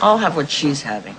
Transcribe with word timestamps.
I'll 0.00 0.18
have 0.18 0.36
what 0.36 0.50
she's 0.50 0.82
having. 0.82 1.16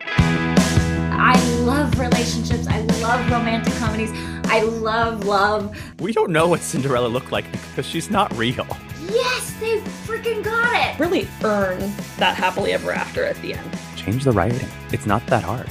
I 0.00 1.38
love 1.60 1.98
relationships. 1.98 2.66
I 2.66 2.80
love 3.02 3.30
romantic 3.30 3.74
comedies. 3.74 4.10
I 4.44 4.62
love 4.62 5.24
love. 5.24 5.76
We 6.00 6.12
don't 6.12 6.30
know 6.30 6.48
what 6.48 6.60
Cinderella 6.60 7.08
looked 7.08 7.30
like 7.30 7.50
because 7.52 7.84
she's 7.84 8.10
not 8.10 8.34
real. 8.36 8.66
Yes, 9.10 9.52
they 9.60 9.80
freaking 10.06 10.42
got 10.42 10.74
it. 10.74 10.98
Really 10.98 11.28
earn 11.44 11.78
that 12.16 12.36
happily 12.36 12.72
ever 12.72 12.90
after 12.90 13.24
at 13.24 13.36
the 13.42 13.54
end. 13.54 13.78
Change 13.96 14.24
the 14.24 14.32
writing. 14.32 14.68
It's 14.92 15.06
not 15.06 15.26
that 15.26 15.44
hard. 15.44 15.68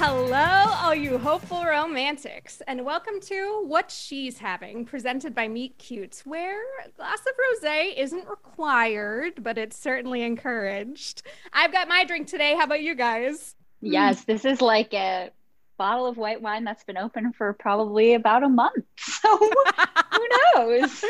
Hello, 0.00 0.74
all 0.80 0.94
you 0.94 1.18
hopeful 1.18 1.64
romantics, 1.64 2.62
and 2.68 2.84
welcome 2.84 3.18
to 3.22 3.64
What 3.66 3.90
She's 3.90 4.38
Having, 4.38 4.84
presented 4.84 5.34
by 5.34 5.48
Meet 5.48 5.76
Cutes, 5.76 6.24
where 6.24 6.62
a 6.86 6.88
glass 6.90 7.18
of 7.18 7.32
rosé 7.34 7.98
isn't 7.98 8.28
required, 8.28 9.42
but 9.42 9.58
it's 9.58 9.76
certainly 9.76 10.22
encouraged. 10.22 11.22
I've 11.52 11.72
got 11.72 11.88
my 11.88 12.04
drink 12.04 12.28
today. 12.28 12.54
How 12.54 12.62
about 12.62 12.80
you 12.80 12.94
guys? 12.94 13.56
Yes, 13.80 14.22
this 14.22 14.44
is 14.44 14.60
like 14.60 14.94
a 14.94 15.32
bottle 15.78 16.06
of 16.06 16.18
white 16.18 16.42
wine 16.42 16.64
that's 16.64 16.84
been 16.84 16.98
open 16.98 17.32
for 17.32 17.52
probably 17.54 18.14
about 18.14 18.42
a 18.42 18.48
month. 18.48 18.74
So 18.98 19.36
who 20.12 20.28
knows? 20.54 21.04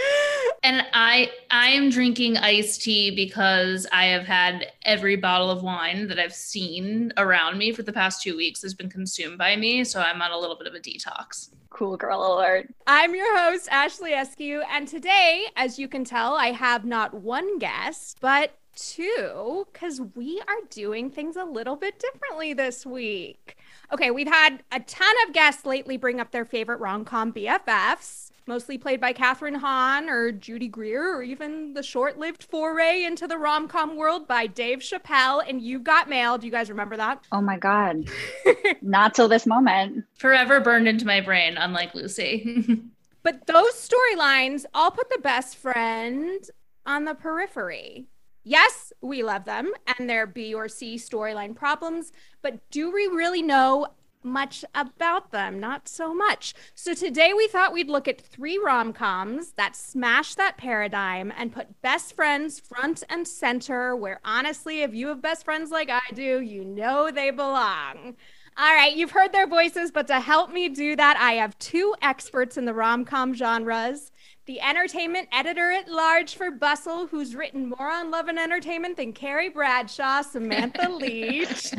And 0.63 0.87
I 0.95 1.31
I 1.51 1.69
am 1.71 1.91
drinking 1.91 2.39
iced 2.39 2.83
tea 2.83 3.15
because 3.15 3.87
I 3.93 4.07
have 4.07 4.25
had 4.25 4.73
every 4.85 5.17
bottle 5.17 5.51
of 5.51 5.63
wine 5.63 6.09
that 6.09 6.19
I've 6.19 6.35
seen 6.35 7.13
around 7.17 7.59
me 7.59 7.73
for 7.73 7.83
the 7.83 7.93
past 7.93 8.23
2 8.23 8.37
weeks 8.37 8.63
has 8.63 8.73
been 8.73 8.89
consumed 8.89 9.37
by 9.37 9.57
me, 9.57 9.85
so 9.85 10.01
I'm 10.01 10.23
on 10.23 10.31
a 10.31 10.39
little 10.39 10.57
bit 10.57 10.67
of 10.67 10.75
a 10.75 10.81
detox. 10.81 11.51
Cool 11.71 11.97
girl 11.97 12.35
alert. 12.35 12.73
I'm 12.87 13.15
your 13.15 13.39
host, 13.39 13.69
Ashley 13.71 14.13
Eskew, 14.13 14.63
and 14.71 14.89
today, 14.89 15.47
as 15.57 15.79
you 15.79 15.87
can 15.87 16.05
tell, 16.05 16.35
I 16.35 16.53
have 16.53 16.85
not 16.85 17.13
one 17.15 17.59
guest, 17.59 18.19
but 18.21 18.53
two, 18.75 19.67
because 19.73 20.01
we 20.15 20.41
are 20.49 20.67
doing 20.71 21.11
things 21.11 21.37
a 21.37 21.45
little 21.45 21.77
bit 21.77 21.99
differently 21.99 22.53
this 22.53 22.87
week. 22.87 23.57
Okay, 23.91 24.11
we've 24.11 24.29
had 24.29 24.63
a 24.71 24.81
ton 24.81 25.15
of 25.27 25.33
guests 25.33 25.65
lately 25.65 25.97
bring 25.97 26.21
up 26.21 26.31
their 26.31 26.45
favorite 26.45 26.79
rom 26.79 27.07
com 27.07 27.33
BFFs, 27.33 28.31
mostly 28.47 28.77
played 28.77 29.01
by 29.01 29.15
Kathryn 29.15 29.57
Hahn 29.57 30.11
or 30.11 30.31
Judy 30.31 30.69
Greer, 30.69 31.17
or 31.17 31.23
even 31.23 31.73
the 31.73 31.83
short 31.83 32.19
lived 32.19 32.43
foray 32.43 33.05
into 33.05 33.27
the 33.27 33.39
rom 33.39 33.67
com 33.67 33.97
world 33.97 34.29
by 34.29 34.47
Dave 34.47 34.81
Chappelle 34.81 35.43
and 35.49 35.63
You 35.63 35.79
Got 35.79 36.09
Mail. 36.09 36.37
Do 36.37 36.47
you 36.47 36.53
guys 36.53 36.69
remember 36.69 36.99
that? 36.99 37.25
Oh 37.33 37.41
my 37.41 37.57
God. 37.57 38.09
Not 38.83 39.15
till 39.15 39.29
this 39.29 39.47
moment. 39.47 40.05
Forever 40.19 40.61
burned 40.61 40.87
into 40.87 41.07
my 41.07 41.23
brain, 41.23 41.57
unlike 41.57 41.95
Lucy. 41.95 42.83
but 43.23 43.47
those 43.47 43.73
storylines 43.73 44.67
all 44.75 44.91
put 44.91 45.09
the 45.09 45.21
best 45.23 45.57
friend 45.57 46.43
on 46.85 47.05
the 47.07 47.15
periphery. 47.15 48.07
Yes, 48.49 48.95
we 49.03 49.23
love 49.23 49.45
them 49.45 49.75
and 49.99 50.09
their 50.09 50.27
B 50.27 50.55
or 50.55 50.69
C 50.69 50.97
storyline 50.97 51.55
problems, 51.55 52.13
but 52.41 52.59
do 52.71 52.91
we 52.91 53.07
really 53.07 53.43
know 53.43 53.89
much 54.23 54.65
about 54.75 55.33
them? 55.33 55.61
Not 55.61 55.87
so 55.87 56.15
much. 56.15 56.55
So 56.75 56.95
today 56.95 57.35
we 57.35 57.47
thought 57.47 57.75
we'd 57.75 57.91
look 57.91 58.09
at 58.09 58.23
three 58.23 58.57
rom 58.57 58.95
coms 58.95 59.53
that 59.59 59.77
smash 59.77 60.35
that 60.37 60.57
paradigm 60.57 61.31
and 61.37 61.53
put 61.53 61.83
best 61.83 62.17
friends 62.17 62.59
front 62.59 63.05
and 63.11 63.29
center, 63.29 63.95
where 63.95 64.19
honestly, 64.25 64.81
if 64.81 64.95
you 64.95 65.09
have 65.09 65.21
best 65.21 65.45
friends 65.45 65.71
like 65.71 65.91
I 65.91 66.01
do, 66.15 66.41
you 66.41 66.65
know 66.65 67.11
they 67.11 67.31
belong. 67.31 68.17
All 68.57 68.75
right, 68.75 68.97
you've 68.97 69.11
heard 69.11 69.33
their 69.33 69.47
voices, 69.47 69.91
but 69.91 70.07
to 70.07 70.21
help 70.21 70.51
me 70.51 70.71
do 70.71 70.97
that, 70.97 71.19
I 71.19 71.33
have 71.35 71.59
two 71.59 71.95
experts 72.01 72.57
in 72.57 72.65
the 72.65 72.73
rom 72.73 73.05
com 73.05 73.35
genres 73.35 74.11
the 74.49 74.61
entertainment 74.63 75.29
editor 75.31 75.71
at 75.71 75.89
large 75.89 76.35
for 76.35 76.51
Bustle, 76.51 77.07
who's 77.07 77.37
written 77.37 77.69
more 77.69 77.93
on 77.93 78.11
love 78.11 78.29
and 78.29 78.39
entertainment 78.39 78.97
than 78.97 79.13
Carrie 79.13 79.51
Bradshaw, 79.51 80.23
Samantha 80.23 80.89
Leach. 80.93 81.71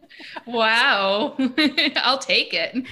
wow. 0.46 1.36
I'll 1.96 2.18
take 2.18 2.54
it. 2.54 2.82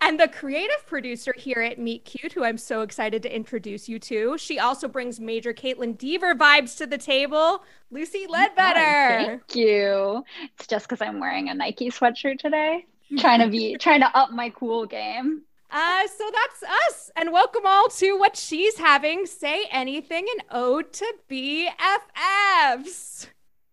And 0.00 0.18
the 0.18 0.28
creative 0.28 0.86
producer 0.86 1.34
here 1.36 1.60
at 1.60 1.78
Meet 1.78 2.06
Cute, 2.06 2.32
who 2.32 2.42
I'm 2.42 2.56
so 2.56 2.80
excited 2.80 3.22
to 3.24 3.36
introduce 3.36 3.86
you 3.86 3.98
to. 3.98 4.38
She 4.38 4.58
also 4.58 4.88
brings 4.88 5.20
major 5.20 5.52
Kaitlyn 5.52 5.98
Dever 5.98 6.34
vibes 6.34 6.78
to 6.78 6.86
the 6.86 6.98
table. 6.98 7.62
Lucy 7.90 8.26
Ledbetter. 8.26 9.20
Oh, 9.20 9.26
thank 9.26 9.56
you. 9.56 10.24
It's 10.56 10.66
just 10.66 10.88
because 10.88 11.02
I'm 11.06 11.20
wearing 11.20 11.50
a 11.50 11.54
Nike 11.54 11.90
sweatshirt 11.90 12.38
today. 12.38 12.86
trying 13.18 13.40
to 13.40 13.48
be 13.48 13.76
trying 13.76 14.00
to 14.00 14.16
up 14.16 14.30
my 14.30 14.48
cool 14.48 14.86
game. 14.86 15.42
Uh, 15.70 16.06
so 16.08 16.30
that's 16.32 16.62
us. 16.62 17.10
And 17.16 17.32
welcome 17.32 17.62
all 17.64 17.88
to 17.88 18.18
what 18.18 18.36
she's 18.36 18.78
having. 18.78 19.26
Say 19.26 19.66
anything 19.70 20.26
an 20.36 20.44
ode 20.50 20.92
to 20.94 21.14
BFFs. 21.28 23.28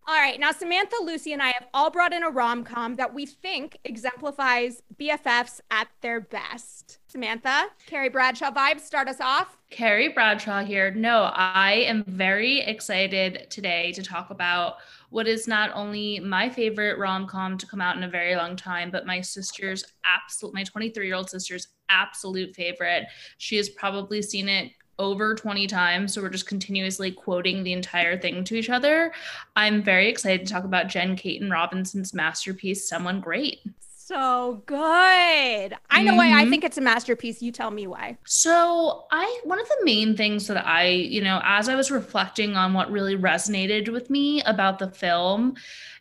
All 0.10 0.16
right, 0.16 0.40
now 0.40 0.54
Samantha, 0.54 0.96
Lucy, 1.04 1.34
and 1.34 1.42
I 1.42 1.48
have 1.48 1.68
all 1.74 1.90
brought 1.90 2.14
in 2.14 2.24
a 2.24 2.30
rom 2.30 2.64
com 2.64 2.96
that 2.96 3.14
we 3.14 3.26
think 3.26 3.78
exemplifies 3.84 4.82
BFFs 4.98 5.60
at 5.70 5.90
their 6.00 6.22
best. 6.22 7.00
Samantha, 7.10 7.66
Carrie 7.88 8.08
Bradshaw 8.08 8.52
vibes, 8.52 8.82
start 8.82 9.10
us 9.10 9.20
off. 9.20 9.58
Carrie 9.70 10.08
Bradshaw 10.08 10.64
here. 10.64 10.92
No, 10.92 11.30
I 11.34 11.84
am 11.88 12.06
very 12.08 12.62
excited 12.62 13.48
today 13.50 13.92
to 13.92 14.02
talk 14.02 14.30
about 14.30 14.76
what 15.10 15.28
is 15.28 15.46
not 15.46 15.72
only 15.74 16.22
my 16.22 16.50
favorite 16.50 16.98
rom 16.98 17.28
com 17.28 17.58
to 17.58 17.68
come 17.68 17.82
out 17.82 17.98
in 17.98 18.04
a 18.04 18.10
very 18.10 18.38
long 18.38 18.56
time, 18.56 18.90
but 18.90 19.06
my 19.06 19.20
sister's 19.20 19.84
absolute, 20.06 20.54
my 20.54 20.64
23 20.64 21.06
year 21.06 21.16
old 21.16 21.30
sister's 21.30 21.68
absolute 21.90 22.56
favorite. 22.56 23.08
She 23.38 23.58
has 23.58 23.70
probably 23.70 24.22
seen 24.22 24.50
it 24.50 24.72
over 25.00 25.36
20 25.36 25.68
times. 25.68 26.14
So 26.14 26.22
we're 26.22 26.30
just 26.30 26.48
continuously 26.48 27.12
quoting 27.12 27.64
the 27.64 27.74
entire 27.74 28.18
thing 28.18 28.44
to 28.46 28.56
each 28.56 28.70
other. 28.70 29.14
I'm 29.56 29.84
very 29.84 30.10
excited 30.10 30.46
to 30.46 30.52
talk 30.52 30.64
about 30.64 30.88
Jen 30.88 31.16
Kaytin 31.16 31.52
Robinson's 31.52 32.14
masterpiece, 32.14 32.88
Someone 32.88 33.22
Great. 33.22 33.60
So 34.08 34.64
good. 34.68 34.78
I 34.78 36.02
know 36.02 36.12
mm-hmm. 36.12 36.18
why 36.18 36.28
I 36.28 36.42
mm-hmm. 36.44 36.50
think 36.50 36.64
it's 36.64 36.78
a 36.78 36.82
masterpiece. 36.82 37.42
You 37.42 37.52
tell 37.52 37.72
me 37.72 37.88
why. 37.88 38.18
So, 38.26 39.06
I, 39.12 39.42
one 39.44 39.60
of 39.60 39.68
the 39.68 39.80
main 39.84 40.16
things 40.16 40.48
that 40.48 40.66
I, 40.66 40.88
you 40.88 41.22
know, 41.22 41.42
as 41.44 41.68
I 41.68 41.76
was 41.76 41.92
reflecting 41.92 42.56
on 42.56 42.74
what 42.74 42.90
really 42.90 43.18
resonated 43.18 43.90
with 43.90 44.10
me 44.10 44.42
about 44.44 44.80
the 44.80 44.90
film, 44.90 45.56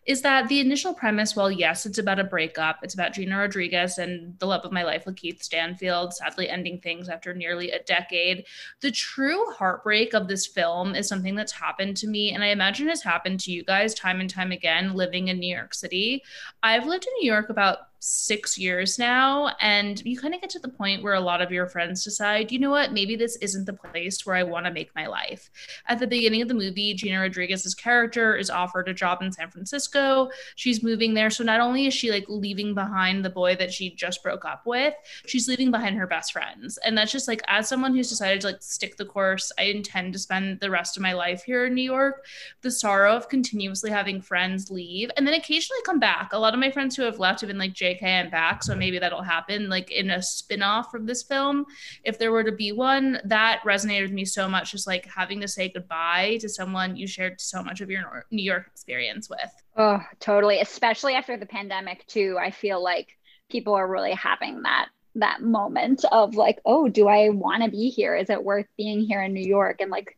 is 0.07 0.23
that 0.23 0.49
the 0.49 0.61
initial 0.61 0.95
premise, 0.95 1.35
well, 1.35 1.51
yes, 1.51 1.85
it's 1.85 1.99
about 1.99 2.21
a 2.21 2.25
breakup. 2.25 2.79
It's 2.83 2.95
about 2.95 3.13
Gina 3.13 3.37
Rodriguez 3.37 3.99
and 3.99 4.39
the 4.39 4.47
love 4.47 4.65
of 4.65 4.71
my 4.71 4.85
life 4.85 5.05
with 5.05 5.17
Keith 5.17 5.43
Stanfield, 5.43 6.15
sadly 6.15 6.49
ending 6.49 6.81
things 6.81 7.09
after 7.09 7.35
nearly 7.35 7.73
a 7.73 7.83
decade. 7.83 8.45
The 8.81 8.93
true 8.93 9.45
heartbreak 9.51 10.15
of 10.15 10.29
this 10.29 10.47
film 10.47 10.95
is 10.95 11.09
something 11.09 11.35
that's 11.35 11.53
happened 11.53 11.97
to 11.99 12.07
me, 12.07 12.33
and 12.33 12.45
I 12.45 12.49
imagine 12.49 12.89
has 12.89 13.03
happened 13.03 13.41
to 13.41 13.53
you 13.53 13.65
guys 13.65 13.95
time 13.95 14.21
and 14.21 14.31
time 14.31 14.53
again 14.53 14.95
living 14.95 15.29
in 15.29 15.41
New 15.41 15.55
York 15.55 15.75
City. 15.75 16.23
I've 16.63 16.87
lived 16.87 17.07
in 17.07 17.13
New 17.21 17.31
York 17.31 17.51
about 17.51 17.79
six 18.07 18.57
years 18.57 18.99
now. 18.99 19.51
And 19.61 20.01
you 20.05 20.19
kind 20.19 20.35
of 20.35 20.41
get 20.41 20.51
to 20.51 20.59
the 20.59 20.69
point 20.69 21.03
where 21.03 21.15
a 21.15 21.21
lot 21.21 21.43
of 21.43 21.51
your 21.51 21.67
friends 21.67 22.05
decide, 22.05 22.53
you 22.53 22.59
know 22.59 22.71
what, 22.71 22.93
maybe 22.93 23.17
this 23.17 23.37
isn't 23.37 23.65
the 23.65 23.73
place 23.73 24.25
where 24.25 24.37
I 24.37 24.43
want 24.43 24.67
to 24.67 24.73
make 24.73 24.95
my 24.95 25.07
life. 25.07 25.51
At 25.89 25.99
the 25.99 26.07
beginning 26.07 26.43
of 26.43 26.49
the 26.49 26.55
movie, 26.55 26.95
Gina 26.95 27.21
Rodriguez's 27.21 27.75
character 27.75 28.37
is 28.37 28.51
offered 28.51 28.89
a 28.89 28.95
job 28.95 29.23
in 29.23 29.33
San 29.33 29.51
Francisco. 29.51 29.96
So 29.97 30.31
she's 30.57 30.83
moving 30.83 31.15
there. 31.15 31.31
So 31.31 31.43
not 31.43 31.61
only 31.61 31.87
is 31.87 31.95
she 31.95 32.11
like 32.11 32.27
leaving 32.29 32.75
behind 32.75 33.25
the 33.25 33.31
boy 33.31 33.57
that 33.57 33.73
she 33.73 33.95
just 33.95 34.23
broke 34.23 34.45
up 34.45 34.67
with, 34.67 34.93
she's 35.25 35.49
leaving 35.49 35.71
behind 35.71 35.97
her 35.97 36.07
best 36.07 36.33
friends. 36.33 36.79
And 36.85 36.99
that's 36.99 37.11
just 37.11 37.29
like, 37.29 37.41
as 37.49 37.67
someone 37.67 37.95
who's 37.95 38.11
decided 38.11 38.43
to 38.43 38.49
like 38.49 38.63
stick 38.63 38.99
the 38.99 39.07
course, 39.07 39.51
I 39.59 39.63
intend 39.65 40.13
to 40.13 40.19
spend 40.19 40.61
the 40.61 40.71
rest 40.71 40.99
of 40.99 41.03
my 41.03 41.15
life 41.15 41.45
here 41.45 41.65
in 41.65 41.75
New 41.75 41.81
York. 41.81 42.27
The 42.61 42.71
sorrow 42.71 43.17
of 43.17 43.31
continuously 43.31 43.91
having 43.91 44.21
friends 44.21 44.71
leave 44.71 45.11
and 45.17 45.27
then 45.27 45.33
occasionally 45.33 45.81
come 45.87 45.99
back. 45.99 46.35
A 46.35 46.39
lot 46.39 46.53
of 46.53 46.61
my 46.61 46.71
friends 46.71 46.95
who 46.95 47.03
have 47.03 47.19
left 47.19 47.41
have 47.41 47.49
been 47.49 47.57
like, 47.57 47.73
JK 47.73 48.03
and 48.03 48.31
back. 48.31 48.63
So 48.63 48.77
maybe 48.77 48.99
that'll 48.99 49.23
happen 49.23 49.71
like 49.71 49.91
in 49.91 50.11
a 50.11 50.23
spin-off 50.23 50.91
from 50.91 51.07
this 51.07 51.23
film. 51.23 51.65
If 52.05 52.19
there 52.19 52.33
were 52.33 52.45
to 52.45 52.53
be 52.53 52.73
one, 52.73 53.19
that 53.25 53.63
resonated 53.65 54.03
with 54.03 54.13
me 54.13 54.27
so 54.27 54.47
much, 54.47 54.73
just 54.73 54.87
like 54.87 55.07
having 55.07 55.41
to 55.41 55.49
say 55.49 55.71
goodbye 55.71 56.37
to 56.43 56.51
someone 56.51 56.97
you 56.97 57.07
shared 57.07 57.41
so 57.41 57.63
much 57.63 57.81
of 57.81 57.91
your 57.91 58.27
New 58.31 58.43
York 58.43 58.67
experience 58.67 59.31
with. 59.31 59.66
Oh, 59.77 60.01
totally. 60.21 60.61
Especially 60.61 61.15
after 61.15 61.37
the 61.37 61.47
pandemic 61.47 62.07
too. 62.07 62.39
I 62.41 62.51
feel 62.51 62.83
like 62.83 63.09
people 63.51 63.75
are 63.75 63.87
really 63.87 64.13
having 64.13 64.63
that 64.63 64.89
that 65.17 65.43
moment 65.43 66.05
of 66.13 66.35
like, 66.35 66.59
oh, 66.65 66.89
do 66.89 67.09
I 67.09 67.31
want 67.31 67.63
to 67.63 67.71
be 67.71 67.89
here? 67.89 68.15
Is 68.15 68.29
it 68.29 68.45
worth 68.45 68.67
being 68.77 69.01
here 69.01 69.23
in 69.23 69.33
New 69.33 69.47
York? 69.47 69.81
And 69.81 69.91
like 69.91 70.17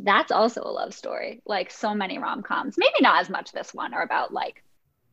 that's 0.00 0.32
also 0.32 0.62
a 0.62 0.70
love 0.70 0.94
story. 0.94 1.42
Like 1.44 1.70
so 1.70 1.94
many 1.94 2.18
rom-coms. 2.18 2.76
Maybe 2.78 3.00
not 3.00 3.20
as 3.20 3.30
much 3.30 3.52
this 3.52 3.74
one 3.74 3.94
are 3.94 4.02
about 4.02 4.32
like 4.32 4.62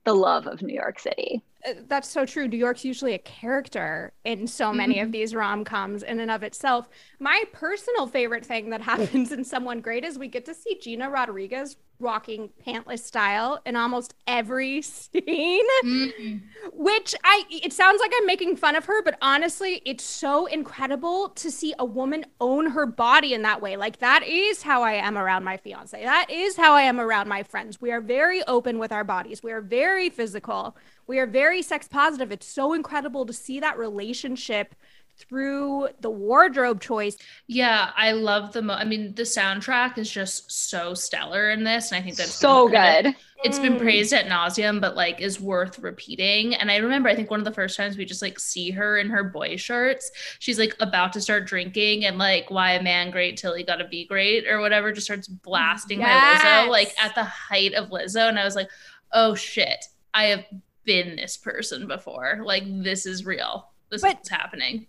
the 0.04 0.14
love 0.14 0.48
of 0.48 0.62
New 0.62 0.74
York 0.74 1.00
City. 1.00 1.44
Uh, 1.68 1.74
that's 1.88 2.08
so 2.08 2.26
true. 2.26 2.48
New 2.48 2.58
York's 2.58 2.86
usually 2.86 3.14
a 3.14 3.20
character 3.20 4.14
in 4.24 4.48
so 4.48 4.72
many 4.72 4.96
mm-hmm. 4.96 5.06
of 5.06 5.12
these 5.12 5.36
rom 5.36 5.66
coms 5.66 6.04
in 6.04 6.20
and 6.20 6.32
of 6.32 6.44
itself. 6.44 6.88
My 7.20 7.44
personal 7.52 8.08
favorite 8.08 8.46
thing 8.46 8.70
that 8.70 8.82
happens 8.94 9.32
in 9.32 9.44
Someone 9.44 9.82
Great 9.82 10.06
is 10.06 10.18
we 10.18 10.28
get 10.28 10.46
to 10.46 10.54
see 10.54 10.80
Gina 10.80 11.10
Rodriguez 11.10 11.76
walking 12.00 12.50
pantless 12.66 13.00
style 13.00 13.60
in 13.66 13.75
almost 13.75 14.13
every 14.28 14.81
scene 14.84 15.66
Mm. 15.84 16.42
which 16.74 17.16
i 17.24 17.44
it 17.50 17.72
sounds 17.74 18.00
like 18.01 18.12
i'm 18.18 18.25
making 18.25 18.56
fun 18.56 18.75
of 18.75 18.86
her 18.86 19.01
but 19.04 19.18
honestly 19.22 19.81
it's 19.86 20.04
so 20.04 20.46
incredible 20.46 21.30
to 21.30 21.50
see 21.51 21.74
a 21.80 21.86
woman 21.86 22.25
own 22.42 22.72
her 22.72 22.86
body 22.86 23.34
in 23.34 23.42
that 23.44 23.62
way. 23.62 23.75
Like 23.78 24.00
that 24.00 24.24
is 24.24 24.62
how 24.63 24.84
i 24.84 24.94
am 24.94 25.18
around 25.18 25.44
my 25.44 25.57
fiance. 25.57 26.01
That 26.04 26.28
is 26.30 26.56
how 26.57 26.74
i 26.74 26.81
am 26.81 27.00
around 27.00 27.28
my 27.28 27.44
friends. 27.44 27.80
We 27.81 27.92
are 27.92 28.02
very 28.02 28.44
open 28.48 28.80
with 28.80 28.92
our 28.92 29.04
bodies. 29.04 29.42
We 29.44 29.52
are 29.52 29.62
very 29.62 30.10
physical. 30.10 30.75
We 31.07 31.19
are 31.19 31.25
very 31.28 31.62
sex 31.62 31.88
positive. 31.88 32.31
It's 32.31 32.45
so 32.48 32.74
incredible 32.74 33.25
to 33.25 33.34
see 33.34 33.60
that 33.60 33.78
relationship 33.78 34.75
through 35.19 35.89
the 36.01 36.10
wardrobe 36.10 36.80
choice 36.81 37.18
Yeah, 37.48 37.92
I 37.95 38.13
love 38.13 38.54
the. 38.54 38.62
Mo- 38.62 38.74
I 38.75 38.86
mean, 38.86 39.13
the 39.16 39.24
soundtrack 39.24 39.98
is 39.98 40.10
just 40.10 40.51
so 40.69 40.94
stellar 40.94 41.50
in 41.51 41.63
this, 41.63 41.92
and 41.92 42.00
I 42.00 42.04
think 42.04 42.16
that's 42.16 42.33
so 42.33 42.69
been- 42.69 43.04
good. 43.04 43.16
It's 43.42 43.57
been 43.57 43.75
Mm. 43.75 43.80
praised 43.80 44.12
at 44.12 44.25
nauseum, 44.25 44.81
but 44.81 44.98
like 44.98 45.21
is 45.21 45.39
worth 45.39 45.80
repeating. 45.80 46.56
And 46.56 46.69
I 46.69 46.75
remember, 46.77 47.07
I 47.07 47.16
think 47.16 47.31
one 47.31 47.39
of 47.39 47.45
the 47.45 47.54
first 47.54 47.77
times 47.77 47.95
we 47.98 48.04
just 48.04 48.21
like 48.21 48.38
see 48.38 48.69
her 48.71 48.98
in 48.98 49.10
her 49.10 49.24
boy 49.24 49.56
shorts, 49.56 50.12
she's 50.39 50.60
like 50.60 50.75
about 50.81 51.13
to 51.13 51.21
start 51.21 51.45
drinking, 51.45 52.04
and 52.06 52.18
like 52.18 52.50
why 52.51 52.71
a 52.74 52.83
man 52.83 53.12
great 53.12 53.38
till 53.38 53.54
he 53.56 53.63
gotta 53.63 53.88
be 53.88 54.06
great 54.06 54.45
or 54.45 54.60
whatever, 54.60 54.92
just 54.92 55.06
starts 55.07 55.27
blasting 55.30 56.00
by 56.00 56.07
Lizzo, 56.10 56.68
like 56.69 56.94
at 57.01 57.16
the 57.16 57.24
height 57.24 57.74
of 57.75 57.89
Lizzo, 57.92 58.27
and 58.27 58.38
I 58.38 58.44
was 58.44 58.56
like, 58.56 58.69
oh 59.13 59.36
shit, 59.36 59.86
I 60.13 60.25
have 60.25 60.44
been 60.83 61.16
this 61.16 61.38
person 61.38 61.88
before. 61.88 62.42
Like 62.44 62.63
this 62.83 63.06
is 63.06 63.25
real. 63.25 63.69
This 63.92 64.02
But- 64.04 64.20
is 64.22 64.30
happening. 64.30 64.86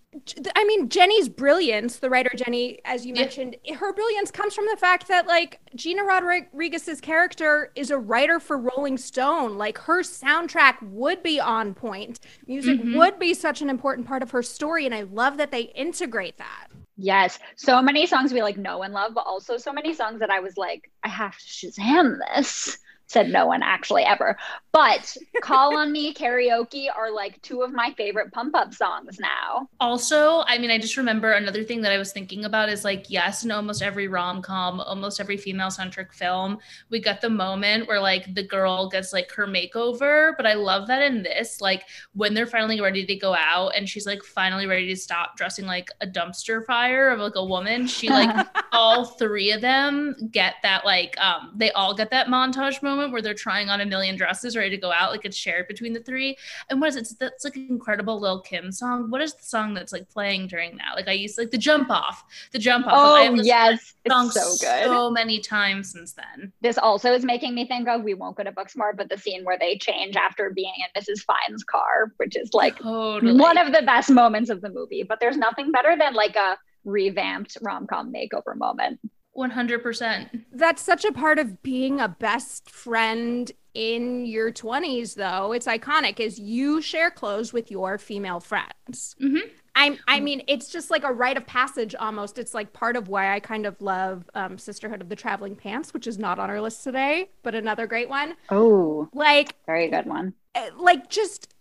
I 0.55 0.65
mean, 0.65 0.89
Jenny's 0.89 1.29
brilliance, 1.29 1.99
the 1.99 2.11
writer 2.11 2.31
Jenny, 2.37 2.81
as 2.85 3.07
you 3.07 3.15
Yeah. 3.15 3.23
mentioned, 3.23 3.57
her 3.77 3.93
brilliance 3.93 4.31
comes 4.31 4.55
from 4.55 4.67
the 4.67 4.77
fact 4.77 5.09
that, 5.09 5.27
like, 5.27 5.61
Gina 5.75 6.05
Rodriguez's 6.05 7.01
character 7.01 7.73
is 7.75 7.91
a 7.91 7.99
writer 7.99 8.39
for 8.41 8.59
Rolling 8.59 8.99
Stone. 8.99 9.57
Like, 9.57 9.79
her 9.79 10.03
soundtrack 10.03 10.83
would 10.83 11.23
be 11.23 11.41
on 11.41 11.75
point. 11.75 12.21
Music 12.47 12.81
Mhm. 12.81 12.97
would 12.99 13.19
be 13.19 13.33
such 13.33 13.63
an 13.63 13.71
important 13.71 14.07
part 14.07 14.23
of 14.23 14.33
her 14.33 14.43
story. 14.43 14.85
And 14.85 14.95
I 14.95 15.03
love 15.03 15.37
that 15.39 15.51
they 15.51 15.63
integrate 15.63 16.37
that. 16.39 16.67
Yes, 16.97 17.39
so 17.57 17.81
many 17.81 18.05
songs 18.07 18.33
we 18.35 18.43
like 18.43 18.59
know 18.59 18.83
and 18.83 18.93
love, 18.93 19.15
but 19.15 19.25
also 19.27 19.57
so 19.57 19.73
many 19.73 19.95
songs 19.95 20.21
that 20.21 20.29
I 20.31 20.41
was 20.41 20.59
like, 20.59 20.91
I 21.03 21.09
have 21.09 21.39
to 21.39 21.45
Shazam 21.45 22.19
this. 22.35 22.77
Said 23.11 23.29
no 23.29 23.45
one 23.45 23.61
actually 23.61 24.05
ever. 24.05 24.37
But 24.71 25.17
Call 25.43 25.77
on 25.77 25.91
Me 25.91 26.15
karaoke 26.15 26.87
are 26.97 27.11
like 27.11 27.43
two 27.43 27.63
of 27.63 27.73
my 27.73 27.93
favorite 27.97 28.33
pump 28.33 28.55
up 28.55 28.73
songs 28.73 29.19
now. 29.19 29.69
Also, 29.81 30.45
I 30.47 30.59
mean, 30.59 30.71
I 30.71 30.79
just 30.79 30.97
remember 30.97 31.33
another 31.33 31.65
thing 31.65 31.81
that 31.81 31.91
I 31.91 31.99
was 31.99 32.13
thinking 32.13 32.45
about 32.45 32.69
is 32.69 32.85
like, 32.85 33.11
yes, 33.11 33.43
in 33.43 33.51
almost 33.51 33.83
every 33.83 34.07
rom 34.07 34.43
com, 34.43 34.79
almost 34.79 35.19
every 35.19 35.37
female 35.37 35.73
centric 35.73 36.13
film, 36.13 36.59
we 36.89 37.01
got 37.01 37.21
the 37.21 37.29
moment 37.29 37.89
where 37.89 37.99
like 37.99 38.33
the 38.33 38.45
girl 38.45 38.89
gets 38.89 39.13
like 39.13 39.33
her 39.33 39.49
makeover. 39.49 40.37
But 40.37 40.47
I 40.47 40.55
love 40.55 40.87
that 40.87 41.03
in 41.03 41.25
this, 41.25 41.61
like 41.61 41.87
when 42.13 42.33
they're 42.33 42.47
finally 42.47 42.81
ready 42.81 43.05
to 43.05 43.17
go 43.17 43.35
out 43.35 43.71
and 43.71 43.89
she's 43.89 44.07
like 44.07 44.23
finally 44.23 44.69
ready 44.69 44.87
to 44.87 44.97
stop 44.97 45.37
dressing 45.37 45.67
like 45.67 45.91
a 46.01 46.07
dumpster 46.07 46.65
fire 46.65 47.11
of 47.11 47.19
like 47.19 47.35
a 47.35 47.45
woman, 47.45 47.89
she 47.89 48.09
like 48.09 48.47
all 48.73 49.05
three 49.05 49.51
of 49.51 49.63
them 49.63 50.15
get 50.31 50.55
that 50.63 50.85
like, 50.85 51.19
um, 51.21 51.55
they 51.57 51.73
all 51.73 51.93
get 51.93 52.11
that 52.11 52.29
montage 52.29 52.81
moment 52.85 53.00
where 53.09 53.23
they're 53.23 53.35
trying 53.35 53.69
on 53.69 53.81
a 53.81 53.87
million 53.87 54.17
dresses 54.17 54.57
ready 54.57 54.71
to 54.71 54.77
go 54.77 54.93
out. 54.93 55.11
Like 55.11 55.25
it's 55.25 55.37
shared 55.37 55.69
between 55.69 55.93
the 55.93 56.01
three. 56.01 56.37
And 56.69 56.81
what 56.81 56.89
is 56.89 56.97
it? 56.97 57.09
That's 57.19 57.45
like 57.45 57.57
an 57.57 57.67
incredible 57.71 58.21
Lil 58.21 58.41
Kim 58.41 58.71
song. 58.73 59.11
What 59.11 59.21
is 59.21 59.35
the 59.35 59.45
song 59.45 59.75
that's 59.75 59.93
like 59.93 60.09
playing 60.11 60.49
during 60.49 60.77
that? 60.77 60.97
Like 60.97 61.09
I 61.09 61.13
used 61.13 61.37
to, 61.37 61.43
like 61.43 61.51
the 61.51 61.59
jump 61.59 61.91
off, 61.91 62.25
the 62.53 62.59
jump 62.59 62.87
off. 62.87 62.93
Oh 62.95 63.35
yes, 63.43 63.95
it's 64.05 64.35
so 64.35 64.67
good. 64.67 64.85
so 64.85 65.11
many 65.11 65.41
times 65.41 65.93
since 65.93 66.13
then. 66.13 66.53
this 66.61 66.79
also 66.79 67.13
is 67.13 67.25
making 67.25 67.55
me 67.55 67.67
think 67.67 67.89
of 67.89 68.03
we 68.03 68.15
won't 68.15 68.37
go 68.37 68.45
to 68.45 68.53
Booksmart, 68.53 68.97
but 68.97 69.09
the 69.09 69.19
scene 69.19 69.45
where 69.45 69.59
they 69.59 69.77
change 69.79 70.17
after 70.17 70.51
being 70.51 70.75
in 70.79 71.01
Mrs. 71.03 71.21
Fine's 71.21 71.65
car, 71.65 72.13
which 72.17 72.37
is 72.37 72.53
like 72.53 72.79
Totally. 72.79 73.39
one 73.39 73.59
of 73.59 73.73
the 73.73 73.83
best 73.83 74.11
moments 74.11 74.51
of 74.51 74.61
the 74.61 74.71
movie. 74.71 75.03
But 75.03 75.21
there's 75.21 75.37
nothing 75.37 75.73
better 75.73 75.97
than 75.99 76.15
like 76.15 76.37
a 76.37 76.59
revamped 76.85 77.59
rom 77.63 77.87
com 77.87 78.13
makeover 78.13 78.57
moment. 78.57 79.01
100%. 79.41 80.45
That's 80.53 80.83
such 80.83 81.05
a 81.05 81.13
part 81.13 81.39
of 81.39 81.63
being 81.63 82.01
a 82.01 82.09
best 82.09 82.71
friend 82.71 83.51
in 83.75 84.27
your 84.27 84.51
20s, 84.51 85.15
though. 85.15 85.53
It's 85.53 85.67
iconic, 85.67 86.21
is 86.21 86.39
you 86.39 86.81
share 86.83 87.11
clothes 87.11 87.53
with 87.53 87.71
your 87.71 87.99
female 87.99 88.41
friends. 88.41 89.15
Mhm. 89.21 89.41
I, 89.77 89.97
I 90.09 90.19
mean, 90.19 90.43
it's 90.49 90.69
just 90.69 90.91
like 90.91 91.05
a 91.05 91.13
rite 91.13 91.37
of 91.37 91.47
passage 91.47 91.95
almost. 91.95 92.39
It's 92.39 92.53
like 92.53 92.73
part 92.73 92.97
of 92.97 93.07
why 93.09 93.33
I 93.33 93.39
kind 93.41 93.67
of 93.67 93.81
love 93.81 94.29
um, 94.35 94.59
Sisterhood 94.59 95.01
of 95.01 95.09
the 95.09 95.15
Traveling 95.17 95.55
Pants, 95.55 95.95
which 95.95 96.09
is 96.09 96.19
not 96.19 96.41
on 96.41 96.51
our 96.51 96.61
list 96.61 96.83
today, 96.83 97.31
but 97.45 97.55
another 97.55 97.87
great 97.87 98.09
one. 98.09 98.35
Oh, 98.51 99.09
Like, 99.15 99.55
very 99.67 99.89
good 99.89 100.07
one. 100.07 100.35
uh, 100.57 100.71
like 100.77 101.09
just 101.09 101.55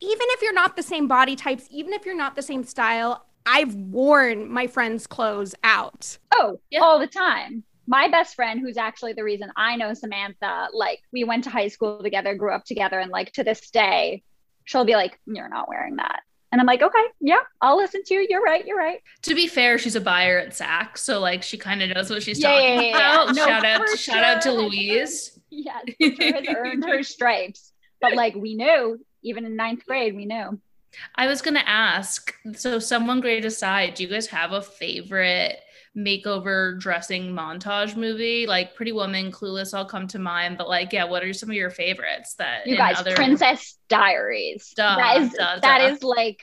even 0.00 0.26
if 0.30 0.42
you're 0.42 0.52
not 0.54 0.76
the 0.76 0.82
same 0.82 1.08
body 1.08 1.34
types, 1.34 1.66
even 1.70 1.92
if 1.92 2.06
you're 2.06 2.16
not 2.16 2.36
the 2.36 2.42
same 2.42 2.62
style, 2.62 3.26
I've 3.46 3.74
worn 3.74 4.50
my 4.50 4.66
friends' 4.66 5.06
clothes 5.06 5.54
out. 5.64 6.18
Oh, 6.34 6.60
Yeah. 6.70 6.80
all 6.80 6.98
the 6.98 7.06
time. 7.06 7.62
My 7.86 8.08
best 8.08 8.34
friend, 8.34 8.58
who's 8.60 8.76
actually 8.76 9.12
the 9.12 9.22
reason 9.22 9.52
I 9.56 9.76
know 9.76 9.94
Samantha, 9.94 10.68
like 10.72 11.00
we 11.12 11.22
went 11.22 11.44
to 11.44 11.50
high 11.50 11.68
school 11.68 12.02
together, 12.02 12.34
grew 12.34 12.52
up 12.52 12.64
together, 12.64 12.98
and 12.98 13.10
like 13.12 13.32
to 13.34 13.44
this 13.44 13.70
day, 13.70 14.24
she'll 14.64 14.84
be 14.84 14.94
like, 14.96 15.18
You're 15.26 15.48
not 15.48 15.68
wearing 15.68 15.96
that. 15.96 16.22
And 16.50 16.60
I'm 16.60 16.66
like, 16.66 16.82
Okay, 16.82 17.04
yeah, 17.20 17.40
I'll 17.60 17.76
listen 17.76 18.02
to 18.04 18.14
you. 18.14 18.26
You're 18.28 18.42
right. 18.42 18.66
You're 18.66 18.76
right. 18.76 19.00
To 19.22 19.34
be 19.36 19.46
fair, 19.46 19.78
she's 19.78 19.94
a 19.94 20.00
buyer 20.00 20.38
at 20.38 20.48
Saks, 20.50 20.98
so 20.98 21.20
like 21.20 21.44
she 21.44 21.56
kind 21.58 21.80
of 21.80 21.94
knows 21.94 22.10
what 22.10 22.24
she's 22.24 22.40
Yeah, 22.40 22.48
talking 22.50 22.64
yeah, 22.66 22.80
yeah, 22.80 22.86
yeah. 22.98 23.22
about. 23.22 23.34
No, 23.36 23.46
shout 23.46 23.64
out, 23.64 23.88
for 23.88 23.96
shout 23.96 24.24
out 24.24 24.42
to. 24.42 24.50
Louise. 24.52 25.38
Yes, 25.50 25.84
for 26.00 26.10
sure 26.16 26.34
has 26.34 26.48
earned 26.48 26.84
her 26.84 27.02
stripes. 27.14 27.72
But 28.00 28.14
like 28.14 28.34
we 28.34 28.56
knew, 28.56 28.98
even 29.22 29.44
in 29.46 29.54
ninth 29.54 29.86
grade, 29.86 30.16
we 30.16 30.26
knew. 30.26 30.60
I 31.14 31.26
was 31.26 31.42
gonna 31.42 31.64
ask. 31.66 32.34
So, 32.54 32.78
someone 32.78 33.20
great 33.20 33.44
aside, 33.44 33.94
do 33.94 34.02
you 34.04 34.08
guys 34.08 34.26
have 34.28 34.52
a 34.52 34.62
favorite 34.62 35.58
makeover 35.96 36.78
dressing 36.78 37.32
montage 37.32 37.96
movie? 37.96 38.46
Like 38.46 38.74
Pretty 38.74 38.92
Woman, 38.92 39.32
Clueless, 39.32 39.72
all 39.76 39.84
come 39.84 40.06
to 40.08 40.18
mind. 40.18 40.58
But 40.58 40.68
like, 40.68 40.92
yeah, 40.92 41.04
what 41.04 41.22
are 41.24 41.32
some 41.32 41.50
of 41.50 41.56
your 41.56 41.70
favorites 41.70 42.34
that 42.34 42.66
You 42.66 42.76
guys, 42.76 42.98
other- 42.98 43.14
Princess 43.14 43.78
Diaries. 43.88 44.72
Duh, 44.76 44.96
that 44.96 45.20
is 45.22 45.32
duh, 45.32 45.58
that 45.60 45.78
duh. 45.78 45.94
is 45.94 46.02
like 46.02 46.42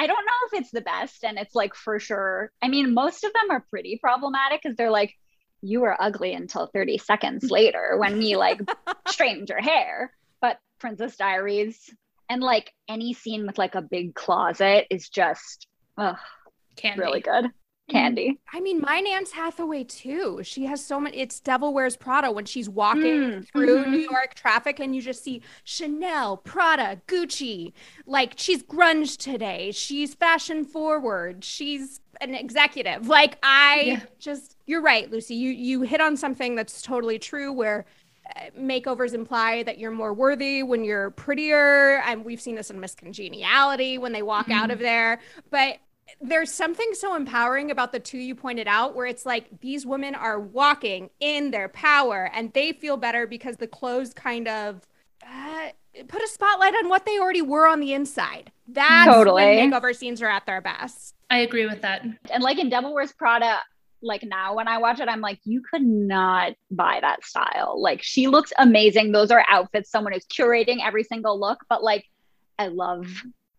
I 0.00 0.06
don't 0.06 0.24
know 0.24 0.32
if 0.52 0.60
it's 0.62 0.70
the 0.70 0.80
best, 0.80 1.24
and 1.24 1.38
it's 1.38 1.54
like 1.56 1.74
for 1.74 1.98
sure. 1.98 2.52
I 2.62 2.68
mean, 2.68 2.94
most 2.94 3.24
of 3.24 3.32
them 3.32 3.50
are 3.50 3.64
pretty 3.68 3.98
problematic 4.00 4.60
because 4.62 4.76
they're 4.76 4.92
like, 4.92 5.14
you 5.60 5.80
were 5.80 6.00
ugly 6.00 6.34
until 6.34 6.68
30 6.72 6.98
seconds 6.98 7.50
later 7.50 7.96
when 7.98 8.16
we 8.18 8.36
like 8.36 8.60
straightened 9.08 9.48
your 9.48 9.60
hair. 9.60 10.12
But 10.40 10.60
Princess 10.78 11.16
Diaries 11.16 11.92
and 12.28 12.42
like 12.42 12.72
any 12.88 13.14
scene 13.14 13.46
with 13.46 13.58
like 13.58 13.74
a 13.74 13.82
big 13.82 14.14
closet 14.14 14.86
is 14.90 15.08
just 15.08 15.66
ugh, 15.96 16.16
Candy. 16.76 17.00
really 17.00 17.20
good. 17.20 17.46
Candy. 17.90 18.38
I 18.52 18.60
mean, 18.60 18.82
mine 18.82 19.06
Anne's 19.06 19.30
Hathaway 19.32 19.82
too. 19.82 20.40
She 20.42 20.66
has 20.66 20.84
so 20.84 21.00
many. 21.00 21.16
It's 21.16 21.40
Devil 21.40 21.72
Wears 21.72 21.96
Prada 21.96 22.30
when 22.30 22.44
she's 22.44 22.68
walking 22.68 23.02
Mm, 23.02 23.48
through 23.50 23.86
mhm. 23.86 23.88
New 23.88 23.98
York 24.10 24.34
traffic 24.34 24.78
and 24.78 24.94
you 24.94 25.00
just 25.00 25.24
see 25.24 25.40
Chanel, 25.64 26.36
Prada, 26.36 27.00
Gucci. 27.06 27.72
Like 28.04 28.34
she's 28.36 28.62
grunge 28.62 29.16
today. 29.16 29.70
She's 29.72 30.14
fashion 30.14 30.66
forward. 30.66 31.42
She's 31.42 32.00
an 32.20 32.34
executive. 32.34 33.08
Like 33.08 33.38
I 33.42 33.80
Yeah. 33.86 34.00
just, 34.18 34.56
you're 34.66 34.82
right, 34.82 35.10
Lucy. 35.10 35.34
You 35.36 35.50
you 35.50 35.80
hit 35.80 36.02
on 36.02 36.14
something 36.18 36.56
that's 36.56 36.82
totally 36.82 37.18
true. 37.18 37.54
Where 37.54 37.86
makeovers 38.58 39.14
imply 39.14 39.62
that 39.62 39.78
you're 39.78 39.90
more 39.90 40.12
worthy 40.12 40.62
when 40.62 40.84
you're 40.84 41.10
prettier, 41.10 42.00
and 42.06 42.24
we've 42.24 42.40
seen 42.40 42.54
this 42.54 42.70
in 42.70 42.80
Miss 42.80 42.94
Congeniality 42.94 43.98
when 43.98 44.12
they 44.12 44.22
walk 44.22 44.50
out 44.50 44.70
of 44.70 44.78
there. 44.78 45.20
But 45.50 45.78
there's 46.20 46.52
something 46.52 46.90
so 46.94 47.14
empowering 47.14 47.70
about 47.70 47.92
the 47.92 48.00
two 48.00 48.18
you 48.18 48.34
pointed 48.34 48.66
out 48.66 48.94
where 48.94 49.06
it's 49.06 49.26
like 49.26 49.60
these 49.60 49.84
women 49.84 50.14
are 50.14 50.40
walking 50.40 51.10
in 51.20 51.50
their 51.50 51.68
power 51.68 52.30
and 52.34 52.52
they 52.52 52.72
feel 52.72 52.96
better 52.96 53.26
because 53.26 53.56
the 53.56 53.66
clothes 53.66 54.14
kind 54.14 54.48
of 54.48 54.86
uh, 55.26 55.68
put 56.08 56.22
a 56.22 56.28
spotlight 56.28 56.74
on 56.74 56.88
what 56.88 57.04
they 57.04 57.18
already 57.18 57.42
were 57.42 57.66
on 57.66 57.80
the 57.80 57.92
inside. 57.92 58.50
That's 58.66 59.12
Totally. 59.12 59.44
when 59.44 59.70
makeover 59.70 59.94
scenes 59.94 60.22
are 60.22 60.28
at 60.28 60.46
their 60.46 60.60
best. 60.60 61.14
I 61.30 61.38
agree 61.38 61.66
with 61.66 61.82
that. 61.82 62.04
And 62.30 62.42
like 62.42 62.58
in 62.58 62.68
Devil 62.68 62.94
Wears 62.94 63.12
Prada, 63.12 63.58
like 64.02 64.22
now 64.22 64.54
when 64.54 64.68
I 64.68 64.78
watch 64.78 65.00
it, 65.00 65.08
I'm 65.08 65.20
like, 65.20 65.40
you 65.44 65.62
could 65.62 65.82
not 65.82 66.54
buy 66.70 66.98
that 67.00 67.24
style. 67.24 67.80
Like 67.80 68.02
she 68.02 68.26
looks 68.26 68.52
amazing. 68.58 69.12
Those 69.12 69.30
are 69.30 69.44
outfits. 69.48 69.90
Someone 69.90 70.12
is 70.12 70.24
curating 70.26 70.78
every 70.84 71.04
single 71.04 71.38
look, 71.38 71.60
but 71.68 71.82
like 71.82 72.04
I 72.58 72.68
love, 72.68 73.06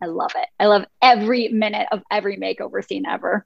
I 0.01 0.07
love 0.07 0.31
it. 0.35 0.47
I 0.59 0.67
love 0.67 0.85
every 1.01 1.49
minute 1.49 1.87
of 1.91 2.01
every 2.11 2.37
makeover 2.37 2.85
scene 2.85 3.05
ever. 3.05 3.45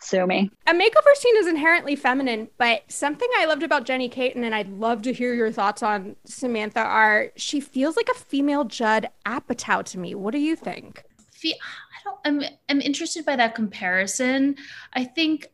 Sue 0.00 0.26
me. 0.26 0.50
A 0.66 0.72
makeover 0.72 1.14
scene 1.14 1.36
is 1.38 1.46
inherently 1.46 1.96
feminine, 1.96 2.48
but 2.58 2.82
something 2.88 3.28
I 3.38 3.46
loved 3.46 3.62
about 3.62 3.84
Jenny 3.84 4.10
Kaytin, 4.10 4.44
and 4.44 4.54
I'd 4.54 4.68
love 4.68 5.00
to 5.02 5.12
hear 5.12 5.32
your 5.32 5.50
thoughts 5.50 5.82
on 5.82 6.16
Samantha, 6.26 6.80
are 6.80 7.32
she 7.36 7.60
feels 7.60 7.96
like 7.96 8.08
a 8.10 8.18
female 8.18 8.64
Judd 8.64 9.08
Apatow 9.24 9.82
to 9.84 9.98
me. 9.98 10.14
What 10.14 10.32
do 10.32 10.38
you 10.38 10.56
think? 10.56 11.04
I 11.54 12.02
don't. 12.04 12.18
I'm. 12.24 12.50
I'm 12.68 12.80
interested 12.80 13.24
by 13.24 13.36
that 13.36 13.54
comparison. 13.54 14.56
I 14.92 15.04
think 15.04 15.48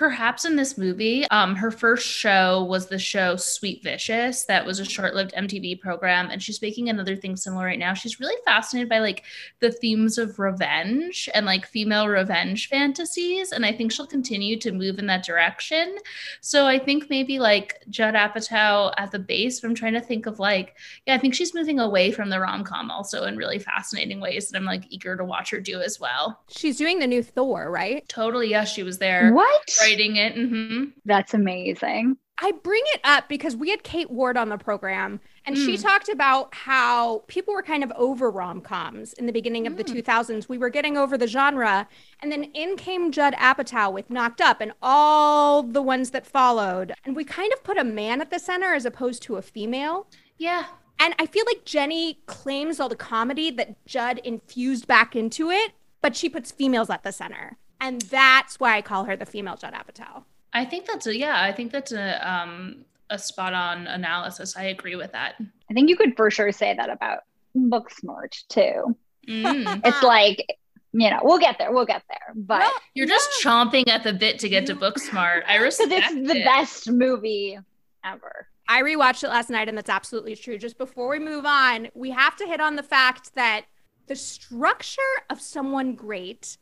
Perhaps 0.00 0.46
in 0.46 0.56
this 0.56 0.78
movie, 0.78 1.26
um, 1.28 1.54
her 1.54 1.70
first 1.70 2.08
show 2.08 2.64
was 2.64 2.86
the 2.86 2.98
show 2.98 3.36
Sweet 3.36 3.82
Vicious. 3.82 4.46
That 4.46 4.64
was 4.64 4.80
a 4.80 4.84
short-lived 4.86 5.34
MTV 5.34 5.78
program, 5.78 6.30
and 6.30 6.42
she's 6.42 6.62
making 6.62 6.88
another 6.88 7.14
thing 7.14 7.36
similar 7.36 7.66
right 7.66 7.78
now. 7.78 7.92
She's 7.92 8.18
really 8.18 8.40
fascinated 8.46 8.88
by 8.88 9.00
like 9.00 9.24
the 9.58 9.70
themes 9.70 10.16
of 10.16 10.38
revenge 10.38 11.28
and 11.34 11.44
like 11.44 11.66
female 11.66 12.08
revenge 12.08 12.70
fantasies, 12.70 13.52
and 13.52 13.66
I 13.66 13.74
think 13.74 13.92
she'll 13.92 14.06
continue 14.06 14.58
to 14.60 14.72
move 14.72 14.98
in 14.98 15.06
that 15.08 15.22
direction. 15.22 15.98
So 16.40 16.66
I 16.66 16.78
think 16.78 17.10
maybe 17.10 17.38
like 17.38 17.82
Judd 17.90 18.14
Apatow 18.14 18.94
at 18.96 19.10
the 19.10 19.18
base. 19.18 19.60
But 19.60 19.68
I'm 19.68 19.74
trying 19.74 19.92
to 19.92 20.00
think 20.00 20.24
of 20.24 20.38
like, 20.38 20.76
yeah, 21.06 21.14
I 21.14 21.18
think 21.18 21.34
she's 21.34 21.52
moving 21.52 21.78
away 21.78 22.10
from 22.10 22.30
the 22.30 22.40
rom 22.40 22.64
com 22.64 22.90
also 22.90 23.24
in 23.24 23.36
really 23.36 23.58
fascinating 23.58 24.18
ways 24.18 24.48
that 24.48 24.56
I'm 24.56 24.64
like 24.64 24.84
eager 24.88 25.14
to 25.18 25.26
watch 25.26 25.50
her 25.50 25.60
do 25.60 25.82
as 25.82 26.00
well. 26.00 26.40
She's 26.48 26.78
doing 26.78 27.00
the 27.00 27.06
new 27.06 27.22
Thor, 27.22 27.70
right? 27.70 28.08
Totally, 28.08 28.48
yes, 28.48 28.72
she 28.72 28.82
was 28.82 28.96
there. 28.96 29.34
What? 29.34 29.78
Writing 29.90 30.16
it. 30.16 30.34
hmm 30.34 30.84
That's 31.04 31.34
amazing. 31.34 32.16
I 32.42 32.52
bring 32.52 32.82
it 32.94 33.00
up 33.04 33.28
because 33.28 33.54
we 33.54 33.68
had 33.68 33.82
Kate 33.82 34.10
Ward 34.10 34.38
on 34.38 34.48
the 34.48 34.56
program 34.56 35.20
and 35.44 35.58
she 35.58 35.74
Mm. 35.74 35.82
talked 35.82 36.08
about 36.08 36.54
how 36.54 37.22
people 37.28 37.52
were 37.52 37.62
kind 37.62 37.84
of 37.84 37.92
over 37.96 38.30
rom 38.30 38.62
coms 38.62 39.12
in 39.12 39.26
the 39.26 39.32
beginning 39.32 39.66
of 39.66 39.76
the 39.76 39.84
Mm. 39.84 39.92
2000s. 39.92 40.48
We 40.48 40.56
were 40.56 40.70
getting 40.70 40.96
over 40.96 41.18
the 41.18 41.26
genre. 41.26 41.86
And 42.20 42.32
then 42.32 42.44
in 42.54 42.76
came 42.76 43.12
Judd 43.12 43.34
Apatow 43.34 43.92
with 43.92 44.08
Knocked 44.08 44.40
Up 44.40 44.62
and 44.62 44.72
all 44.80 45.62
the 45.62 45.82
ones 45.82 46.10
that 46.12 46.24
followed. 46.26 46.94
And 47.04 47.14
we 47.14 47.24
kind 47.24 47.52
of 47.52 47.62
put 47.62 47.76
a 47.76 47.84
man 47.84 48.22
at 48.22 48.30
the 48.30 48.38
center 48.38 48.72
as 48.72 48.86
opposed 48.86 49.22
to 49.24 49.36
a 49.36 49.42
female. 49.42 50.06
Yeah. 50.38 50.64
And 50.98 51.14
I 51.18 51.26
feel 51.26 51.44
like 51.46 51.66
Jenny 51.66 52.20
claims 52.24 52.80
all 52.80 52.88
the 52.88 52.96
comedy 52.96 53.50
that 53.50 53.84
Judd 53.84 54.18
infused 54.24 54.86
back 54.86 55.14
into 55.14 55.50
it, 55.50 55.72
but 56.00 56.16
she 56.16 56.30
puts 56.30 56.50
females 56.50 56.88
at 56.88 57.02
the 57.02 57.12
center. 57.12 57.58
And 57.80 58.02
that's 58.02 58.60
why 58.60 58.76
I 58.76 58.82
call 58.82 59.04
her 59.04 59.16
the 59.16 59.26
female 59.26 59.56
Judd 59.56 59.74
Apatow. 59.74 60.24
I 60.52 60.64
think 60.64 60.86
that's 60.86 61.06
a 61.06 61.16
yeah, 61.16 61.42
I 61.42 61.52
think 61.52 61.72
that's 61.72 61.92
a 61.92 62.30
um 62.30 62.84
a 63.08 63.18
spot 63.18 63.54
on 63.54 63.86
analysis. 63.86 64.56
I 64.56 64.64
agree 64.64 64.96
with 64.96 65.12
that. 65.12 65.34
I 65.70 65.74
think 65.74 65.88
you 65.88 65.96
could 65.96 66.16
for 66.16 66.30
sure 66.30 66.52
say 66.52 66.74
that 66.74 66.90
about 66.90 67.20
Booksmart 67.56 68.46
too. 68.48 68.96
Mm. 69.28 69.80
It's 69.84 70.02
like, 70.02 70.58
you 70.92 71.10
know, 71.10 71.20
we'll 71.22 71.38
get 71.38 71.58
there, 71.58 71.72
we'll 71.72 71.86
get 71.86 72.02
there. 72.08 72.34
But 72.34 72.60
No, 72.60 72.70
You're 72.94 73.06
just 73.06 73.28
chomping 73.42 73.88
at 73.88 74.02
the 74.02 74.12
bit 74.12 74.38
to 74.40 74.48
get 74.48 74.66
to 74.66 74.74
Booksmart. 74.74 75.42
I 75.46 75.58
because 75.58 75.78
respect 75.80 75.92
it's 76.12 76.28
the 76.28 76.40
it. 76.40 76.44
best 76.44 76.90
movie 76.90 77.58
ever. 78.04 78.46
I 78.68 78.82
rewatched 78.82 79.24
it 79.24 79.28
last 79.28 79.50
night 79.50 79.68
and 79.68 79.76
that's 79.76 79.90
absolutely 79.90 80.36
true. 80.36 80.56
Just 80.58 80.78
before 80.78 81.08
we 81.08 81.18
move 81.18 81.44
on, 81.44 81.88
we 81.94 82.10
have 82.10 82.36
to 82.36 82.46
hit 82.46 82.60
on 82.60 82.76
the 82.76 82.82
fact 82.84 83.34
that 83.34 83.64
the 84.06 84.14
structure 84.16 85.00
of 85.28 85.40
someone 85.40 85.94
great 85.94 86.56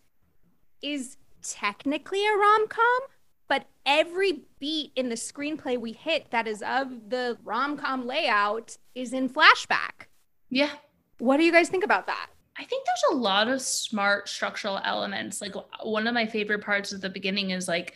is 0.83 1.17
technically 1.43 2.27
a 2.27 2.37
rom-com, 2.37 3.01
but 3.49 3.67
every 3.87 4.45
beat 4.61 4.93
in 4.97 5.09
the 5.09 5.15
screenplay 5.15 5.79
we 5.79 5.93
hit 5.93 6.31
that 6.31 6.47
is 6.47 6.63
of 6.63 7.11
the 7.11 7.39
rom-com 7.45 8.07
layout 8.07 8.77
is 8.95 9.13
in 9.13 9.29
flashback. 9.29 10.07
Yeah. 10.51 10.71
What 11.19 11.39
do 11.39 11.45
you 11.45 11.53
guys 11.53 11.69
think 11.69 11.85
about 11.85 12.07
that? 12.07 12.29
I 12.59 12.65
think 12.65 12.85
there's 12.85 13.15
a 13.15 13.17
lot 13.17 13.49
of 13.49 13.63
smart 13.63 14.29
structural 14.29 14.81
elements. 14.85 15.41
Like 15.41 15.55
one 15.83 16.07
of 16.07 16.15
my 16.15 16.27
favorite 16.27 16.65
parts 16.65 16.93
at 16.93 17.01
the 17.01 17.09
beginning 17.09 17.51
is 17.51 17.69
like 17.69 17.95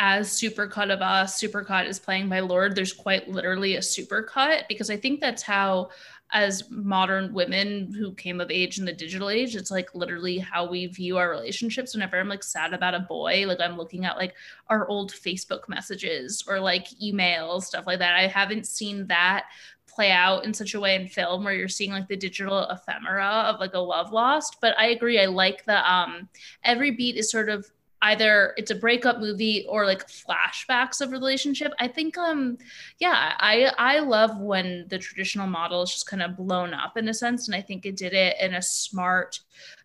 as 0.00 0.30
Supercut 0.30 0.90
of 0.92 1.02
Us, 1.02 1.40
Supercut 1.40 1.86
is 1.86 1.98
playing 1.98 2.28
by 2.28 2.40
Lorde, 2.40 2.74
there's 2.74 2.92
quite 2.92 3.28
literally 3.28 3.76
a 3.76 3.80
supercut 3.80 4.66
because 4.66 4.90
I 4.90 4.96
think 4.96 5.20
that's 5.20 5.42
how 5.42 5.90
as 6.32 6.70
modern 6.70 7.32
women 7.32 7.92
who 7.92 8.14
came 8.14 8.40
of 8.40 8.50
age 8.50 8.78
in 8.78 8.84
the 8.84 8.92
digital 8.92 9.30
age, 9.30 9.56
it's 9.56 9.70
like 9.70 9.94
literally 9.94 10.38
how 10.38 10.68
we 10.68 10.86
view 10.86 11.16
our 11.16 11.30
relationships. 11.30 11.94
Whenever 11.94 12.18
I'm 12.18 12.28
like 12.28 12.44
sad 12.44 12.72
about 12.72 12.94
a 12.94 13.00
boy, 13.00 13.44
like 13.46 13.60
I'm 13.60 13.76
looking 13.76 14.04
at 14.04 14.16
like 14.16 14.34
our 14.68 14.86
old 14.88 15.12
Facebook 15.12 15.68
messages 15.68 16.44
or 16.46 16.60
like 16.60 16.88
emails, 17.02 17.64
stuff 17.64 17.86
like 17.86 17.98
that. 17.98 18.14
I 18.14 18.26
haven't 18.26 18.66
seen 18.66 19.06
that 19.08 19.46
play 19.86 20.12
out 20.12 20.44
in 20.44 20.54
such 20.54 20.74
a 20.74 20.80
way 20.80 20.94
in 20.94 21.08
film 21.08 21.44
where 21.44 21.54
you're 21.54 21.68
seeing 21.68 21.90
like 21.90 22.06
the 22.08 22.16
digital 22.16 22.68
ephemera 22.68 23.44
of 23.46 23.58
like 23.58 23.74
a 23.74 23.78
love 23.78 24.12
lost 24.12 24.56
but 24.60 24.72
i 24.78 24.86
agree 24.86 25.20
i 25.20 25.26
like 25.26 25.64
the 25.64 25.92
um 25.92 26.28
every 26.62 26.92
beat 26.92 27.16
is 27.16 27.28
sort 27.28 27.48
of 27.48 27.68
either 28.02 28.54
it's 28.56 28.70
a 28.70 28.74
breakup 28.74 29.18
movie 29.20 29.66
or 29.68 29.84
like 29.84 30.06
flashbacks 30.08 31.00
of 31.00 31.10
a 31.10 31.12
relationship 31.12 31.72
i 31.78 31.86
think 31.86 32.16
um 32.16 32.56
yeah 32.98 33.34
i 33.38 33.70
i 33.78 33.98
love 33.98 34.38
when 34.38 34.86
the 34.88 34.98
traditional 34.98 35.46
model 35.46 35.82
is 35.82 35.90
just 35.90 36.06
kind 36.06 36.22
of 36.22 36.36
blown 36.36 36.72
up 36.72 36.96
in 36.96 37.08
a 37.08 37.14
sense 37.14 37.46
and 37.46 37.54
i 37.54 37.60
think 37.60 37.84
it 37.84 37.96
did 37.96 38.12
it 38.14 38.36
in 38.40 38.54
a 38.54 38.62
smart 38.62 39.40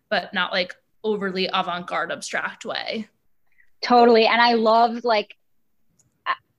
but 0.08 0.32
not 0.32 0.50
like 0.52 0.74
overly 1.04 1.48
avant-garde 1.52 2.10
abstract 2.10 2.64
way 2.64 3.06
Totally. 3.82 4.26
And 4.26 4.40
I 4.40 4.54
love 4.54 5.04
like 5.04 5.36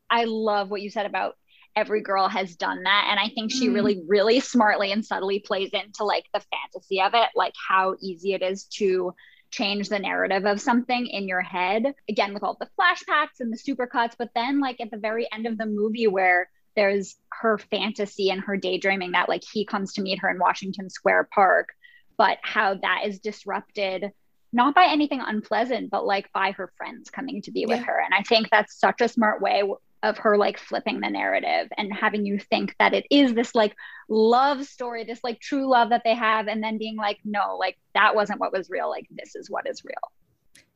I- 0.09 0.23
love 0.25 0.69
what 0.69 0.81
you 0.81 0.89
said 0.89 1.05
about 1.05 1.35
every 1.75 2.01
girl 2.01 2.29
has 2.29 2.55
done 2.55 2.83
that. 2.83 3.07
And 3.09 3.19
I 3.19 3.29
think 3.29 3.51
she 3.51 3.67
Mm. 3.67 3.73
really, 3.73 4.03
really 4.07 4.39
smartly 4.39 4.91
and 4.91 5.03
subtly 5.05 5.39
plays 5.39 5.71
into 5.73 6.03
like 6.05 6.25
the 6.33 6.39
fantasy 6.39 7.01
of 7.01 7.13
it, 7.15 7.29
like 7.35 7.53
how 7.67 7.95
easy 7.99 8.33
it 8.33 8.41
is 8.41 8.65
to 8.75 9.13
change 9.51 9.89
the 9.89 9.99
narrative 9.99 10.45
of 10.45 10.61
something 10.61 11.07
in 11.07 11.27
your 11.27 11.41
head. 11.41 11.93
Again, 12.09 12.33
with 12.33 12.43
all 12.43 12.57
the 12.59 12.69
flashbacks 12.79 13.39
and 13.39 13.51
the 13.51 13.57
supercuts, 13.57 14.13
but 14.17 14.29
then 14.35 14.59
like 14.59 14.79
at 14.81 14.91
the 14.91 14.97
very 14.97 15.27
end 15.31 15.45
of 15.45 15.57
the 15.57 15.65
movie 15.65 16.07
where 16.07 16.49
there's 16.75 17.15
her 17.29 17.57
fantasy 17.57 18.29
and 18.29 18.41
her 18.41 18.55
daydreaming 18.57 19.11
that 19.11 19.29
like 19.29 19.43
he 19.51 19.65
comes 19.65 19.93
to 19.93 20.01
meet 20.01 20.19
her 20.19 20.29
in 20.29 20.37
Washington 20.39 20.89
Square 20.89 21.29
Park, 21.33 21.69
but 22.17 22.37
how 22.43 22.75
that 22.75 23.01
is 23.05 23.19
disrupted 23.19 24.11
not 24.53 24.73
by 24.73 24.85
anything 24.85 25.21
unpleasant, 25.21 25.89
but 25.89 26.05
like 26.05 26.31
by 26.31 26.51
her 26.51 26.71
friends 26.77 27.09
coming 27.09 27.41
to 27.41 27.51
be 27.51 27.65
with 27.65 27.79
Yeah. 27.79 27.85
her. 27.85 27.99
And 27.99 28.13
I 28.13 28.23
think 28.23 28.49
that's 28.49 28.79
such 28.79 29.01
a 29.01 29.07
smart 29.09 29.41
way 29.41 29.61
of 30.07 30.17
her 30.19 30.37
like 30.37 30.57
flipping 30.57 30.99
the 31.01 31.09
narrative 31.09 31.67
and 31.77 31.93
having 31.93 32.25
you 32.25 32.39
think 32.39 32.75
that 32.79 32.93
it 32.93 33.05
is 33.11 33.33
this 33.33 33.53
like 33.53 33.75
love 34.09 34.65
story, 34.65 35.03
this 35.03 35.23
like 35.23 35.39
true 35.39 35.69
love 35.69 35.89
that 35.89 36.01
they 36.03 36.15
have, 36.15 36.47
and 36.47 36.63
then 36.63 36.77
being 36.77 36.95
like, 36.95 37.19
no, 37.23 37.57
like 37.59 37.77
that 37.93 38.15
wasn't 38.15 38.39
what 38.39 38.51
was 38.53 38.69
real. 38.69 38.89
Like 38.89 39.07
this 39.11 39.35
is 39.35 39.49
what 39.49 39.67
is 39.69 39.83
real. 39.83 40.11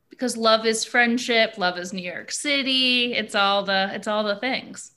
because 0.09 0.38
love 0.38 0.65
is 0.65 0.83
friendship 0.85 1.57
love 1.57 1.77
is 1.77 1.93
new 1.93 2.03
york 2.03 2.31
city 2.31 3.13
it's 3.13 3.33
all 3.33 3.63
the 3.63 3.89
it's 3.93 4.07
all 4.07 4.23
the 4.23 4.35
things 4.35 4.91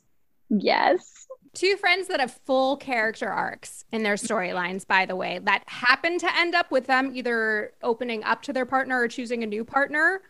Yes. 0.50 1.26
Two 1.54 1.76
friends 1.76 2.08
that 2.08 2.20
have 2.20 2.38
full 2.44 2.76
character 2.76 3.28
arcs 3.28 3.84
in 3.92 4.02
their 4.02 4.14
storylines, 4.16 4.86
by 4.86 5.06
the 5.06 5.16
way, 5.16 5.40
that 5.44 5.62
happen 5.68 6.18
to 6.18 6.36
end 6.36 6.54
up 6.54 6.70
with 6.70 6.86
them 6.86 7.12
either 7.14 7.72
opening 7.82 8.22
up 8.24 8.42
to 8.42 8.52
their 8.52 8.66
partner 8.66 9.00
or 9.00 9.08
choosing 9.08 9.42
a 9.42 9.46
new 9.46 9.64
partner, 9.64 10.20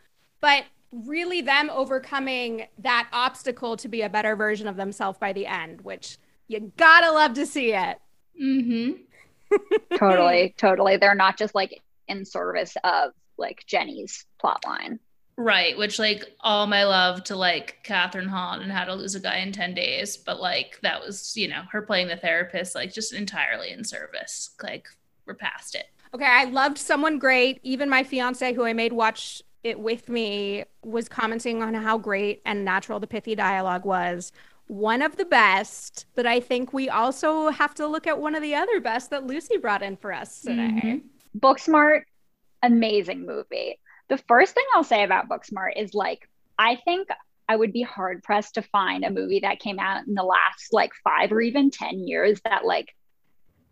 but 0.40 0.64
really 1.04 1.40
them 1.40 1.70
overcoming 1.70 2.66
that 2.78 3.08
obstacle 3.12 3.76
to 3.78 3.88
be 3.88 4.02
a 4.02 4.08
better 4.08 4.36
version 4.36 4.66
of 4.66 4.76
themselves 4.76 5.18
by 5.18 5.32
the 5.32 5.46
end, 5.46 5.80
which 5.82 6.18
you 6.48 6.72
gotta 6.76 7.10
love 7.10 7.34
to 7.34 7.46
see 7.46 7.72
it. 7.72 7.98
mm-hmm 8.40 8.92
Totally. 9.98 10.54
totally. 10.56 10.96
They're 10.96 11.14
not 11.14 11.38
just 11.38 11.54
like 11.54 11.82
in 12.08 12.24
service 12.24 12.76
of 12.84 13.12
like 13.38 13.64
Jenny's 13.66 14.26
plot 14.40 14.64
line. 14.66 14.98
Right, 15.36 15.76
which 15.76 15.98
like 15.98 16.24
all 16.40 16.66
my 16.68 16.84
love 16.84 17.24
to 17.24 17.36
like 17.36 17.78
Kathryn 17.84 18.28
Hahn 18.28 18.62
and 18.62 18.70
How 18.70 18.84
to 18.84 18.94
Lose 18.94 19.16
a 19.16 19.20
Guy 19.20 19.38
in 19.38 19.50
10 19.50 19.74
Days, 19.74 20.16
but 20.16 20.40
like 20.40 20.78
that 20.82 21.00
was, 21.04 21.36
you 21.36 21.48
know, 21.48 21.62
her 21.72 21.82
playing 21.82 22.06
the 22.06 22.16
therapist, 22.16 22.76
like 22.76 22.92
just 22.92 23.12
entirely 23.12 23.70
in 23.70 23.82
service. 23.82 24.50
Like 24.62 24.86
we're 25.26 25.34
past 25.34 25.74
it. 25.74 25.86
Okay, 26.14 26.24
I 26.24 26.44
loved 26.44 26.78
someone 26.78 27.18
great. 27.18 27.58
Even 27.64 27.90
my 27.90 28.04
fiance, 28.04 28.52
who 28.52 28.64
I 28.64 28.72
made 28.72 28.92
watch 28.92 29.42
it 29.64 29.80
with 29.80 30.08
me, 30.08 30.64
was 30.82 31.08
commenting 31.08 31.62
on 31.62 31.74
how 31.74 31.98
great 31.98 32.42
and 32.44 32.64
natural 32.64 33.00
the 33.00 33.06
pithy 33.06 33.34
dialogue 33.34 33.84
was. 33.84 34.30
One 34.66 35.02
of 35.02 35.16
the 35.16 35.24
best, 35.24 36.06
but 36.14 36.26
I 36.26 36.40
think 36.40 36.72
we 36.72 36.88
also 36.88 37.48
have 37.50 37.74
to 37.74 37.86
look 37.86 38.06
at 38.06 38.18
one 38.18 38.34
of 38.34 38.42
the 38.42 38.54
other 38.54 38.80
best 38.80 39.10
that 39.10 39.26
Lucy 39.26 39.56
brought 39.56 39.82
in 39.82 39.96
for 39.96 40.12
us 40.12 40.42
today. 40.42 40.52
Mhm. 40.54 41.02
Booksmart, 41.38 42.02
amazing 42.62 43.26
movie. 43.26 43.80
The 44.08 44.18
first 44.28 44.54
thing 44.54 44.64
I'll 44.74 44.84
say 44.84 45.02
about 45.02 45.28
Booksmart 45.28 45.72
is 45.76 45.94
like, 45.94 46.28
I 46.58 46.76
think 46.76 47.08
I 47.48 47.56
would 47.56 47.72
be 47.72 47.82
hard 47.82 48.22
pressed 48.22 48.54
to 48.54 48.62
find 48.62 49.04
a 49.04 49.10
movie 49.10 49.40
that 49.40 49.60
came 49.60 49.78
out 49.78 50.06
in 50.06 50.14
the 50.14 50.22
last 50.22 50.72
like 50.72 50.92
five 51.02 51.30
or 51.32 51.40
even 51.40 51.70
10 51.70 52.06
years 52.06 52.40
that 52.44 52.64
like 52.64 52.94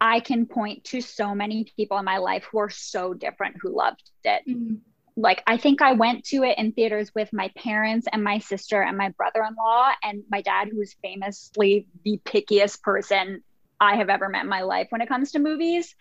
I 0.01 0.21
can 0.21 0.47
point 0.47 0.85
to 0.85 1.01
so 1.01 1.35
many 1.35 1.65
people 1.77 1.97
in 1.99 2.05
my 2.05 2.19
life 2.19 2.45
who 2.51 2.59
are 2.59 2.71
so 2.71 3.15
different 3.15 3.57
who 3.61 3.71
loved 3.75 4.11
it. 4.25 4.43
Mhm. 4.47 4.81
Like, 5.17 5.43
I 5.47 5.59
think 5.59 5.83
I 5.83 5.93
went 5.93 6.25
to 6.27 6.43
it 6.43 6.59
in 6.59 6.73
theaters 6.73 7.13
with 7.15 7.33
my 7.33 7.51
parents 7.57 8.07
and 8.11 8.25
my 8.25 8.39
sister 8.39 8.83
and 8.83 8.97
my 8.97 9.11
brother 9.11 9.43
in 9.43 9.55
law, 9.55 9.91
and 10.03 10.23
my 10.31 10.41
dad, 10.41 10.69
who's 10.73 10.97
famously 11.03 11.87
the 12.05 12.19
pickiest 12.25 12.81
person 12.83 13.43
I 13.79 13.97
have 13.97 14.09
ever 14.09 14.29
met 14.29 14.45
in 14.45 14.49
my 14.49 14.63
life 14.63 14.87
when 14.91 15.01
it 15.01 15.09
comes 15.09 15.33
to 15.33 15.39
movies, 15.39 15.95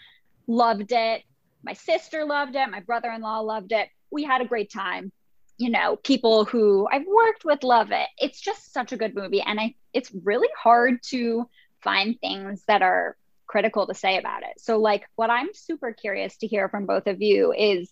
loved 0.47 0.91
it. 0.91 1.23
My 1.63 1.73
sister 1.73 2.25
loved 2.25 2.55
it. 2.55 2.69
My 2.69 2.79
brother 2.79 3.09
in 3.11 3.21
law 3.21 3.39
loved 3.39 3.71
it. 3.71 3.89
We 4.11 4.23
had 4.23 4.41
a 4.41 4.45
great 4.45 4.71
time. 4.71 5.11
You 5.57 5.69
know, 5.69 5.95
people 5.95 6.45
who 6.45 6.87
I've 6.91 7.05
worked 7.05 7.43
with 7.43 7.63
love 7.63 7.91
it. 7.91 8.07
It's 8.17 8.39
just 8.39 8.73
such 8.73 8.91
a 8.91 8.97
good 8.97 9.15
movie. 9.15 9.41
And 9.41 9.59
I 9.59 9.75
it's 9.93 10.11
really 10.23 10.47
hard 10.57 11.03
to 11.09 11.49
find 11.81 12.19
things 12.19 12.63
that 12.67 12.81
are 12.81 13.15
critical 13.45 13.85
to 13.87 13.93
say 13.93 14.17
about 14.17 14.43
it. 14.43 14.59
So 14.59 14.77
like 14.77 15.03
what 15.15 15.29
I'm 15.29 15.49
super 15.53 15.91
curious 15.91 16.37
to 16.37 16.47
hear 16.47 16.69
from 16.69 16.85
both 16.85 17.07
of 17.07 17.21
you 17.21 17.53
is 17.53 17.91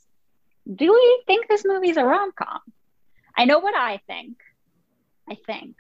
do 0.74 0.94
we 0.94 1.24
think 1.26 1.48
this 1.48 1.64
movie's 1.66 1.98
a 1.98 2.04
rom-com? 2.04 2.60
I 3.36 3.46
know 3.46 3.60
what 3.60 3.76
I 3.76 4.02
think. 4.08 4.38
I 5.30 5.38
think. 5.46 5.76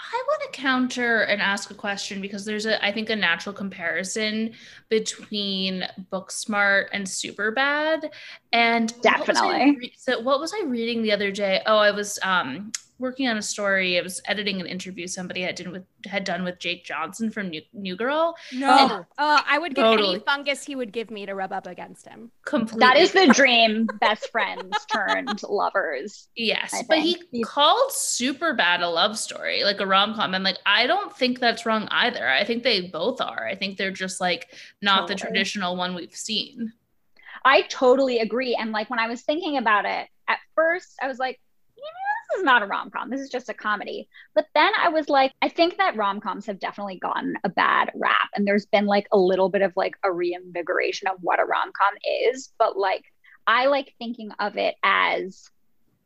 I 0.00 0.22
want 0.26 0.42
to 0.52 0.60
counter 0.60 1.22
and 1.22 1.40
ask 1.40 1.70
a 1.70 1.74
question 1.74 2.20
because 2.20 2.44
there's 2.44 2.66
a 2.66 2.84
I 2.84 2.92
think 2.92 3.10
a 3.10 3.16
natural 3.16 3.54
comparison 3.54 4.52
between 4.90 5.84
Booksmart 6.12 6.86
and 6.92 7.06
Superbad 7.06 8.10
and 8.52 8.90
what 8.90 9.02
Definitely. 9.02 9.76
re- 9.76 9.94
so 9.96 10.20
what 10.20 10.40
was 10.40 10.52
I 10.52 10.64
reading 10.66 11.02
the 11.02 11.12
other 11.12 11.30
day? 11.30 11.62
Oh, 11.64 11.78
I 11.78 11.90
was 11.90 12.18
um 12.22 12.72
working 12.98 13.28
on 13.28 13.36
a 13.36 13.42
story. 13.42 13.98
I 13.98 14.02
was 14.02 14.20
editing 14.26 14.60
an 14.60 14.66
interview 14.66 15.06
somebody 15.06 15.42
had 15.42 15.56
done 15.56 15.72
with 15.72 15.84
had 16.06 16.24
done 16.24 16.44
with 16.44 16.58
Jake 16.58 16.84
Johnson 16.84 17.30
from 17.30 17.48
New, 17.48 17.62
New 17.72 17.96
Girl. 17.96 18.36
No. 18.52 19.04
Uh, 19.18 19.42
I 19.46 19.58
would 19.58 19.74
give 19.74 19.84
Totally. 19.84 20.16
any 20.16 20.18
fungus 20.20 20.64
he 20.64 20.76
would 20.76 20.92
give 20.92 21.10
me 21.10 21.26
to 21.26 21.34
rub 21.34 21.52
up 21.52 21.66
against 21.66 22.06
him. 22.06 22.30
Completely. 22.44 22.80
That 22.80 22.96
is 22.96 23.12
the 23.12 23.26
dream 23.28 23.88
best 24.00 24.30
friends 24.30 24.76
turned 24.92 25.42
lovers. 25.42 26.28
Yes, 26.36 26.82
but 26.88 26.98
he 26.98 27.14
think. 27.14 27.46
called 27.46 27.90
Superbad 27.90 28.80
a 28.82 28.86
love 28.86 29.18
story, 29.18 29.64
like 29.64 29.80
a 29.80 29.86
rom 29.86 30.14
com. 30.14 30.34
And 30.34 30.44
like, 30.44 30.58
I 30.66 30.86
don't 30.86 31.14
think 31.16 31.40
that's 31.40 31.66
wrong 31.66 31.88
either. 31.90 32.28
I 32.28 32.44
think 32.44 32.62
they 32.62 32.82
both 32.82 33.20
are. 33.20 33.46
I 33.46 33.54
think 33.54 33.78
they're 33.78 33.90
just 33.90 34.20
like 34.20 34.48
not 34.82 35.08
the 35.08 35.14
traditional 35.14 35.76
one 35.76 35.94
we've 35.94 36.14
seen. 36.14 36.72
I 37.44 37.62
totally 37.62 38.20
agree. 38.20 38.54
And 38.54 38.72
like 38.72 38.88
when 38.88 38.98
I 38.98 39.08
was 39.08 39.22
thinking 39.22 39.58
about 39.58 39.84
it, 39.84 40.08
at 40.28 40.38
first 40.54 40.98
I 41.02 41.08
was 41.08 41.18
like, 41.18 41.38
you 41.38 41.38
know, 41.38 41.53
this 42.34 42.40
is 42.40 42.44
not 42.44 42.62
a 42.62 42.66
rom 42.66 42.90
com. 42.90 43.10
This 43.10 43.20
is 43.20 43.30
just 43.30 43.48
a 43.48 43.54
comedy. 43.54 44.08
But 44.34 44.46
then 44.54 44.72
I 44.80 44.88
was 44.88 45.08
like, 45.08 45.32
I 45.40 45.48
think 45.48 45.76
that 45.76 45.96
rom 45.96 46.20
coms 46.20 46.46
have 46.46 46.58
definitely 46.58 46.98
gotten 46.98 47.36
a 47.44 47.48
bad 47.48 47.90
rap. 47.94 48.28
And 48.34 48.46
there's 48.46 48.66
been 48.66 48.86
like 48.86 49.06
a 49.12 49.18
little 49.18 49.48
bit 49.48 49.62
of 49.62 49.72
like 49.76 49.94
a 50.02 50.12
reinvigoration 50.12 51.08
of 51.08 51.16
what 51.20 51.40
a 51.40 51.44
rom 51.44 51.70
com 51.72 51.94
is. 52.28 52.52
But 52.58 52.76
like, 52.76 53.04
I 53.46 53.66
like 53.66 53.94
thinking 53.98 54.30
of 54.38 54.56
it 54.56 54.74
as 54.82 55.48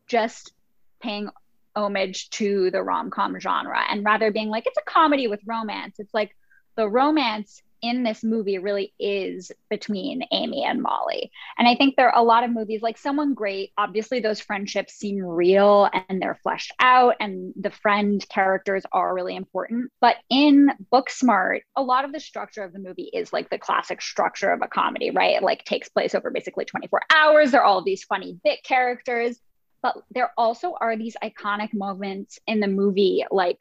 just 0.06 0.52
paying 1.00 1.30
homage 1.74 2.30
to 2.30 2.70
the 2.70 2.82
rom 2.82 3.10
com 3.10 3.38
genre 3.38 3.80
and 3.88 4.04
rather 4.04 4.30
being 4.30 4.48
like, 4.48 4.66
it's 4.66 4.78
a 4.78 4.90
comedy 4.90 5.28
with 5.28 5.40
romance. 5.46 5.96
It's 5.98 6.14
like 6.14 6.36
the 6.76 6.88
romance 6.88 7.62
in 7.82 8.02
this 8.02 8.24
movie 8.24 8.58
really 8.58 8.92
is 8.98 9.52
between 9.70 10.22
Amy 10.32 10.64
and 10.64 10.82
Molly. 10.82 11.30
And 11.56 11.68
I 11.68 11.74
think 11.74 11.96
there 11.96 12.10
are 12.10 12.20
a 12.20 12.24
lot 12.24 12.44
of 12.44 12.50
movies 12.50 12.82
like 12.82 12.98
Someone 12.98 13.34
Great, 13.34 13.72
obviously 13.78 14.20
those 14.20 14.40
friendships 14.40 14.94
seem 14.94 15.22
real 15.22 15.88
and 16.08 16.20
they're 16.20 16.38
fleshed 16.42 16.72
out 16.80 17.16
and 17.20 17.52
the 17.56 17.70
friend 17.70 18.24
characters 18.28 18.84
are 18.92 19.14
really 19.14 19.36
important. 19.36 19.90
But 20.00 20.16
in 20.30 20.70
Booksmart, 20.92 21.60
a 21.76 21.82
lot 21.82 22.04
of 22.04 22.12
the 22.12 22.20
structure 22.20 22.62
of 22.62 22.72
the 22.72 22.78
movie 22.78 23.10
is 23.12 23.32
like 23.32 23.50
the 23.50 23.58
classic 23.58 24.02
structure 24.02 24.50
of 24.50 24.62
a 24.62 24.68
comedy, 24.68 25.10
right? 25.10 25.36
It 25.36 25.42
like 25.42 25.64
takes 25.64 25.88
place 25.88 26.14
over 26.14 26.30
basically 26.30 26.64
24 26.64 27.02
hours. 27.14 27.50
There 27.50 27.60
are 27.60 27.64
all 27.64 27.82
these 27.82 28.04
funny 28.04 28.38
bit 28.44 28.62
characters. 28.62 29.40
But 29.80 29.96
there 30.10 30.32
also 30.36 30.74
are 30.80 30.96
these 30.96 31.16
iconic 31.22 31.72
moments 31.72 32.40
in 32.48 32.58
the 32.58 32.66
movie, 32.66 33.24
like 33.30 33.60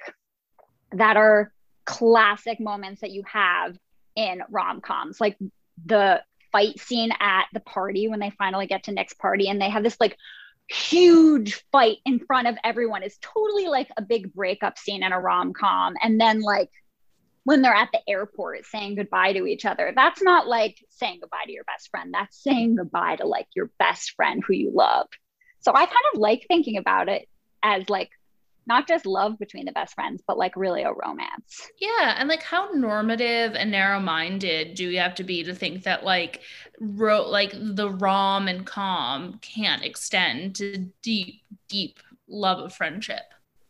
that 0.92 1.16
are 1.16 1.52
classic 1.86 2.60
moments 2.60 3.02
that 3.02 3.12
you 3.12 3.24
have 3.32 3.78
in 4.18 4.42
rom-coms 4.50 5.22
like 5.22 5.38
the 5.86 6.22
fight 6.52 6.80
scene 6.80 7.12
at 7.20 7.46
the 7.54 7.60
party 7.60 8.08
when 8.08 8.20
they 8.20 8.32
finally 8.32 8.68
get 8.68 8.84
to 8.84 8.92
Nick's 8.92 9.14
party 9.14 9.48
and 9.48 9.62
they 9.62 9.70
have 9.70 9.84
this 9.84 9.98
like 10.00 10.18
huge 10.68 11.64
fight 11.72 11.98
in 12.06 12.20
front 12.20 12.48
of 12.48 12.56
everyone 12.64 13.04
is 13.04 13.18
totally 13.22 13.68
like 13.68 13.90
a 13.96 14.02
big 14.02 14.34
breakup 14.34 14.78
scene 14.78 15.04
in 15.04 15.12
a 15.14 15.20
rom-com. 15.20 15.94
And 16.02 16.20
then 16.20 16.42
like 16.42 16.72
when 17.44 17.62
they're 17.62 17.74
at 17.74 17.90
the 17.94 18.02
airport 18.10 18.66
saying 18.66 18.96
goodbye 18.96 19.34
to 19.34 19.46
each 19.46 19.64
other 19.66 19.94
that's 19.96 20.22
not 20.22 20.48
like 20.48 20.76
saying 20.90 21.20
goodbye 21.22 21.46
to 21.46 21.52
your 21.52 21.64
best 21.64 21.90
friend. 21.90 22.14
That's 22.14 22.42
saying 22.42 22.76
goodbye 22.76 23.18
to 23.18 23.28
like 23.28 23.48
your 23.56 23.70
best 23.80 24.12
friend 24.16 24.44
who 24.46 24.54
you 24.54 24.72
love. 24.74 25.08
So 25.60 25.72
i 25.74 25.86
kind 25.86 26.06
of 26.14 26.20
like 26.20 26.46
thinking 26.48 26.78
about 26.78 27.08
it 27.08 27.28
as 27.62 27.90
like 27.90 28.10
not 28.68 28.88
just 28.88 29.06
love 29.06 29.38
between 29.40 29.66
the 29.66 29.72
best 29.72 29.94
friends 29.96 30.22
but 30.28 30.38
like 30.38 30.56
really 30.56 30.84
a 30.84 30.92
romance 30.92 31.70
Yeah, 31.80 32.16
and 32.18 32.30
like 32.30 32.44
how 32.44 32.70
normative 32.74 33.56
and 33.56 33.72
narrow-minded 33.72 34.76
do 34.76 34.90
you 34.90 35.00
have 35.00 35.16
to 35.16 35.24
be 35.24 35.44
to 35.44 35.54
think 35.54 35.84
that 35.84 36.04
like 36.04 36.42
ro- 36.80 37.30
like 37.30 37.54
the 37.54 37.90
rom 37.90 38.48
and 38.48 38.66
com 38.66 39.40
can't 39.42 39.84
extend 39.84 40.56
to 40.56 40.90
deep, 41.02 41.42
deep 41.68 42.00
love 42.28 42.60
of 42.60 42.74
friendship? 42.74 43.24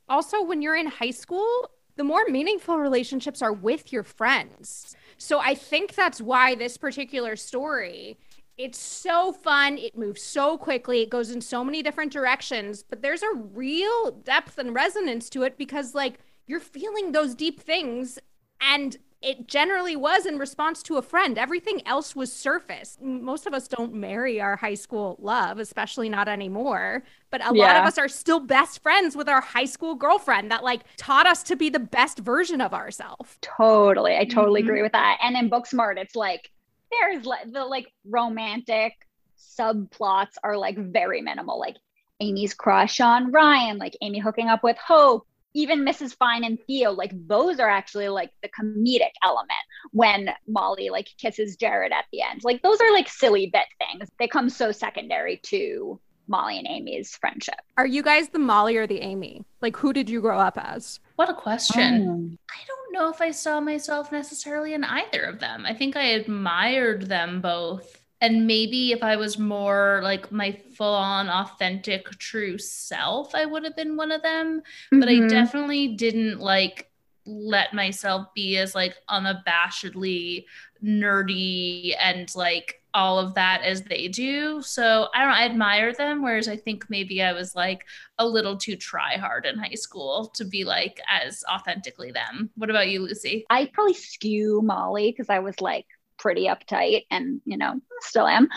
Also, 0.09 0.41
when 0.43 0.61
you're 0.61 0.75
in 0.75 0.87
high 0.87 1.11
school, 1.11 1.69
the 1.95 2.03
more 2.03 2.25
meaningful 2.29 2.77
relationships 2.79 3.41
are 3.41 3.53
with 3.53 3.91
your 3.91 4.03
friends. 4.03 4.95
So 5.17 5.39
I 5.39 5.55
think 5.55 5.95
that's 5.95 6.21
why 6.21 6.55
this 6.55 6.77
particular 6.77 7.35
story 7.35 8.17
it's 8.57 8.79
so 8.79 9.31
fun. 9.31 9.77
It 9.77 9.97
moves 9.97 10.21
so 10.21 10.57
quickly. 10.57 11.01
It 11.01 11.09
goes 11.09 11.31
in 11.31 11.41
so 11.41 11.63
many 11.63 11.83
different 11.83 12.11
directions, 12.11 12.83
but 12.83 13.01
there's 13.01 13.23
a 13.23 13.33
real 13.33 14.11
depth 14.11 14.57
and 14.57 14.73
resonance 14.73 15.29
to 15.31 15.43
it 15.43 15.57
because, 15.57 15.93
like, 15.93 16.19
you're 16.47 16.59
feeling 16.59 17.11
those 17.11 17.35
deep 17.35 17.59
things. 17.59 18.17
And 18.59 18.97
it 19.21 19.47
generally 19.47 19.95
was 19.95 20.25
in 20.25 20.37
response 20.37 20.83
to 20.83 20.97
a 20.97 21.01
friend. 21.01 21.37
Everything 21.37 21.85
else 21.87 22.15
was 22.15 22.31
surface. 22.31 22.97
Most 23.01 23.47
of 23.47 23.53
us 23.53 23.67
don't 23.67 23.93
marry 23.93 24.39
our 24.39 24.55
high 24.55 24.75
school 24.75 25.17
love, 25.19 25.59
especially 25.59 26.09
not 26.09 26.27
anymore. 26.27 27.03
But 27.31 27.45
a 27.45 27.51
lot 27.53 27.75
of 27.75 27.85
us 27.85 27.97
are 27.97 28.07
still 28.07 28.39
best 28.39 28.81
friends 28.81 29.15
with 29.15 29.27
our 29.27 29.41
high 29.41 29.65
school 29.65 29.95
girlfriend 29.95 30.51
that, 30.51 30.63
like, 30.63 30.81
taught 30.97 31.27
us 31.27 31.43
to 31.43 31.55
be 31.55 31.69
the 31.69 31.79
best 31.79 32.19
version 32.19 32.61
of 32.61 32.73
ourselves. 32.73 33.37
Totally. 33.41 34.15
I 34.17 34.25
totally 34.25 34.61
Mhm. 34.61 34.67
agree 34.67 34.81
with 34.81 34.91
that. 34.93 35.17
And 35.21 35.35
in 35.35 35.49
Booksmart, 35.49 35.97
it's 35.97 36.15
like 36.15 36.51
there's 36.91 37.25
like 37.25 37.51
the 37.51 37.65
like 37.65 37.87
romantic 38.05 38.93
subplots 39.37 40.33
are 40.43 40.57
like 40.57 40.77
very 40.77 41.21
minimal. 41.21 41.59
Like 41.59 41.77
Amy's 42.19 42.53
crush 42.53 42.99
on 42.99 43.31
Ryan, 43.31 43.77
like 43.77 43.95
Amy 44.01 44.19
hooking 44.19 44.47
up 44.47 44.63
with 44.63 44.77
Hope, 44.77 45.27
even 45.53 45.85
Mrs. 45.85 46.15
Fine 46.15 46.43
and 46.43 46.57
Theo, 46.67 46.91
like 46.91 47.11
those 47.27 47.59
are 47.59 47.69
actually 47.69 48.09
like 48.09 48.31
the 48.41 48.49
comedic 48.49 49.11
element 49.23 49.51
when 49.91 50.29
Molly 50.47 50.89
like 50.89 51.07
kisses 51.17 51.55
Jared 51.55 51.91
at 51.91 52.05
the 52.11 52.21
end. 52.21 52.41
Like 52.43 52.61
those 52.61 52.79
are 52.81 52.91
like 52.91 53.09
silly 53.09 53.49
bit 53.51 53.65
things. 53.79 54.09
They 54.19 54.27
come 54.27 54.49
so 54.49 54.71
secondary 54.71 55.37
to 55.43 55.99
Molly 56.27 56.57
and 56.57 56.67
Amy's 56.67 57.15
friendship. 57.15 57.59
Are 57.77 57.87
you 57.87 58.03
guys 58.03 58.29
the 58.29 58.39
Molly 58.39 58.77
or 58.77 58.87
the 58.87 58.99
Amy? 58.99 59.45
Like, 59.61 59.77
who 59.77 59.93
did 59.93 60.09
you 60.09 60.21
grow 60.21 60.39
up 60.39 60.57
as? 60.57 60.99
What 61.17 61.29
a 61.29 61.33
question. 61.33 62.07
Oh. 62.07 62.37
I 62.51 62.61
don't 62.67 62.93
know 62.93 63.09
if 63.09 63.21
I 63.21 63.31
saw 63.31 63.59
myself 63.59 64.11
necessarily 64.11 64.73
in 64.75 64.83
either 64.83 65.23
of 65.23 65.39
them. 65.39 65.65
I 65.65 65.73
think 65.73 65.95
I 65.95 66.03
admired 66.03 67.07
them 67.07 67.41
both. 67.41 68.03
And 68.21 68.45
maybe 68.47 68.91
if 68.91 69.01
I 69.03 69.15
was 69.15 69.37
more 69.39 69.99
like 70.03 70.31
my 70.31 70.51
full 70.75 70.93
on 70.93 71.27
authentic 71.27 72.07
true 72.19 72.57
self, 72.59 73.33
I 73.33 73.45
would 73.45 73.63
have 73.63 73.75
been 73.75 73.95
one 73.97 74.11
of 74.11 74.21
them. 74.21 74.61
But 74.91 75.09
I 75.09 75.13
Mhm. 75.13 75.29
definitely 75.29 75.89
didn't 75.95 76.39
like 76.39 76.91
let 77.25 77.73
myself 77.73 78.27
be 78.35 78.57
as 78.57 78.73
like 78.75 78.95
unabashedly 79.09 80.45
nerdy 80.83 81.95
and 82.01 82.33
like 82.35 82.81
all 82.93 83.19
of 83.19 83.35
that 83.35 83.61
as 83.63 83.83
they 83.83 84.07
do. 84.07 84.61
So 84.61 85.07
I 85.13 85.19
don't 85.23 85.33
I 85.33 85.45
admire 85.45 85.93
them. 85.93 86.23
Whereas 86.23 86.47
I 86.47 86.55
think 86.55 86.85
maybe 86.89 87.21
I 87.21 87.33
was 87.33 87.55
like 87.55 87.85
a 88.17 88.25
little 88.25 88.57
too 88.57 88.75
try 88.75 89.17
hard 89.17 89.45
in 89.45 89.57
high 89.57 89.75
school 89.75 90.31
to 90.35 90.45
be 90.45 90.63
like 90.63 90.99
as 91.07 91.43
authentically 91.51 92.11
them. 92.11 92.49
What 92.55 92.69
about 92.69 92.87
you, 92.87 93.01
Lucy? 93.01 93.45
I 93.49 93.69
probably 93.71 93.93
skew 93.93 94.61
Molly 94.63 95.11
because 95.11 95.29
I 95.29 95.39
was 95.39 95.61
like 95.61 95.85
pretty 96.17 96.47
uptight 96.47 97.05
and, 97.11 97.41
you 97.45 97.57
know, 97.57 97.79
still 97.99 98.27
am. 98.27 98.47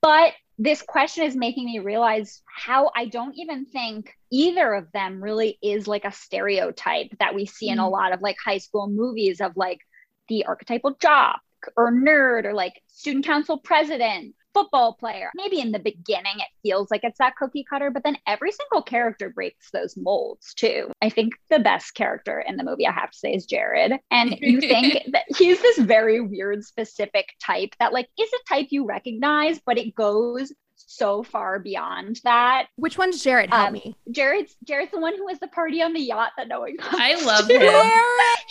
But 0.00 0.34
this 0.56 0.82
question 0.82 1.24
is 1.24 1.34
making 1.34 1.64
me 1.64 1.78
realize 1.78 2.42
how 2.46 2.90
I 2.94 3.06
don't 3.06 3.34
even 3.38 3.64
think 3.64 4.14
either 4.30 4.74
of 4.74 4.92
them 4.92 5.20
really 5.24 5.58
is 5.62 5.88
like 5.88 6.04
a 6.04 6.12
stereotype 6.12 7.16
that 7.18 7.34
we 7.34 7.46
see 7.46 7.70
in 7.70 7.78
a 7.78 7.82
Mm. 7.84 7.90
lot 7.90 8.12
of 8.12 8.20
like 8.20 8.36
high 8.44 8.58
school 8.58 8.86
movies 8.86 9.40
of 9.40 9.56
like 9.56 9.80
the 10.28 10.44
archetypal 10.44 10.94
jock 11.00 11.40
or 11.76 11.92
nerd 11.92 12.44
or 12.44 12.54
like 12.54 12.80
student 12.88 13.24
council 13.24 13.58
president 13.58 14.34
football 14.52 14.94
player. 14.94 15.30
Maybe 15.34 15.60
in 15.60 15.72
the 15.72 15.78
beginning 15.78 16.34
it 16.38 16.48
feels 16.62 16.90
like 16.90 17.04
it's 17.04 17.18
that 17.18 17.36
cookie 17.36 17.64
cutter, 17.68 17.90
but 17.90 18.02
then 18.02 18.16
every 18.26 18.52
single 18.52 18.82
character 18.82 19.30
breaks 19.30 19.70
those 19.70 19.96
molds 19.96 20.54
too. 20.54 20.90
I 21.00 21.08
think 21.08 21.34
the 21.50 21.58
best 21.58 21.94
character 21.94 22.40
in 22.40 22.56
the 22.56 22.64
movie, 22.64 22.86
I 22.86 22.92
have 22.92 23.10
to 23.10 23.18
say, 23.18 23.32
is 23.32 23.46
Jared. 23.46 23.92
And 24.10 24.36
you 24.40 24.60
think 24.60 25.04
that 25.12 25.24
he's 25.36 25.60
this 25.60 25.78
very 25.78 26.20
weird, 26.20 26.64
specific 26.64 27.28
type 27.40 27.74
that 27.78 27.92
like 27.92 28.08
is 28.18 28.30
a 28.32 28.54
type 28.54 28.68
you 28.70 28.86
recognize, 28.86 29.60
but 29.64 29.78
it 29.78 29.94
goes 29.94 30.52
so 30.86 31.22
far 31.22 31.58
beyond 31.58 32.20
that. 32.24 32.66
Which 32.76 32.96
one's 32.98 33.22
Jared? 33.22 33.50
Help 33.50 33.68
Um, 33.68 33.72
me. 33.74 33.96
Jared's 34.10 34.54
Jared's 34.64 34.90
the 34.92 35.00
one 35.00 35.16
who 35.16 35.24
was 35.24 35.38
the 35.38 35.48
party 35.48 35.82
on 35.82 35.92
the 35.92 36.00
yacht 36.00 36.32
that 36.36 36.48
no 36.48 36.60
one 36.60 36.76
I 36.80 37.14
love 37.24 37.46
to. 37.48 37.58
him. 37.58 37.90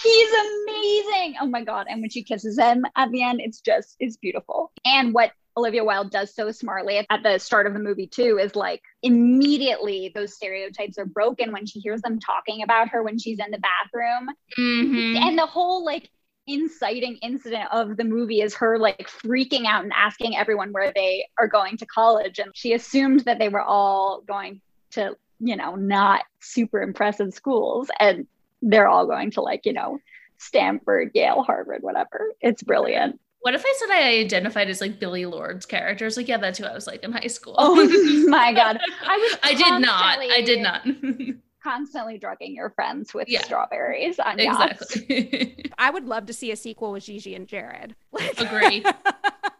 He's 0.03 0.31
amazing. 0.31 1.35
Oh 1.41 1.47
my 1.47 1.63
god! 1.63 1.87
And 1.89 2.01
when 2.01 2.09
she 2.09 2.23
kisses 2.23 2.57
him 2.57 2.85
at 2.95 3.11
the 3.11 3.23
end, 3.23 3.41
it's 3.41 3.59
just 3.61 3.95
it's 3.99 4.17
beautiful. 4.17 4.71
And 4.85 5.13
what 5.13 5.31
Olivia 5.57 5.83
Wilde 5.83 6.11
does 6.11 6.33
so 6.33 6.51
smartly 6.51 7.05
at 7.09 7.23
the 7.23 7.37
start 7.37 7.67
of 7.67 7.73
the 7.73 7.79
movie 7.79 8.07
too 8.07 8.39
is 8.41 8.55
like 8.55 8.81
immediately 9.01 10.11
those 10.15 10.33
stereotypes 10.35 10.97
are 10.97 11.05
broken 11.05 11.51
when 11.51 11.65
she 11.65 11.79
hears 11.79 12.01
them 12.01 12.19
talking 12.19 12.63
about 12.63 12.89
her 12.89 13.03
when 13.03 13.17
she's 13.19 13.39
in 13.39 13.51
the 13.51 13.59
bathroom. 13.59 14.29
Mhm. 14.57 15.17
And 15.17 15.37
the 15.37 15.45
whole 15.45 15.83
like 15.83 16.09
inciting 16.53 17.17
incident 17.21 17.69
of 17.71 17.97
the 17.97 18.03
movie 18.03 18.41
is 18.41 18.55
her 18.55 18.77
like 18.77 19.07
freaking 19.07 19.65
out 19.65 19.83
and 19.83 19.93
asking 19.95 20.35
everyone 20.35 20.71
where 20.71 20.91
they 20.93 21.27
are 21.37 21.47
going 21.47 21.77
to 21.77 21.85
college 21.85 22.39
and 22.39 22.51
she 22.53 22.73
assumed 22.73 23.21
that 23.21 23.39
they 23.39 23.49
were 23.49 23.61
all 23.61 24.21
going 24.21 24.61
to 24.91 25.15
you 25.39 25.55
know, 25.55 25.75
not 25.75 26.23
super 26.39 26.81
impressive 26.81 27.33
schools. 27.33 27.89
And 27.99 28.27
they're 28.61 28.87
all 28.87 29.05
going 29.05 29.31
to 29.31 29.41
like, 29.41 29.65
you 29.65 29.73
know, 29.73 29.99
Stanford, 30.37 31.11
Yale, 31.13 31.43
Harvard, 31.43 31.81
whatever. 31.81 32.31
It's 32.41 32.63
brilliant. 32.63 33.19
What 33.41 33.55
if 33.55 33.63
I 33.65 33.75
said 33.79 33.89
I 33.91 34.19
identified 34.19 34.69
as 34.69 34.81
like 34.81 34.99
Billie 34.99 35.25
Lourd's 35.25 35.65
character? 35.65 36.03
I 36.03 36.07
was 36.07 36.17
like, 36.17 36.27
yeah, 36.27 36.37
that's 36.37 36.59
who 36.59 36.65
I 36.65 36.73
was 36.73 36.87
like 36.87 37.03
in 37.03 37.13
high 37.13 37.27
school. 37.27 37.55
Oh 37.57 37.75
my 38.27 38.53
God. 38.53 38.79
I 39.05 39.17
was 39.17 39.39
I 39.43 39.53
did 39.53 39.81
not. 39.81 40.19
I 40.19 40.41
did 40.41 40.61
not. 40.61 40.85
Constantly 41.63 42.17
drugging 42.17 42.55
your 42.55 42.69
friends 42.69 43.13
with 43.13 43.27
Yeah. 43.27 43.41
strawberries 43.43 44.17
on 44.19 44.37
yachts. 44.39 44.95
exactly. 44.95 45.65
I 45.77 45.89
would 45.89 46.05
love 46.07 46.25
to 46.27 46.33
see 46.33 46.51
a 46.51 46.55
sequel 46.55 46.93
with 46.93 47.03
Gigi 47.03 47.35
and 47.35 47.47
Jared. 47.47 47.95
Like- 48.11 48.39
Agree. 48.39 48.83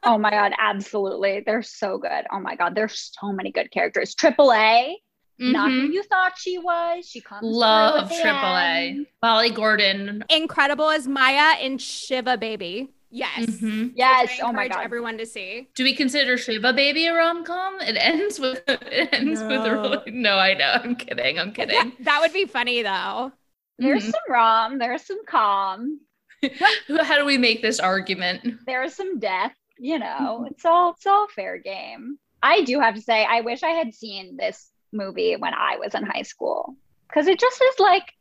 Oh 0.04 0.18
my 0.18 0.32
God, 0.32 0.54
absolutely. 0.58 1.44
They're 1.46 1.62
so 1.62 1.98
good. 1.98 2.26
Oh 2.32 2.40
my 2.40 2.56
God, 2.56 2.74
there's 2.74 3.12
so 3.20 3.34
many 3.34 3.52
good 3.52 3.70
characters. 3.70 4.16
Triple 4.16 4.52
A, 4.54 4.98
not 5.38 5.70
Mhm. 5.70 5.82
who 5.88 5.92
you 5.94 6.04
thought 6.04 6.34
she 6.38 6.58
was. 6.58 7.06
She 7.08 7.20
comes 7.20 7.44
Love 7.44 8.04
at 8.06 8.10
the 8.10 8.16
Triple 8.16 8.40
A. 8.58 9.06
Molly 9.22 9.50
Gordon. 9.52 10.24
Incredible 10.30 10.90
as 10.90 11.06
Maya 11.06 11.60
in 11.62 11.78
Shiva 11.78 12.38
Baby. 12.38 12.88
Yes. 13.12 13.46
Mhm. 13.46 13.94
Yes. 13.96 14.30
I 14.40 14.44
Oh 14.48 14.52
my 14.54 14.68
God. 14.68 14.84
everyone 14.84 15.18
to 15.18 15.26
see. 15.26 15.70
Do 15.76 15.84
we 15.84 15.96
consider 15.96 16.38
Shiva 16.38 16.74
Baby 16.74 17.08
a 17.08 17.14
rom 17.16 17.44
com? 17.44 17.80
It 17.82 17.98
ends 18.00 18.40
with 18.40 18.62
it 18.68 19.10
ends 19.14 19.42
with 19.42 19.52
a 19.62 19.68
No. 19.76 19.82
really 19.82 20.12
no. 20.12 20.38
I 20.38 20.54
know. 20.54 20.72
I'm 20.84 20.96
kidding. 20.96 21.40
I'm 21.40 21.52
kidding. 21.52 21.94
That 22.02 22.20
would 22.22 22.34
be 22.34 22.46
funny 22.46 22.84
though. 22.84 23.32
There's 23.80 24.04
Mhm. 24.06 24.12
some 24.12 24.22
rom, 24.30 24.78
there's 24.78 25.06
some 25.06 25.26
calm, 25.26 26.02
How 27.02 27.18
do 27.18 27.26
we 27.26 27.38
make 27.38 27.62
this 27.62 27.80
argument? 27.80 28.60
there's 28.66 28.94
some 28.94 29.20
death. 29.20 29.56
You 29.78 29.98
know, 30.00 30.46
it's 30.52 30.66
all 30.66 30.92
it's 30.92 31.08
all 31.08 31.28
fair 31.30 31.58
game. 31.58 32.20
I 32.44 32.64
do 32.64 32.80
have 32.80 32.96
to 32.96 33.02
say, 33.02 33.26
I 33.26 33.42
wish 33.42 33.64
I 33.64 33.70
had 33.70 33.94
seen 33.94 34.38
this 34.38 34.70
movie 34.94 35.36
when 35.36 35.54
I 35.54 35.78
was 35.78 35.96
in 35.96 36.04
high 36.06 36.22
school 36.24 36.76
because 37.08 37.28
it 37.28 37.40
just 37.40 37.62
is 37.62 37.80
like, 37.80 38.14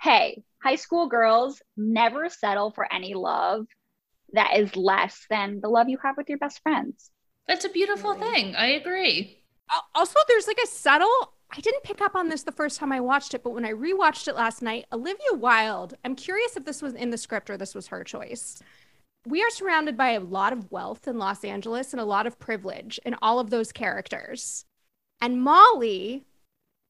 hey, 0.00 0.42
high 0.62 0.76
school 0.76 1.08
girls 1.08 1.60
never 1.76 2.28
settle 2.28 2.70
for 2.70 2.90
any 2.92 3.14
love 3.14 3.66
that 4.32 4.56
is 4.56 4.76
less 4.76 5.26
than 5.30 5.60
the 5.60 5.68
love 5.68 5.88
you 5.88 5.98
have 6.02 6.16
with 6.16 6.28
your 6.28 6.38
best 6.38 6.62
friends. 6.62 7.10
That's 7.48 7.64
a 7.64 7.70
beautiful 7.70 8.14
thing. 8.14 8.54
I 8.54 8.66
agree. 8.72 9.42
Also, 9.94 10.18
there's 10.28 10.46
like 10.46 10.60
a 10.62 10.66
subtle. 10.66 11.34
I 11.50 11.60
didn't 11.60 11.82
pick 11.82 12.00
up 12.00 12.14
on 12.14 12.28
this 12.28 12.44
the 12.44 12.52
first 12.52 12.78
time 12.78 12.92
I 12.92 13.00
watched 13.00 13.34
it, 13.34 13.42
but 13.42 13.50
when 13.50 13.64
I 13.64 13.72
rewatched 13.72 14.28
it 14.28 14.36
last 14.36 14.62
night, 14.62 14.86
Olivia 14.92 15.32
Wilde. 15.32 15.94
I'm 16.04 16.14
curious 16.14 16.56
if 16.56 16.64
this 16.64 16.80
was 16.80 16.94
in 16.94 17.10
the 17.10 17.18
script 17.18 17.50
or 17.50 17.56
this 17.56 17.74
was 17.74 17.88
her 17.88 18.04
choice. 18.04 18.62
We 19.26 19.42
are 19.42 19.50
surrounded 19.50 19.96
by 19.96 20.10
a 20.10 20.20
lot 20.20 20.52
of 20.52 20.70
wealth 20.70 21.08
in 21.08 21.18
Los 21.18 21.44
Angeles 21.44 21.92
and 21.92 22.00
a 22.00 22.04
lot 22.04 22.26
of 22.26 22.38
privilege 22.38 23.00
in 23.04 23.16
all 23.20 23.40
of 23.40 23.50
those 23.50 23.72
characters. 23.72 24.64
And 25.20 25.42
Molly, 25.42 26.24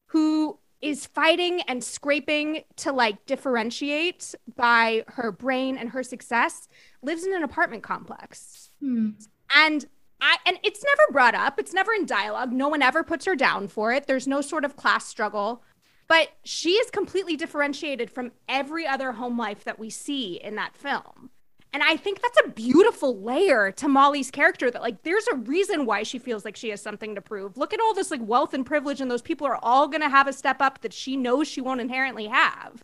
who 0.09 0.59
is 0.81 1.05
fighting 1.05 1.61
and 1.61 1.83
scraping 1.83 2.63
to 2.77 2.91
like 2.91 3.25
differentiate 3.25 4.33
by 4.55 5.03
her 5.07 5.31
brain 5.31 5.77
and 5.77 5.89
her 5.89 6.03
success, 6.03 6.67
lives 7.01 7.23
in 7.23 7.35
an 7.35 7.43
apartment 7.43 7.83
complex. 7.83 8.69
Hmm. 8.79 9.11
And 9.55 9.85
I 10.21 10.37
and 10.45 10.59
it's 10.63 10.83
never 10.83 11.11
brought 11.11 11.35
up. 11.35 11.59
It's 11.59 11.73
never 11.73 11.93
in 11.93 12.05
dialogue. 12.05 12.51
No 12.51 12.67
one 12.67 12.81
ever 12.81 13.03
puts 13.03 13.25
her 13.25 13.35
down 13.35 13.67
for 13.67 13.91
it. 13.91 14.07
There's 14.07 14.27
no 14.27 14.41
sort 14.41 14.65
of 14.65 14.75
class 14.75 15.05
struggle. 15.05 15.63
But 16.07 16.29
she 16.43 16.71
is 16.71 16.91
completely 16.91 17.37
differentiated 17.37 18.11
from 18.11 18.31
every 18.49 18.85
other 18.85 19.13
home 19.13 19.37
life 19.37 19.63
that 19.63 19.79
we 19.79 19.89
see 19.89 20.33
in 20.35 20.55
that 20.55 20.75
film. 20.75 21.29
And 21.73 21.81
I 21.83 21.95
think 21.95 22.21
that's 22.21 22.37
a 22.45 22.49
beautiful 22.49 23.21
layer 23.21 23.71
to 23.71 23.87
Molly's 23.87 24.29
character 24.29 24.69
that 24.71 24.81
like 24.81 25.03
there's 25.03 25.25
a 25.31 25.37
reason 25.37 25.85
why 25.85 26.03
she 26.03 26.19
feels 26.19 26.43
like 26.43 26.57
she 26.57 26.69
has 26.69 26.81
something 26.81 27.15
to 27.15 27.21
prove. 27.21 27.55
Look 27.57 27.73
at 27.73 27.79
all 27.79 27.93
this 27.93 28.11
like 28.11 28.21
wealth 28.23 28.53
and 28.53 28.65
privilege 28.65 28.99
and 28.99 29.09
those 29.09 29.21
people 29.21 29.47
are 29.47 29.59
all 29.63 29.87
going 29.87 30.01
to 30.01 30.09
have 30.09 30.27
a 30.27 30.33
step 30.33 30.61
up 30.61 30.81
that 30.81 30.93
she 30.93 31.15
knows 31.15 31.47
she 31.47 31.61
won't 31.61 31.79
inherently 31.81 32.27
have. 32.27 32.83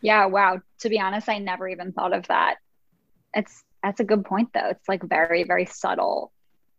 Yeah, 0.00 0.26
wow. 0.26 0.60
To 0.80 0.88
be 0.88 1.00
honest, 1.00 1.28
I 1.28 1.38
never 1.38 1.68
even 1.68 1.92
thought 1.92 2.12
of 2.12 2.26
that. 2.28 2.56
It's 3.34 3.64
that's 3.82 4.00
a 4.00 4.04
good 4.04 4.24
point 4.24 4.50
though. 4.54 4.68
It's 4.70 4.88
like 4.88 5.02
very, 5.02 5.44
very 5.44 5.66
subtle 5.66 6.32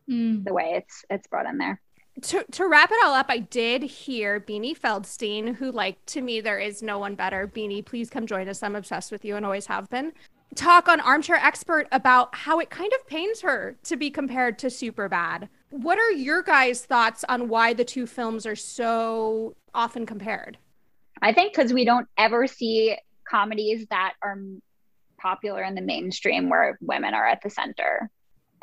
Hmm. 0.07 0.43
the 0.43 0.53
way 0.53 0.73
it's 0.75 1.05
it's 1.09 1.27
brought 1.27 1.45
in 1.45 1.57
there. 1.57 1.81
to 2.23 2.43
to 2.51 2.67
wrap 2.67 2.91
it 2.91 2.97
all 3.03 3.13
up, 3.13 3.27
I 3.29 3.39
did 3.39 3.83
hear 3.83 4.39
Beanie 4.39 4.77
Feldstein, 4.77 5.55
who 5.55 5.71
like 5.71 6.05
to 6.07 6.21
me 6.21 6.41
there 6.41 6.59
is 6.59 6.83
no 6.83 6.99
one 6.99 7.15
better. 7.15 7.47
Beanie, 7.47 7.85
please 7.85 8.09
come 8.09 8.27
join 8.27 8.47
us. 8.49 8.61
I'm 8.63 8.75
obsessed 8.75 9.11
with 9.11 9.25
you 9.25 9.35
and 9.35 9.45
always 9.45 9.67
have 9.67 9.89
been. 9.89 10.13
Talk 10.55 10.87
on 10.87 10.99
Armchair 10.99 11.37
Expert 11.37 11.87
about 11.91 12.35
how 12.35 12.59
it 12.59 12.69
kind 12.69 12.91
of 12.93 13.07
pains 13.07 13.41
her 13.41 13.75
to 13.83 13.95
be 13.95 14.11
compared 14.11 14.59
to 14.59 14.67
Superbad. 14.67 15.49
What 15.71 15.97
are 15.97 16.11
your 16.11 16.43
guys' 16.43 16.85
thoughts 16.85 17.23
on 17.27 17.49
why 17.49 17.73
the 17.73 17.83
two 17.83 18.05
films 18.05 18.45
are 18.45 18.55
so 18.55 19.55
often 19.73 20.05
compared? 20.05 20.57
I 21.21 21.33
think 21.33 21.55
because 21.55 21.73
we 21.73 21.85
don't 21.85 22.07
ever 22.17 22.45
see 22.45 22.95
comedies 23.27 23.87
that 23.89 24.13
are 24.21 24.37
popular 25.17 25.63
in 25.63 25.73
the 25.73 25.81
mainstream 25.81 26.49
where 26.49 26.77
women 26.81 27.13
are 27.13 27.25
at 27.25 27.41
the 27.41 27.49
center. 27.49 28.09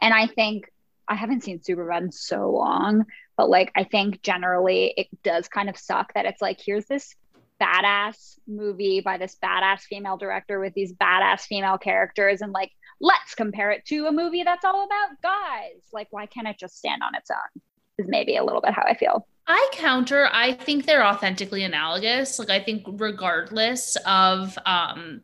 And 0.01 0.15
I 0.15 0.27
think 0.27 0.71
I 1.09 1.15
haven't 1.17 1.43
seen 1.43 1.59
Superbad 1.59 2.03
in 2.03 2.13
so 2.13 2.51
long, 2.51 3.07
but 3.37 3.51
like 3.51 3.73
I 3.75 3.85
think 3.85 4.23
generally 4.23 4.95
it 4.97 5.09
does 5.25 5.49
kind 5.49 5.69
of 5.69 5.77
suck 5.77 6.13
that 6.15 6.27
it's 6.27 6.41
like 6.43 6.61
here's 6.65 6.85
this 6.85 7.17
badass 7.61 8.39
movie 8.47 9.01
by 9.01 9.19
this 9.19 9.37
badass 9.43 9.81
female 9.83 10.17
director 10.17 10.61
with 10.61 10.75
these 10.75 10.93
badass 10.93 11.43
female 11.43 11.79
characters 11.79 12.41
and 12.41 12.53
like 12.53 12.71
let's 13.01 13.35
compare 13.35 13.71
it 13.71 13.85
to 13.87 14.07
a 14.07 14.13
movie 14.13 14.43
that's 14.43 14.65
all 14.65 14.85
about 14.85 15.21
guys. 15.23 15.83
Like 15.93 16.09
why 16.11 16.27
can't 16.27 16.49
it 16.49 16.59
just 16.59 16.77
stand 16.77 17.03
on 17.03 17.15
its 17.15 17.31
own? 17.31 17.63
Is 17.99 18.09
maybe 18.09 18.37
a 18.37 18.45
little 18.45 18.61
bit 18.61 18.73
how 18.73 18.83
I 18.83 18.95
feel. 18.95 19.27
I 19.47 19.69
counter. 19.73 20.29
I 20.33 20.53
think 20.53 20.87
they're 20.87 21.05
authentically 21.05 21.65
analogous. 21.65 22.39
Like 22.39 22.51
I 22.51 22.61
think 22.61 22.85
regardless 22.87 23.97
of 24.07 24.59
um 24.65 25.23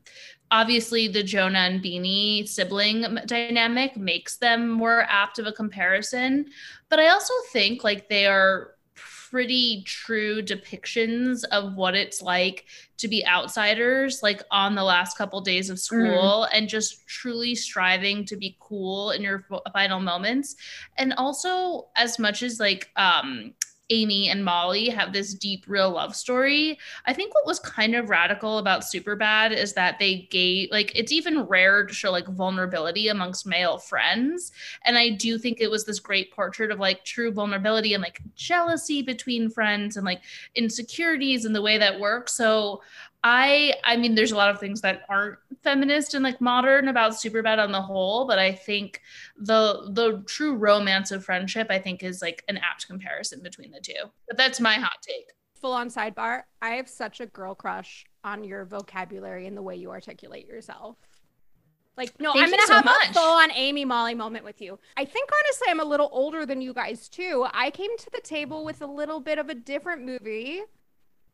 obviously 0.50 1.08
the 1.08 1.22
Jonah 1.22 1.58
and 1.58 1.82
Beanie 1.82 2.46
sibling 2.46 3.18
dynamic 3.26 3.96
makes 3.96 4.36
them 4.36 4.68
more 4.68 5.02
apt 5.08 5.38
of 5.38 5.46
a 5.46 5.52
comparison, 5.52 6.46
but 6.88 7.00
I 7.00 7.08
also 7.08 7.34
think 7.52 7.82
like 7.82 8.08
they 8.08 8.26
are 8.26 8.75
pretty 9.30 9.82
true 9.84 10.40
depictions 10.42 11.44
of 11.50 11.74
what 11.74 11.94
it's 11.94 12.22
like 12.22 12.64
to 12.98 13.08
be 13.08 13.26
outsiders 13.26 14.22
like 14.22 14.42
on 14.50 14.74
the 14.74 14.82
last 14.82 15.18
couple 15.18 15.40
days 15.40 15.68
of 15.68 15.78
school 15.78 16.44
and 16.52 16.68
just 16.68 17.06
truly 17.06 17.54
striving 17.54 18.24
to 18.24 18.36
be 18.36 18.56
cool 18.60 19.10
in 19.10 19.22
your 19.22 19.44
f- 19.50 19.72
final 19.72 20.00
moments. 20.00 20.56
And 20.96 21.12
also 21.14 21.88
as 21.96 22.18
much 22.18 22.42
as 22.42 22.60
like 22.60 22.90
um 22.96 23.52
Amy 23.90 24.28
and 24.28 24.44
Molly 24.44 24.88
have 24.88 25.12
this 25.12 25.34
deep, 25.34 25.64
real 25.66 25.90
love 25.90 26.16
story. 26.16 26.78
I 27.04 27.12
think 27.12 27.34
what 27.34 27.46
was 27.46 27.60
kind 27.60 27.94
of 27.94 28.10
radical 28.10 28.58
about 28.58 28.82
Superbad 28.82 29.56
is 29.56 29.74
that 29.74 29.98
they 29.98 30.28
gave, 30.30 30.70
like, 30.70 30.92
it's 30.94 31.12
even 31.12 31.42
rare 31.42 31.84
to 31.86 31.94
show 31.94 32.10
like 32.10 32.26
vulnerability 32.26 33.08
amongst 33.08 33.46
male 33.46 33.78
friends. 33.78 34.52
And 34.84 34.98
I 34.98 35.10
do 35.10 35.38
think 35.38 35.60
it 35.60 35.70
was 35.70 35.84
this 35.84 36.00
great 36.00 36.32
portrait 36.32 36.70
of 36.70 36.78
like 36.80 37.04
true 37.04 37.30
vulnerability 37.32 37.94
and 37.94 38.02
like 38.02 38.20
jealousy 38.34 39.02
between 39.02 39.50
friends 39.50 39.96
and 39.96 40.04
like 40.04 40.22
insecurities 40.54 41.44
and 41.44 41.54
the 41.54 41.62
way 41.62 41.78
that 41.78 42.00
works. 42.00 42.34
So 42.34 42.82
I 43.28 43.74
I 43.82 43.96
mean 43.96 44.14
there's 44.14 44.30
a 44.30 44.36
lot 44.36 44.50
of 44.50 44.60
things 44.60 44.82
that 44.82 45.02
aren't 45.08 45.38
feminist 45.64 46.14
and 46.14 46.22
like 46.22 46.40
modern 46.40 46.86
about 46.86 47.10
Superbad 47.10 47.58
on 47.58 47.72
the 47.72 47.82
whole, 47.82 48.24
but 48.24 48.38
I 48.38 48.52
think 48.52 49.02
the 49.36 49.90
the 49.90 50.22
true 50.26 50.54
romance 50.54 51.10
of 51.10 51.24
friendship 51.24 51.66
I 51.68 51.80
think 51.80 52.04
is 52.04 52.22
like 52.22 52.44
an 52.46 52.56
apt 52.58 52.86
comparison 52.86 53.42
between 53.42 53.72
the 53.72 53.80
two. 53.80 54.12
But 54.28 54.36
that's 54.36 54.60
my 54.60 54.74
hot 54.74 54.98
take. 55.02 55.32
Full 55.60 55.72
on 55.72 55.88
sidebar. 55.88 56.44
I 56.62 56.76
have 56.76 56.88
such 56.88 57.18
a 57.18 57.26
girl 57.26 57.56
crush 57.56 58.04
on 58.22 58.44
your 58.44 58.64
vocabulary 58.64 59.48
and 59.48 59.56
the 59.56 59.62
way 59.62 59.74
you 59.74 59.90
articulate 59.90 60.46
yourself. 60.46 60.96
Like, 61.96 62.20
no, 62.20 62.32
Thank 62.32 62.44
I'm 62.44 62.50
gonna 62.50 62.66
so 62.68 62.74
have 62.74 62.84
much. 62.84 63.10
a 63.10 63.12
full 63.12 63.38
on 63.38 63.50
Amy 63.56 63.84
Molly 63.84 64.14
moment 64.14 64.44
with 64.44 64.60
you. 64.60 64.78
I 64.96 65.04
think 65.04 65.30
honestly, 65.42 65.66
I'm 65.68 65.80
a 65.80 65.84
little 65.84 66.10
older 66.12 66.46
than 66.46 66.60
you 66.60 66.72
guys 66.72 67.08
too. 67.08 67.44
I 67.52 67.70
came 67.70 67.98
to 67.98 68.10
the 68.12 68.20
table 68.20 68.64
with 68.64 68.82
a 68.82 68.86
little 68.86 69.18
bit 69.18 69.40
of 69.40 69.48
a 69.48 69.54
different 69.54 70.04
movie, 70.04 70.62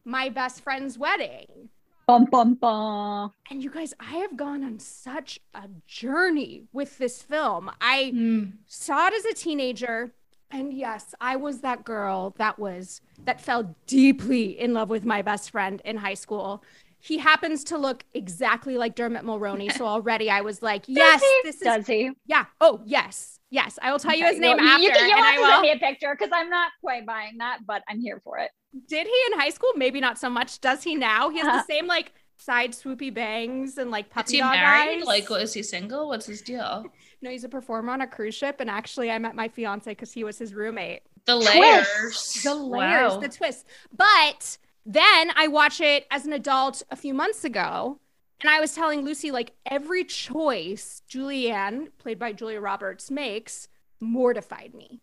My 0.07 0.31
Best 0.31 0.63
Friend's 0.63 0.97
Wedding. 0.97 1.69
Bum 2.07 2.25
bum 2.27 2.55
bum. 2.55 3.33
And 3.51 3.63
you 3.63 3.71
guys, 3.71 3.95
I 4.01 4.15
have 4.17 4.37
gone 4.37 4.65
on 4.65 4.79
such 4.81 5.39
a 5.55 5.69
journey 5.87 6.65
with 6.73 6.99
this 6.99 7.23
film. 7.23 7.71
I 7.81 8.11
Hmm. 8.11 8.45
saw 8.67 9.07
it 9.09 9.15
as 9.15 9.25
a 9.25 9.35
teenager 9.35 10.13
and 10.55 10.75
yes 10.75 11.15
i 11.19 11.35
was 11.35 11.61
that 11.63 11.83
girl 11.83 12.35
that 12.37 12.59
was 12.59 13.01
that 13.25 13.41
fell 13.41 13.75
deeply 13.87 14.59
in 14.61 14.75
love 14.75 14.91
with 14.91 15.03
my 15.03 15.23
best 15.23 15.51
friend 15.51 15.81
in 15.83 15.97
high 15.97 16.13
school 16.13 16.63
he 17.01 17.17
happens 17.17 17.65
to 17.65 17.79
look 17.79 18.05
exactly 18.13 18.77
like 18.77 18.95
dermot 18.95 19.25
mulroney 19.25 19.73
so 19.73 19.87
already 19.95 20.29
i 20.29 20.43
was 20.43 20.61
like 20.61 20.83
yes 20.87 21.23
this 21.43 21.57
is 21.57 21.63
Does 21.63 21.87
he? 21.87 22.11
yeah 22.27 22.45
oh 22.61 22.83
yes 22.85 23.39
yes 23.51 23.79
i 23.81 23.91
will 23.91 23.99
tell 23.99 24.15
you 24.15 24.27
his 24.27 24.39
name 24.39 24.59
you, 24.59 24.63
after 24.69 24.83
You, 24.83 24.91
can, 24.93 25.09
you 25.09 25.17
and 25.17 25.25
have 25.25 25.33
i 25.33 25.37
to 25.37 25.41
will 25.41 25.49
send 25.49 25.63
me 25.63 25.73
a 25.73 25.79
picture 25.79 26.15
because 26.19 26.33
I'm 26.35 26.51
not 26.51 26.71
quite 26.83 27.07
buying 27.07 27.39
that, 27.39 27.61
but 27.67 27.83
I'm 27.89 28.01
here 28.01 28.21
for 28.23 28.37
it. 28.37 28.51
Did 28.89 29.07
he 29.07 29.15
in 29.33 29.39
high 29.39 29.51
school 29.51 29.71
maybe 29.77 30.01
not 30.01 30.19
so 30.19 30.31
much 30.31 30.61
does 30.61 30.83
he 30.83 30.95
now 30.95 31.29
he 31.31 31.39
has 31.39 31.47
Uh, 31.47 31.57
the 31.59 31.65
same 31.65 31.87
like 31.87 32.13
side 32.39 32.73
swoopy 32.73 33.13
bangs 33.13 33.79
and 33.79 33.91
like 33.91 34.07
Is 34.07 34.13
puppy 34.13 34.33
he 34.35 34.39
dog 34.41 34.53
married? 34.55 34.99
eyes. 35.01 35.05
Like 35.05 35.31
is 35.31 35.55
he 35.55 35.63
single? 35.63 36.09
What's 36.09 36.27
his 36.27 36.43
deal? 36.43 36.85
no 37.23 37.31
he's 37.31 37.45
a 37.45 37.49
performer 37.49 37.93
on 37.93 38.01
a 38.01 38.07
cruise 38.07 38.35
ship 38.35 38.57
and 38.61 38.69
actually 38.71 39.11
i 39.11 39.19
met 39.19 39.35
my 39.37 39.49
fiance 39.49 39.91
because 39.91 40.13
he 40.13 40.25
was 40.25 40.39
his 40.39 40.53
roommate 40.55 41.03
The 41.27 41.35
Twists. 41.37 41.55
layers. 41.55 42.43
the 42.43 42.55
layers, 42.55 43.13
Wow. 43.13 43.21
the 43.21 43.29
twist. 43.29 43.67
But 43.97 44.59
then 44.85 45.31
I 45.37 45.47
watch 45.49 45.81
it 45.81 46.07
as 46.11 46.27
an 46.27 46.33
adult 46.33 46.83
a 46.91 46.97
few 46.97 47.15
months 47.15 47.45
ago, 47.45 48.01
and 48.41 48.51
I 48.51 48.59
was 48.59 48.75
telling 48.75 49.03
Lucy 49.03 49.31
like 49.31 49.53
every 49.71 50.03
choice 50.03 51.03
Julianne, 51.09 51.91
played 51.99 52.19
by 52.19 52.33
Julia 52.33 52.61
Roberts, 52.61 53.09
makes 53.09 53.69
mortified 54.01 54.75
me. 54.75 55.01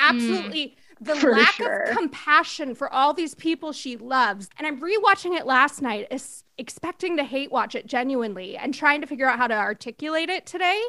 Absolutely, 0.00 0.76
the 1.00 1.16
For 1.16 1.32
lack 1.32 1.54
sure. 1.54 1.82
of 1.84 1.96
compassion 1.96 2.74
for 2.74 2.92
all 2.92 3.14
these 3.14 3.34
people 3.34 3.72
she 3.72 3.96
loves. 3.96 4.50
And 4.58 4.66
I'm 4.66 4.80
rewatching 4.80 5.36
it 5.36 5.46
last 5.46 5.80
night, 5.80 6.12
expecting 6.58 7.16
to 7.16 7.24
hate 7.24 7.50
watch 7.50 7.74
it 7.74 7.86
genuinely, 7.86 8.56
and 8.56 8.74
trying 8.74 9.00
to 9.00 9.06
figure 9.06 9.26
out 9.28 9.38
how 9.38 9.46
to 9.46 9.54
articulate 9.54 10.28
it 10.28 10.44
today. 10.44 10.80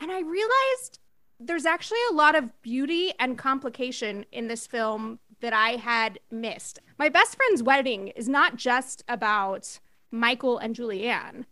And 0.00 0.10
I 0.10 0.20
realized 0.20 1.00
there's 1.38 1.66
actually 1.66 1.98
a 2.10 2.14
lot 2.14 2.34
of 2.34 2.62
beauty 2.62 3.12
and 3.20 3.36
complication 3.36 4.24
in 4.32 4.48
this 4.48 4.66
film 4.66 5.18
that 5.40 5.52
I 5.52 5.76
had 5.76 6.18
missed. 6.30 6.80
My 6.98 7.08
best 7.08 7.36
friend's 7.36 7.62
wedding 7.62 8.08
is 8.08 8.28
not 8.28 8.56
just 8.56 9.04
about 9.06 9.78
Michael 10.10 10.58
and 10.58 10.74
Julianne. 10.74 11.44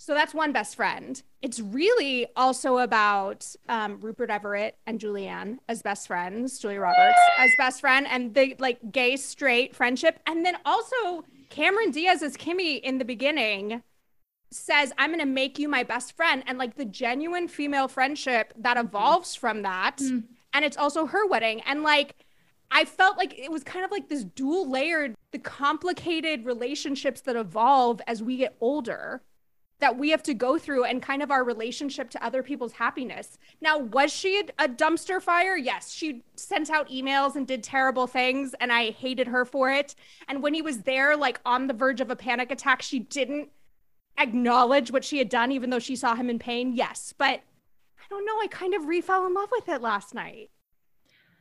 So 0.00 0.14
that's 0.14 0.32
one 0.32 0.50
best 0.50 0.76
friend. 0.76 1.22
It's 1.42 1.60
really 1.60 2.26
also 2.34 2.78
about 2.78 3.54
um, 3.68 4.00
Rupert 4.00 4.30
Everett 4.30 4.78
and 4.86 4.98
Julianne 4.98 5.58
as 5.68 5.82
best 5.82 6.06
friends, 6.06 6.58
Julia 6.58 6.80
Roberts 6.80 7.18
as 7.36 7.50
best 7.58 7.82
friend, 7.82 8.06
and 8.08 8.32
the 8.32 8.56
like 8.58 8.78
gay 8.92 9.18
straight 9.18 9.76
friendship. 9.76 10.18
And 10.26 10.42
then 10.42 10.56
also 10.64 11.26
Cameron 11.50 11.90
Diaz 11.90 12.22
as 12.22 12.38
Kimmy 12.38 12.80
in 12.80 12.96
the 12.96 13.04
beginning 13.04 13.82
says, 14.50 14.90
I'm 14.96 15.10
going 15.10 15.20
to 15.20 15.26
make 15.26 15.58
you 15.58 15.68
my 15.68 15.82
best 15.82 16.16
friend. 16.16 16.42
And 16.46 16.56
like 16.56 16.76
the 16.76 16.86
genuine 16.86 17.46
female 17.46 17.86
friendship 17.86 18.54
that 18.56 18.78
evolves 18.78 19.34
from 19.34 19.60
that. 19.62 19.98
Mm. 19.98 20.24
And 20.54 20.64
it's 20.64 20.78
also 20.78 21.04
her 21.04 21.26
wedding. 21.26 21.60
And 21.66 21.82
like, 21.82 22.14
I 22.70 22.86
felt 22.86 23.18
like 23.18 23.38
it 23.38 23.52
was 23.52 23.62
kind 23.64 23.84
of 23.84 23.90
like 23.90 24.08
this 24.08 24.24
dual 24.24 24.66
layered, 24.66 25.14
the 25.32 25.38
complicated 25.38 26.46
relationships 26.46 27.20
that 27.20 27.36
evolve 27.36 28.00
as 28.06 28.22
we 28.22 28.38
get 28.38 28.56
older 28.62 29.20
that 29.80 29.98
we 29.98 30.10
have 30.10 30.22
to 30.22 30.34
go 30.34 30.58
through 30.58 30.84
and 30.84 31.02
kind 31.02 31.22
of 31.22 31.30
our 31.30 31.42
relationship 31.42 32.10
to 32.10 32.24
other 32.24 32.42
people's 32.42 32.72
happiness. 32.72 33.38
Now, 33.60 33.78
was 33.78 34.12
she 34.12 34.38
a, 34.58 34.68
dumpster 34.68 35.20
fire? 35.20 35.56
Yes. 35.56 35.90
She 35.92 36.22
sent 36.36 36.70
out 36.70 36.88
emails 36.90 37.34
and 37.34 37.46
did 37.46 37.62
terrible 37.62 38.06
things, 38.06 38.54
and 38.60 38.72
I 38.72 38.90
hated 38.90 39.26
her 39.28 39.44
for 39.44 39.70
it. 39.70 39.94
And 40.28 40.42
when 40.42 40.54
he 40.54 40.62
was 40.62 40.82
there, 40.82 41.16
like 41.16 41.40
on 41.44 41.66
the 41.66 41.74
verge 41.74 42.00
of 42.00 42.10
a 42.10 42.16
panic 42.16 42.50
attack, 42.50 42.82
she 42.82 43.00
didn't 43.00 43.48
acknowledge 44.18 44.92
what 44.92 45.04
she 45.04 45.18
had 45.18 45.28
done, 45.28 45.50
even 45.50 45.70
though 45.70 45.78
she 45.78 45.96
saw 45.96 46.14
him 46.14 46.30
in 46.30 46.38
pain. 46.38 46.72
Yes. 46.74 47.14
But 47.16 47.40
I 47.98 48.04
don't 48.08 48.26
know. 48.26 48.38
I 48.40 48.46
kind 48.48 48.74
of 48.74 48.86
re 48.86 49.00
fell 49.00 49.26
in 49.26 49.34
love 49.34 49.50
with 49.50 49.68
it 49.68 49.82
last 49.82 50.14
night. 50.14 50.50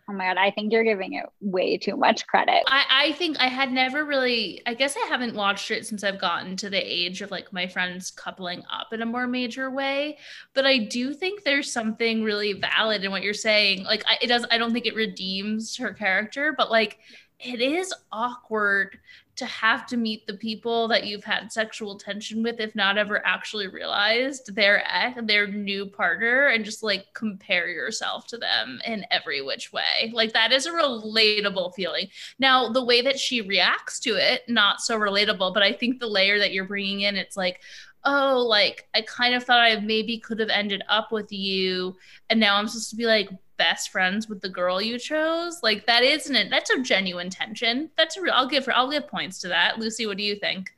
Oh 0.09 0.13
my 0.13 0.25
god, 0.25 0.37
I 0.37 0.49
think 0.49 0.73
you're 0.73 0.83
giving 0.83 1.13
it 1.13 1.25
way 1.39 1.77
too 1.77 1.95
much 1.95 2.25
credit. 2.25 2.63
I, 2.65 2.83
I 2.89 3.11
think 3.13 3.37
I 3.39 3.47
had 3.47 3.71
never 3.71 4.05
really 4.05 4.61
I 4.65 4.73
guess 4.73 4.97
I 4.97 5.05
haven't 5.07 5.35
watched 5.35 5.69
it 5.69 5.85
since 5.85 6.03
I've 6.03 6.19
gotten 6.19 6.55
to 6.57 6.69
the 6.69 6.77
age 6.77 7.21
of 7.21 7.29
like 7.29 7.53
my 7.53 7.67
friends 7.67 8.09
coupling 8.09 8.63
up 8.71 8.91
in 8.91 9.03
a 9.03 9.05
more 9.05 9.27
major 9.27 9.69
way. 9.69 10.17
But 10.55 10.65
I 10.65 10.79
do 10.79 11.13
think 11.13 11.43
there's 11.43 11.71
something 11.71 12.23
really 12.23 12.53
valid 12.53 13.03
in 13.03 13.11
what 13.11 13.21
you're 13.21 13.35
saying. 13.35 13.83
Like 13.83 14.03
I, 14.07 14.17
it 14.21 14.27
does 14.27 14.45
I 14.49 14.57
don't 14.57 14.73
think 14.73 14.87
it 14.87 14.95
redeems 14.95 15.77
her 15.77 15.93
character, 15.93 16.55
but 16.57 16.71
like 16.71 16.97
it 17.39 17.61
is 17.61 17.93
awkward 18.11 18.97
to 19.39 19.45
have 19.45 19.85
to 19.87 19.97
meet 19.97 20.27
the 20.27 20.35
people 20.35 20.87
that 20.87 21.05
you've 21.05 21.23
had 21.23 21.51
sexual 21.51 21.97
tension 21.97 22.43
with 22.43 22.59
if 22.59 22.75
not 22.75 22.97
ever 22.97 23.25
actually 23.25 23.67
realized 23.67 24.55
their 24.55 24.83
ex, 24.87 25.19
their 25.23 25.47
new 25.47 25.85
partner 25.85 26.47
and 26.47 26.63
just 26.63 26.83
like 26.83 27.05
compare 27.13 27.67
yourself 27.67 28.27
to 28.27 28.37
them 28.37 28.79
in 28.85 29.05
every 29.11 29.41
which 29.41 29.73
way. 29.73 30.11
Like 30.13 30.33
that 30.33 30.51
is 30.51 30.65
a 30.65 30.71
relatable 30.71 31.73
feeling. 31.73 32.07
Now 32.37 32.69
the 32.69 32.83
way 32.83 33.01
that 33.01 33.19
she 33.19 33.41
reacts 33.41 33.99
to 34.01 34.15
it 34.15 34.43
not 34.47 34.81
so 34.81 34.97
relatable 34.97 35.53
but 35.53 35.63
i 35.63 35.71
think 35.71 35.99
the 35.99 36.07
layer 36.07 36.39
that 36.39 36.51
you're 36.51 36.65
bringing 36.65 37.01
in 37.01 37.15
it's 37.15 37.37
like 37.37 37.61
oh 38.05 38.45
like 38.47 38.87
i 38.93 39.01
kind 39.01 39.35
of 39.35 39.43
thought 39.43 39.59
i 39.59 39.79
maybe 39.79 40.17
could 40.17 40.39
have 40.39 40.49
ended 40.49 40.83
up 40.89 41.11
with 41.11 41.31
you 41.31 41.95
and 42.29 42.39
now 42.39 42.55
i'm 42.55 42.67
supposed 42.67 42.89
to 42.89 42.95
be 42.95 43.05
like 43.05 43.29
best 43.59 43.91
friends 43.91 44.27
with 44.27 44.41
the 44.41 44.49
girl 44.49 44.81
you 44.81 44.97
chose? 44.97 45.61
Like 45.61 45.85
that 45.85 46.01
isn't 46.03 46.35
it 46.35 46.49
that's 46.49 46.71
a 46.71 46.81
genuine 46.81 47.29
tension. 47.29 47.91
That's 47.97 48.17
a 48.17 48.21
real 48.21 48.33
i'll 48.35 48.47
give 48.47 48.65
her 48.65 48.75
i'll 48.75 48.89
give 48.89 49.07
points 49.07 49.39
to 49.41 49.49
that. 49.49 49.77
Lucy 49.77 50.07
what 50.07 50.17
do 50.17 50.23
you 50.23 50.35
think? 50.35 50.71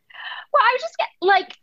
Well, 0.51 0.63
I 0.63 0.77
just 0.81 0.97
get, 0.97 1.07
like, 1.21 1.57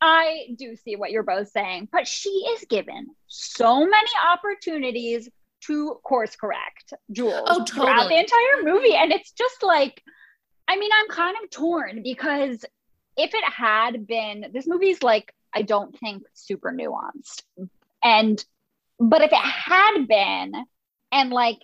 I 0.00 0.54
do 0.58 0.76
see 0.76 0.96
what 0.96 1.10
you're 1.10 1.22
both 1.22 1.48
saying, 1.48 1.88
but 1.90 2.06
she 2.06 2.28
is 2.28 2.66
given 2.68 3.06
so 3.26 3.80
many 3.80 4.10
opportunities 4.32 5.30
to 5.62 5.98
course 6.04 6.36
correct 6.36 6.92
Jules 7.10 7.46
Oh, 7.46 7.64
throughout 7.64 8.08
the 8.08 8.18
entire 8.18 8.62
movie. 8.64 8.94
And 8.94 9.12
it's 9.12 9.32
just 9.32 9.62
like, 9.62 10.02
I 10.68 10.76
mean, 10.76 10.90
I'm 10.94 11.08
kind 11.08 11.36
of 11.42 11.48
torn 11.50 12.02
because 12.02 12.64
if 13.16 13.32
it 13.32 13.44
had 13.44 14.06
been, 14.06 14.50
this 14.52 14.66
movie's 14.66 15.02
like, 15.02 15.32
I 15.54 15.62
don't 15.62 15.98
think 15.98 16.24
super 16.34 16.70
nuanced. 16.70 17.42
And, 18.02 18.44
but 18.98 19.22
if 19.22 19.32
it 19.32 19.36
had 19.36 20.06
been, 20.06 20.52
and 21.12 21.30
like, 21.30 21.58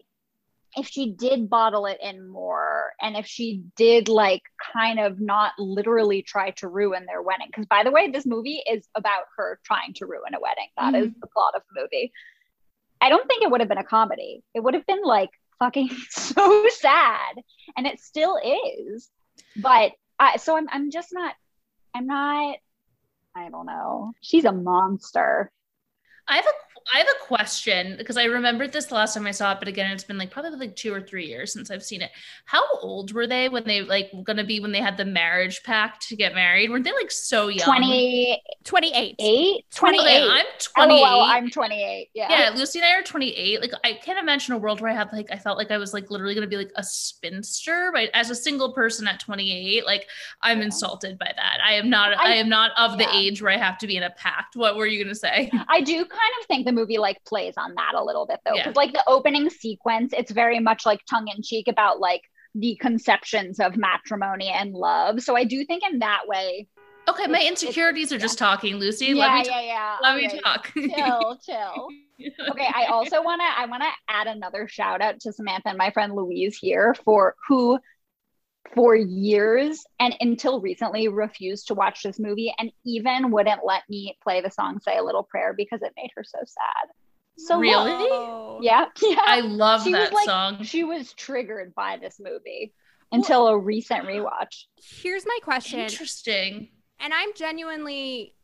if 0.76 0.86
she 0.86 1.10
did 1.10 1.50
bottle 1.50 1.86
it 1.86 1.98
in 2.00 2.28
more 2.28 2.92
and 3.00 3.16
if 3.16 3.26
she 3.26 3.64
did 3.76 4.08
like 4.08 4.42
kind 4.72 5.00
of 5.00 5.20
not 5.20 5.52
literally 5.58 6.22
try 6.22 6.50
to 6.52 6.68
ruin 6.68 7.06
their 7.06 7.22
wedding. 7.22 7.48
Because 7.48 7.66
by 7.66 7.82
the 7.82 7.90
way 7.90 8.10
this 8.10 8.24
movie 8.24 8.62
is 8.70 8.86
about 8.94 9.24
her 9.36 9.58
trying 9.64 9.94
to 9.94 10.06
ruin 10.06 10.34
a 10.34 10.40
wedding. 10.40 10.68
That 10.76 10.94
is 10.94 11.08
mm. 11.08 11.20
the 11.20 11.26
plot 11.26 11.54
of 11.56 11.62
the 11.74 11.80
movie. 11.80 12.12
I 13.00 13.08
don't 13.08 13.26
think 13.26 13.42
it 13.42 13.50
would 13.50 13.60
have 13.60 13.68
been 13.68 13.78
a 13.78 13.84
comedy. 13.84 14.44
It 14.54 14.60
would 14.60 14.74
have 14.74 14.86
been 14.86 15.02
like 15.02 15.30
fucking 15.58 15.90
so 16.10 16.68
sad. 16.68 17.36
And 17.76 17.86
it 17.86 17.98
still 17.98 18.36
is. 18.36 19.10
But 19.56 19.92
I, 20.18 20.36
so 20.36 20.56
I'm, 20.56 20.68
I'm 20.70 20.90
just 20.90 21.08
not 21.12 21.34
i'm 21.94 22.06
not 22.06 22.56
i 23.34 23.48
don't 23.48 23.66
know. 23.66 24.12
She's 24.20 24.44
a 24.44 24.52
monster. 24.52 25.50
I 26.28 26.36
have 26.36 26.46
a 26.46 26.69
I 26.94 26.98
have 26.98 27.06
a 27.08 27.24
question 27.24 27.94
because 27.98 28.16
I 28.16 28.24
remembered 28.24 28.72
this 28.72 28.86
the 28.86 28.94
last 28.94 29.14
time 29.14 29.26
I 29.26 29.30
saw 29.30 29.52
it, 29.52 29.58
but 29.58 29.68
again, 29.68 29.90
it's 29.92 30.04
been 30.04 30.18
like 30.18 30.30
probably 30.30 30.58
like 30.58 30.76
two 30.76 30.92
or 30.92 31.00
three 31.00 31.26
years 31.26 31.52
since 31.52 31.70
I've 31.70 31.82
seen 31.82 32.02
it. 32.02 32.10
How 32.44 32.62
old 32.80 33.12
were 33.12 33.26
they 33.26 33.48
when 33.48 33.64
they 33.64 33.82
like 33.82 34.10
gonna 34.24 34.44
be 34.44 34.60
when 34.60 34.72
they 34.72 34.80
had 34.80 34.96
the 34.96 35.04
marriage 35.04 35.62
pact 35.62 36.08
to 36.08 36.16
get 36.16 36.34
married? 36.34 36.70
Weren't 36.70 36.84
they 36.84 36.92
like 36.92 37.10
so 37.10 37.48
young? 37.48 37.64
28 37.66 38.38
28. 38.64 39.64
28 39.74 40.00
Okay, 40.00 40.28
I'm 40.28 40.44
28. 40.58 41.00
LOL, 41.00 41.20
i'm 41.22 41.50
28 41.50 42.10
yeah 42.14 42.26
yeah, 42.30 42.50
Lucy 42.56 42.78
and 42.78 42.86
I 42.86 42.98
are 42.98 43.02
28. 43.02 43.60
Like 43.60 43.72
I 43.84 43.94
can't 43.94 44.18
imagine 44.18 44.54
a 44.54 44.58
world 44.58 44.80
where 44.80 44.90
I 44.90 44.94
had 44.94 45.12
like 45.12 45.28
I 45.30 45.36
felt 45.36 45.58
like 45.58 45.70
I 45.70 45.78
was 45.78 45.92
like 45.94 46.10
literally 46.10 46.34
gonna 46.34 46.46
be 46.46 46.56
like 46.56 46.72
a 46.76 46.82
spinster, 46.84 47.90
but 47.92 48.10
as 48.14 48.30
a 48.30 48.34
single 48.34 48.72
person 48.72 49.06
at 49.06 49.20
28, 49.20 49.84
like 49.86 50.08
I'm 50.42 50.58
Yeah. 50.58 50.64
insulted 50.66 51.18
by 51.18 51.32
that. 51.36 51.58
I 51.64 51.74
am 51.74 51.90
not 51.90 52.16
I, 52.18 52.32
I- 52.32 52.34
am 52.36 52.48
not 52.48 52.70
of 52.78 52.98
the 52.98 53.06
age 53.14 53.42
where 53.42 53.52
I 53.52 53.56
have 53.58 53.78
to 53.78 53.86
be 53.86 53.96
in 53.96 54.02
a 54.02 54.10
pact. 54.10 54.56
What 54.56 54.76
were 54.76 54.86
you 54.86 55.02
gonna 55.02 55.14
say? 55.14 55.50
I 55.68 55.80
do 55.80 55.94
kind 56.04 56.32
of 56.40 56.46
think 56.46 56.66
the 56.70 56.80
movie 56.80 56.98
like 56.98 57.22
plays 57.24 57.54
on 57.56 57.74
that 57.74 57.92
a 57.94 58.02
little 58.04 58.26
bit 58.26 58.40
though, 58.44 58.54
Yeah. 58.54 58.62
because 58.64 58.76
like 58.76 58.92
the 58.92 59.04
opening 59.06 59.50
sequence, 59.50 60.12
it's 60.16 60.30
very 60.30 60.60
much 60.60 60.86
like 60.86 61.00
tongue 61.08 61.28
in 61.34 61.42
cheek 61.42 61.68
about 61.68 62.00
like 62.00 62.22
the 62.54 62.76
conceptions 62.80 63.60
of 63.60 63.76
matrimony 63.76 64.48
and 64.48 64.72
love. 64.72 65.22
So 65.22 65.36
I 65.36 65.44
do 65.44 65.64
think 65.64 65.82
in 65.90 66.00
that 66.00 66.22
way. 66.26 66.68
Okay, 67.08 67.26
my 67.26 67.42
insecurities 67.42 68.12
are 68.12 68.16
yeah. 68.16 68.20
just 68.20 68.38
talking, 68.38 68.76
Lucy. 68.76 69.06
yeah, 69.06 69.14
let 69.14 69.46
me 69.46 69.50
yeah, 69.50 69.60
yeah. 69.62 69.96
let 70.02 70.16
me 70.16 70.40
talk. 70.40 70.70
Chill, 70.74 71.38
chill. 71.46 71.88
Okay, 72.50 72.68
I 72.72 72.86
also 72.90 73.22
want 73.22 73.40
to 73.40 73.46
I 73.60 73.66
want 73.66 73.82
to 73.82 73.88
add 74.08 74.26
another 74.26 74.68
shout 74.68 75.00
out 75.00 75.18
to 75.20 75.32
Samantha 75.32 75.70
and 75.70 75.78
my 75.78 75.90
friend 75.90 76.14
Louise 76.14 76.56
here 76.56 76.94
for 77.04 77.34
who 77.48 77.80
for 78.74 78.94
years 78.94 79.84
and 79.98 80.14
until 80.20 80.60
recently 80.60 81.08
refused 81.08 81.66
to 81.68 81.74
watch 81.74 82.02
this 82.02 82.18
movie 82.18 82.54
and 82.58 82.70
even 82.84 83.30
wouldn't 83.30 83.60
let 83.64 83.82
me 83.88 84.16
play 84.22 84.40
the 84.40 84.50
song 84.50 84.78
Say 84.80 84.96
a 84.98 85.02
Little 85.02 85.24
Prayer 85.24 85.54
because 85.56 85.82
it 85.82 85.92
made 85.96 86.10
her 86.16 86.22
so 86.24 86.38
sad. 86.44 86.92
So 87.36 87.58
Really? 87.58 87.90
No. 87.90 88.58
yeah, 88.62 88.86
yeah. 89.02 89.20
I 89.24 89.40
love 89.40 89.82
She 89.82 89.92
was 89.92 90.08
that 90.10 90.12
like- 90.12 90.26
song. 90.26 90.62
she 90.62 90.84
was 90.84 91.12
triggered 91.14 91.74
by 91.74 91.96
this 92.00 92.20
movie 92.20 92.72
until 93.12 93.48
a 93.48 93.58
recent 93.58 94.04
rewatch. 94.06 94.64
Here's 94.76 95.26
my 95.26 95.38
question. 95.42 95.80
Interesting. 95.80 96.68
and 97.00 97.12
I'm 97.12 97.30
genuinely 97.34 98.34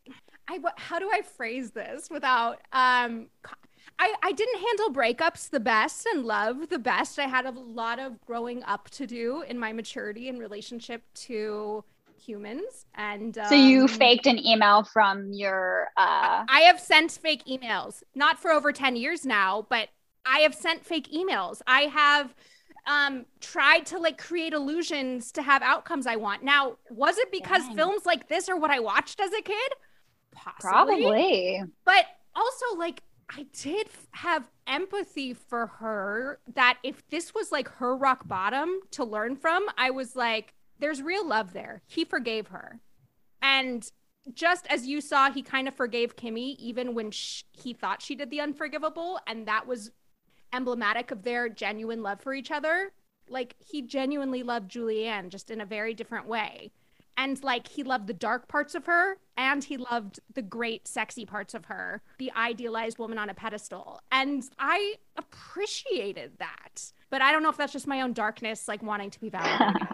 I 0.48 0.58
what 0.58 0.74
how 0.78 0.98
do 0.98 1.10
I 1.12 1.22
phrase 1.22 1.70
this 1.72 2.08
without 2.10 2.58
um 2.72 3.26
co- 3.42 3.54
I 3.98 4.14
I 4.22 4.32
didn't 4.32 4.60
handle 4.60 4.92
breakups 4.92 5.50
the 5.50 5.60
best 5.60 6.06
and 6.06 6.24
love 6.24 6.68
the 6.68 6.78
best. 6.78 7.18
I 7.18 7.26
had 7.26 7.46
a 7.46 7.50
lot 7.50 7.98
of 7.98 8.20
growing 8.26 8.62
up 8.64 8.90
to 8.90 9.06
do 9.06 9.42
in 9.42 9.58
my 9.58 9.72
maturity 9.72 10.28
in 10.28 10.38
relationship 10.38 11.02
to 11.14 11.84
humans 12.18 12.86
and 12.94 13.38
So 13.48 13.54
you 13.54 13.82
um, 13.82 13.88
faked 13.88 14.26
an 14.26 14.44
email 14.44 14.82
from 14.84 15.32
your 15.32 15.88
uh 15.96 16.44
I 16.48 16.60
have 16.66 16.80
sent 16.80 17.12
fake 17.12 17.44
emails, 17.46 18.02
not 18.14 18.38
for 18.38 18.50
over 18.50 18.72
10 18.72 18.96
years 18.96 19.24
now, 19.24 19.66
but 19.68 19.88
I 20.24 20.40
have 20.40 20.54
sent 20.54 20.84
fake 20.84 21.12
emails. 21.12 21.62
I 21.66 21.82
have 21.82 22.34
um 22.86 23.26
tried 23.40 23.86
to 23.86 23.98
like 23.98 24.18
create 24.18 24.52
illusions 24.52 25.32
to 25.32 25.42
have 25.42 25.62
outcomes 25.62 26.06
I 26.06 26.16
want. 26.16 26.42
Now, 26.42 26.76
was 26.90 27.18
it 27.18 27.30
because 27.30 27.62
Dang. 27.66 27.76
films 27.76 28.06
like 28.06 28.28
this 28.28 28.48
are 28.48 28.56
what 28.58 28.70
I 28.70 28.80
watched 28.80 29.20
as 29.20 29.32
a 29.32 29.42
kid? 29.42 29.72
Possibly. 30.32 30.60
probably. 30.70 31.62
But 31.84 32.04
also 32.34 32.76
like 32.76 33.02
I 33.28 33.46
did 33.52 33.88
have 34.12 34.48
empathy 34.66 35.34
for 35.34 35.66
her 35.66 36.38
that 36.54 36.78
if 36.82 37.08
this 37.10 37.34
was 37.34 37.52
like 37.52 37.68
her 37.68 37.96
rock 37.96 38.26
bottom 38.28 38.80
to 38.92 39.04
learn 39.04 39.36
from, 39.36 39.66
I 39.76 39.90
was 39.90 40.16
like, 40.16 40.54
there's 40.78 41.02
real 41.02 41.26
love 41.26 41.52
there. 41.52 41.82
He 41.86 42.04
forgave 42.04 42.48
her. 42.48 42.80
And 43.42 43.90
just 44.32 44.66
as 44.68 44.86
you 44.86 45.00
saw, 45.00 45.30
he 45.30 45.42
kind 45.42 45.68
of 45.68 45.74
forgave 45.74 46.16
Kimmy 46.16 46.56
even 46.58 46.94
when 46.94 47.10
sh- 47.10 47.44
he 47.52 47.72
thought 47.72 48.02
she 48.02 48.14
did 48.14 48.30
the 48.30 48.40
unforgivable. 48.40 49.18
And 49.26 49.46
that 49.46 49.66
was 49.66 49.90
emblematic 50.52 51.10
of 51.10 51.22
their 51.22 51.48
genuine 51.48 52.02
love 52.02 52.20
for 52.20 52.34
each 52.34 52.50
other. 52.50 52.92
Like 53.28 53.56
he 53.58 53.82
genuinely 53.82 54.42
loved 54.42 54.70
Julianne 54.70 55.30
just 55.30 55.50
in 55.50 55.60
a 55.60 55.66
very 55.66 55.94
different 55.94 56.26
way. 56.26 56.72
And 57.16 57.42
like 57.42 57.68
he 57.68 57.82
loved 57.82 58.06
the 58.06 58.12
dark 58.14 58.46
parts 58.48 58.74
of 58.74 58.86
her 58.86 59.18
and 59.36 59.64
he 59.64 59.76
loved 59.76 60.20
the 60.34 60.42
great 60.42 60.86
sexy 60.86 61.24
parts 61.24 61.54
of 61.54 61.66
her, 61.66 62.02
the 62.18 62.30
idealized 62.36 62.98
woman 62.98 63.18
on 63.18 63.30
a 63.30 63.34
pedestal. 63.34 64.00
And 64.12 64.44
I 64.58 64.94
appreciated 65.16 66.32
that. 66.38 66.92
But 67.08 67.22
I 67.22 67.32
don't 67.32 67.42
know 67.42 67.50
if 67.50 67.56
that's 67.56 67.72
just 67.72 67.86
my 67.86 68.00
own 68.00 68.12
darkness, 68.12 68.68
like 68.68 68.82
wanting 68.82 69.10
to 69.10 69.20
be 69.20 69.28
validated. 69.30 69.88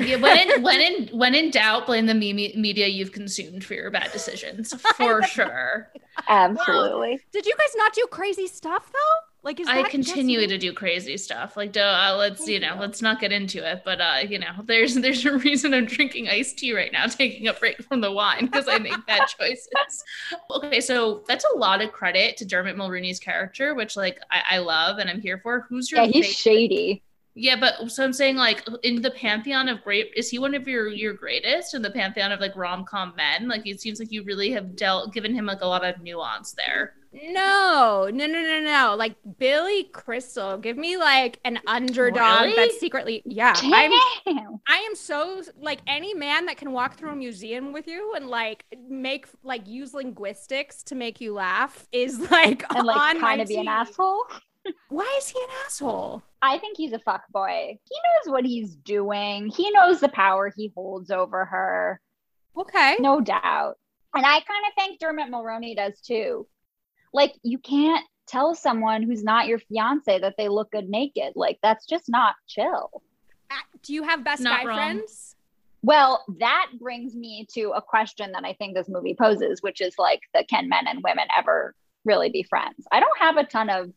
yeah, 0.00 0.16
when 0.16 0.38
in 0.50 0.62
when 0.62 0.80
in 0.80 1.08
when 1.16 1.34
in 1.34 1.50
doubt, 1.50 1.86
blame 1.86 2.06
the 2.06 2.14
me- 2.14 2.54
media 2.56 2.88
you've 2.88 3.12
consumed 3.12 3.64
for 3.64 3.74
your 3.74 3.90
bad 3.90 4.10
decisions, 4.12 4.74
for 4.96 5.22
sure. 5.26 5.90
Absolutely. 6.28 7.20
Did 7.32 7.46
you 7.46 7.54
guys 7.56 7.74
not 7.76 7.92
do 7.94 8.06
crazy 8.10 8.46
stuff 8.46 8.90
though? 8.92 9.25
Like, 9.46 9.60
is 9.60 9.70
I 9.70 9.74
that 9.74 9.94
just 10.02 10.24
continue 10.24 10.40
me? 10.40 10.48
to 10.48 10.58
do 10.58 10.72
crazy 10.72 11.16
stuff. 11.16 11.56
Like, 11.56 11.72
duh, 11.72 11.80
uh, 11.80 12.16
let's 12.18 12.48
you 12.48 12.60
know, 12.60 12.76
let's 12.80 13.00
not 13.00 13.20
get 13.20 13.32
into 13.32 13.68
it. 13.68 13.82
But 13.84 14.00
uh, 14.00 14.18
you 14.28 14.40
know, 14.40 14.52
there's 14.64 14.96
there's 14.96 15.24
a 15.24 15.38
reason 15.38 15.72
I'm 15.74 15.86
drinking 15.86 16.28
iced 16.28 16.58
tea 16.58 16.74
right 16.74 16.92
now, 16.92 17.06
taking 17.08 17.48
a 17.48 17.54
break 17.54 17.82
from 17.84 18.00
the 18.02 18.12
wine 18.12 18.46
because 18.46 18.68
I 18.68 18.78
make 18.78 19.06
bad 19.06 19.24
choices. 19.38 20.04
Okay, 20.50 20.80
so 20.80 21.24
that's 21.28 21.44
a 21.54 21.56
lot 21.58 21.82
of 21.82 21.92
credit 21.92 22.36
to 22.38 22.44
Dermot 22.44 22.76
Mulroney's 22.76 23.20
character, 23.20 23.74
which 23.74 23.96
like 23.96 24.20
I, 24.30 24.56
I 24.56 24.58
love 24.58 24.98
and 24.98 25.08
I'm 25.10 25.20
here 25.20 25.38
for. 25.38 25.66
Who's 25.68 25.90
your 25.92 26.00
Yeah, 26.00 26.06
he's 26.06 26.28
favorite? 26.28 26.36
shady. 26.36 27.02
Yeah, 27.34 27.56
but 27.60 27.90
so 27.90 28.02
I'm 28.02 28.14
saying 28.14 28.36
like 28.36 28.66
in 28.82 29.02
the 29.02 29.10
pantheon 29.10 29.68
of 29.68 29.82
great, 29.82 30.10
is 30.16 30.30
he 30.30 30.38
one 30.38 30.54
of 30.54 30.66
your 30.66 30.88
your 30.88 31.12
greatest 31.12 31.74
in 31.74 31.82
the 31.82 31.90
pantheon 31.90 32.32
of 32.32 32.40
like 32.40 32.56
rom 32.56 32.84
com 32.84 33.14
men? 33.16 33.46
Like 33.48 33.66
it 33.66 33.80
seems 33.80 34.00
like 34.00 34.10
you 34.10 34.22
really 34.24 34.50
have 34.52 34.74
dealt 34.74 35.12
given 35.12 35.34
him 35.34 35.44
like 35.46 35.60
a 35.60 35.66
lot 35.66 35.84
of 35.84 36.00
nuance 36.00 36.52
there. 36.52 36.94
No, 37.24 38.10
no, 38.12 38.26
no, 38.26 38.42
no, 38.42 38.60
no. 38.60 38.94
Like 38.96 39.16
Billy 39.38 39.84
Crystal, 39.84 40.58
give 40.58 40.76
me 40.76 40.96
like 40.96 41.40
an 41.44 41.58
underdog 41.66 42.42
Really? 42.42 42.56
that's 42.56 42.78
secretly 42.78 43.22
yeah. 43.24 43.54
I'm 43.56 43.92
I 44.68 44.78
am 44.78 44.94
so 44.94 45.42
like 45.58 45.80
any 45.86 46.14
man 46.14 46.46
that 46.46 46.56
can 46.56 46.72
walk 46.72 46.96
through 46.96 47.10
a 47.10 47.16
museum 47.16 47.72
with 47.72 47.86
you 47.86 48.12
and 48.14 48.28
like 48.28 48.64
make 48.88 49.26
like 49.42 49.66
use 49.66 49.94
linguistics 49.94 50.82
to 50.84 50.94
make 50.94 51.20
you 51.20 51.32
laugh 51.32 51.86
is 51.92 52.18
like 52.30 52.64
And 52.74 52.86
like 52.86 52.96
on 52.96 53.20
kind 53.20 53.40
of 53.40 53.48
be 53.48 53.56
an 53.56 53.68
asshole. 53.68 54.24
Why 54.88 55.14
is 55.18 55.28
he 55.28 55.38
an 55.38 55.48
asshole? 55.64 56.22
I 56.42 56.58
think 56.58 56.76
he's 56.76 56.92
a 56.92 56.98
fuck 56.98 57.22
boy. 57.32 57.78
He 57.84 57.96
knows 58.26 58.32
what 58.32 58.44
he's 58.44 58.74
doing. 58.74 59.48
He 59.48 59.70
knows 59.70 60.00
the 60.00 60.08
power 60.08 60.52
he 60.54 60.72
holds 60.74 61.10
over 61.10 61.44
her. 61.44 62.00
Okay. 62.56 62.96
No 62.98 63.20
doubt. 63.20 63.74
And 64.14 64.24
I 64.24 64.40
kind 64.40 64.64
of 64.66 64.74
think 64.76 64.98
Dermot 64.98 65.30
Mulroney 65.30 65.76
does 65.76 66.00
too. 66.00 66.46
Like, 67.16 67.34
you 67.42 67.58
can't 67.58 68.04
tell 68.28 68.54
someone 68.54 69.02
who's 69.02 69.24
not 69.24 69.46
your 69.46 69.58
fiance 69.58 70.18
that 70.20 70.34
they 70.36 70.48
look 70.48 70.70
good 70.70 70.88
naked. 70.88 71.32
Like, 71.34 71.58
that's 71.62 71.86
just 71.86 72.04
not 72.08 72.34
chill. 72.46 73.02
Uh, 73.50 73.54
Do 73.82 73.94
you 73.94 74.02
have 74.02 74.22
best 74.22 74.42
Not 74.42 74.60
guy 74.60 74.66
wrong. 74.66 74.76
friends? 74.76 75.34
Well, 75.82 76.24
that 76.40 76.72
brings 76.78 77.14
me 77.14 77.46
to 77.54 77.70
a 77.74 77.80
question 77.80 78.32
that 78.32 78.44
I 78.44 78.52
think 78.54 78.74
this 78.74 78.88
movie 78.88 79.14
poses, 79.18 79.62
which 79.62 79.80
is 79.80 79.94
like, 79.98 80.20
the 80.34 80.44
can 80.44 80.68
men 80.68 80.86
and 80.86 81.02
women 81.02 81.26
ever 81.36 81.74
really 82.04 82.28
be 82.28 82.42
friends? 82.42 82.86
I 82.92 83.00
don't 83.00 83.18
have 83.18 83.36
a 83.38 83.44
ton 83.44 83.70
of 83.70 83.92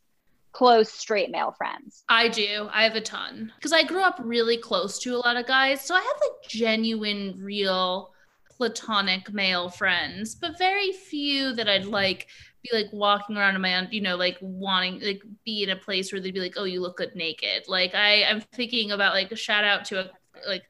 close 0.52 0.90
straight 0.90 1.30
male 1.30 1.54
friends. 1.58 2.04
I 2.08 2.30
do. 2.30 2.70
I 2.72 2.84
have 2.84 2.96
a 2.96 3.02
ton 3.02 3.52
because 3.56 3.74
I 3.74 3.84
grew 3.84 4.02
up 4.02 4.20
really 4.24 4.58
close 4.58 4.98
to 5.00 5.16
a 5.16 5.18
lot 5.18 5.36
of 5.36 5.46
guys, 5.46 5.82
so 5.82 5.94
I 5.94 6.00
have 6.00 6.22
like 6.22 6.50
genuine, 6.50 7.36
real, 7.40 8.14
platonic 8.60 9.32
male 9.34 9.70
friends, 9.70 10.36
but 10.36 10.58
very 10.58 10.92
few 10.92 11.54
that 11.54 11.70
I'd 11.70 11.86
like 11.86 12.28
be 12.64 12.70
like 12.74 12.88
walking 12.92 13.38
around 13.38 13.56
in 13.56 13.62
my 13.62 13.78
own, 13.78 13.88
you 13.92 14.02
know, 14.02 14.16
like 14.16 14.38
wanting 14.42 15.00
like 15.02 15.22
be 15.46 15.64
in 15.64 15.70
a 15.70 15.76
place 15.76 16.12
where 16.12 16.22
they'd 16.22 16.34
be 16.34 16.40
like, 16.40 16.56
"Oh, 16.58 16.66
you 16.66 16.82
look 16.82 16.98
good 16.98 17.16
naked." 17.16 17.64
Like 17.68 17.96
I, 17.96 18.24
I'm 18.24 18.42
thinking 18.42 18.92
about 18.92 19.14
like 19.14 19.32
a 19.32 19.36
shout 19.36 19.64
out 19.64 19.86
to 19.86 20.02
a 20.02 20.10
like 20.48 20.64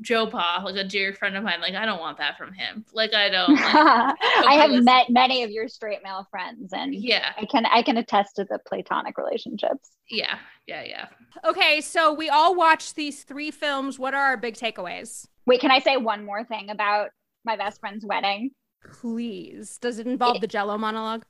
Joe 0.00 0.26
Pa, 0.26 0.62
like 0.64 0.76
a 0.76 0.84
dear 0.84 1.12
friend 1.12 1.36
of 1.36 1.44
mine. 1.44 1.60
Like 1.60 1.74
I 1.74 1.84
don't 1.84 2.00
want 2.00 2.18
that 2.18 2.38
from 2.38 2.52
him. 2.52 2.84
Like 2.92 3.14
I 3.14 3.28
don't. 3.28 3.54
Like, 3.54 3.64
I 3.74 4.54
have 4.60 4.70
listen. 4.70 4.84
met 4.84 5.10
many 5.10 5.42
of 5.42 5.50
your 5.50 5.68
straight 5.68 6.02
male 6.02 6.26
friends 6.30 6.72
and 6.72 6.94
yeah, 6.94 7.32
I 7.36 7.46
can 7.46 7.66
I 7.66 7.82
can 7.82 7.96
attest 7.96 8.36
to 8.36 8.44
the 8.44 8.58
platonic 8.66 9.18
relationships. 9.18 9.90
yeah, 10.08 10.38
yeah, 10.66 10.82
yeah. 10.82 11.06
Okay, 11.44 11.80
so 11.80 12.12
we 12.12 12.28
all 12.28 12.54
watched 12.54 12.96
these 12.96 13.24
three 13.24 13.50
films. 13.50 13.98
What 13.98 14.14
are 14.14 14.22
our 14.22 14.36
big 14.36 14.54
takeaways? 14.54 15.26
Wait, 15.46 15.60
can 15.60 15.70
I 15.70 15.78
say 15.78 15.96
one 15.96 16.24
more 16.24 16.44
thing 16.44 16.70
about 16.70 17.10
my 17.44 17.56
best 17.56 17.80
friend's 17.80 18.04
wedding? 18.04 18.50
Please. 18.84 19.78
Does 19.78 19.98
it 19.98 20.06
involve 20.06 20.40
the 20.40 20.46
Jello 20.46 20.78
monologue? 20.78 21.24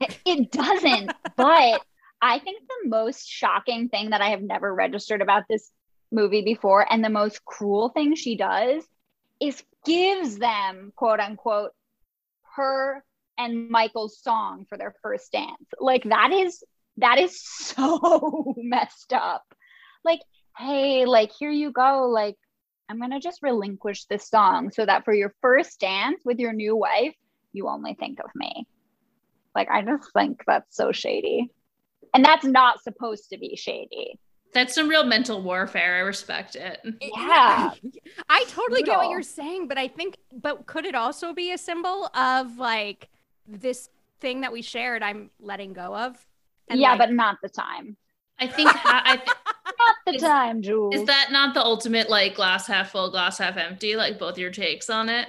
It, 0.00 0.18
it 0.24 0.52
doesn't, 0.52 1.12
but 1.36 1.80
I 2.20 2.38
think 2.38 2.62
the 2.62 2.88
most 2.88 3.28
shocking 3.28 3.88
thing 3.88 4.10
that 4.10 4.20
I 4.20 4.30
have 4.30 4.42
never 4.42 4.74
registered 4.74 5.22
about 5.22 5.44
this 5.48 5.70
movie 6.10 6.42
before, 6.42 6.90
and 6.90 7.04
the 7.04 7.10
most 7.10 7.44
cruel 7.44 7.88
thing 7.88 8.14
she 8.14 8.36
does, 8.36 8.84
is 9.40 9.62
gives 9.84 10.38
them 10.38 10.92
quote 10.94 11.20
unquote 11.20 11.72
her 12.56 13.04
and 13.38 13.68
Michael's 13.70 14.18
song 14.22 14.66
for 14.68 14.78
their 14.78 14.94
first 15.02 15.32
dance. 15.32 15.66
Like 15.80 16.04
that 16.04 16.32
is 16.32 16.62
that 16.98 17.18
is 17.18 17.42
so 17.44 18.54
messed 18.56 19.12
up. 19.12 19.44
Like, 20.04 20.20
hey, 20.56 21.06
like 21.06 21.32
here 21.32 21.50
you 21.50 21.70
go. 21.70 22.08
Like, 22.08 22.36
I'm 22.92 23.00
gonna 23.00 23.20
just 23.20 23.42
relinquish 23.42 24.04
this 24.04 24.28
song 24.28 24.70
so 24.70 24.84
that 24.84 25.06
for 25.06 25.14
your 25.14 25.34
first 25.40 25.80
dance 25.80 26.20
with 26.26 26.38
your 26.38 26.52
new 26.52 26.76
wife, 26.76 27.14
you 27.54 27.66
only 27.66 27.94
think 27.94 28.18
of 28.20 28.30
me. 28.34 28.66
Like, 29.54 29.70
I 29.70 29.80
just 29.80 30.12
think 30.12 30.42
that's 30.46 30.76
so 30.76 30.92
shady. 30.92 31.50
And 32.12 32.22
that's 32.22 32.44
not 32.44 32.82
supposed 32.82 33.30
to 33.30 33.38
be 33.38 33.56
shady. 33.56 34.18
That's 34.52 34.74
some 34.74 34.88
real 34.88 35.04
mental 35.04 35.40
warfare. 35.40 35.96
I 35.96 36.00
respect 36.00 36.54
it. 36.54 36.80
Yeah. 37.00 37.70
I 38.28 38.44
totally 38.48 38.82
get 38.82 38.98
what 38.98 39.08
you're 39.08 39.22
saying, 39.22 39.68
but 39.68 39.78
I 39.78 39.88
think, 39.88 40.18
but 40.30 40.66
could 40.66 40.84
it 40.84 40.94
also 40.94 41.32
be 41.32 41.50
a 41.52 41.56
symbol 41.58 42.10
of 42.14 42.58
like 42.58 43.08
this 43.48 43.88
thing 44.20 44.42
that 44.42 44.52
we 44.52 44.60
shared 44.60 45.02
I'm 45.02 45.30
letting 45.40 45.72
go 45.72 45.96
of? 45.96 46.26
And, 46.68 46.78
yeah, 46.78 46.90
like, 46.90 46.98
but 46.98 47.12
not 47.12 47.38
the 47.42 47.48
time. 47.48 47.96
I 48.38 48.46
think 48.48 48.70
I 48.72 49.16
th- 49.16 49.28
Not 49.78 49.96
the 50.06 50.14
Is- 50.14 50.22
time, 50.22 50.62
Jules. 50.62 50.94
is 50.94 51.04
that 51.06 51.28
not 51.32 51.54
the 51.54 51.64
ultimate 51.64 52.08
like 52.10 52.34
glass 52.34 52.66
half 52.66 52.90
full, 52.92 53.10
glass 53.10 53.38
half 53.38 53.56
empty? 53.56 53.96
Like 53.96 54.18
both 54.18 54.38
your 54.38 54.50
takes 54.50 54.88
on 54.90 55.08
it, 55.08 55.28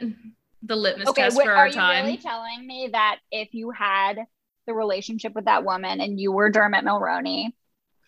the 0.61 0.75
litmus 0.75 1.07
okay? 1.09 1.23
test 1.23 1.37
Wait, 1.37 1.45
for 1.45 1.51
are 1.51 1.55
our 1.57 1.67
you 1.67 1.73
time. 1.73 2.05
really 2.05 2.17
telling 2.17 2.65
me 2.65 2.89
that 2.91 3.17
if 3.31 3.53
you 3.53 3.71
had 3.71 4.19
the 4.67 4.73
relationship 4.73 5.33
with 5.35 5.45
that 5.45 5.63
woman 5.65 6.01
and 6.01 6.19
you 6.19 6.31
were 6.31 6.49
Dermot 6.49 6.85
Mulroney, 6.85 7.49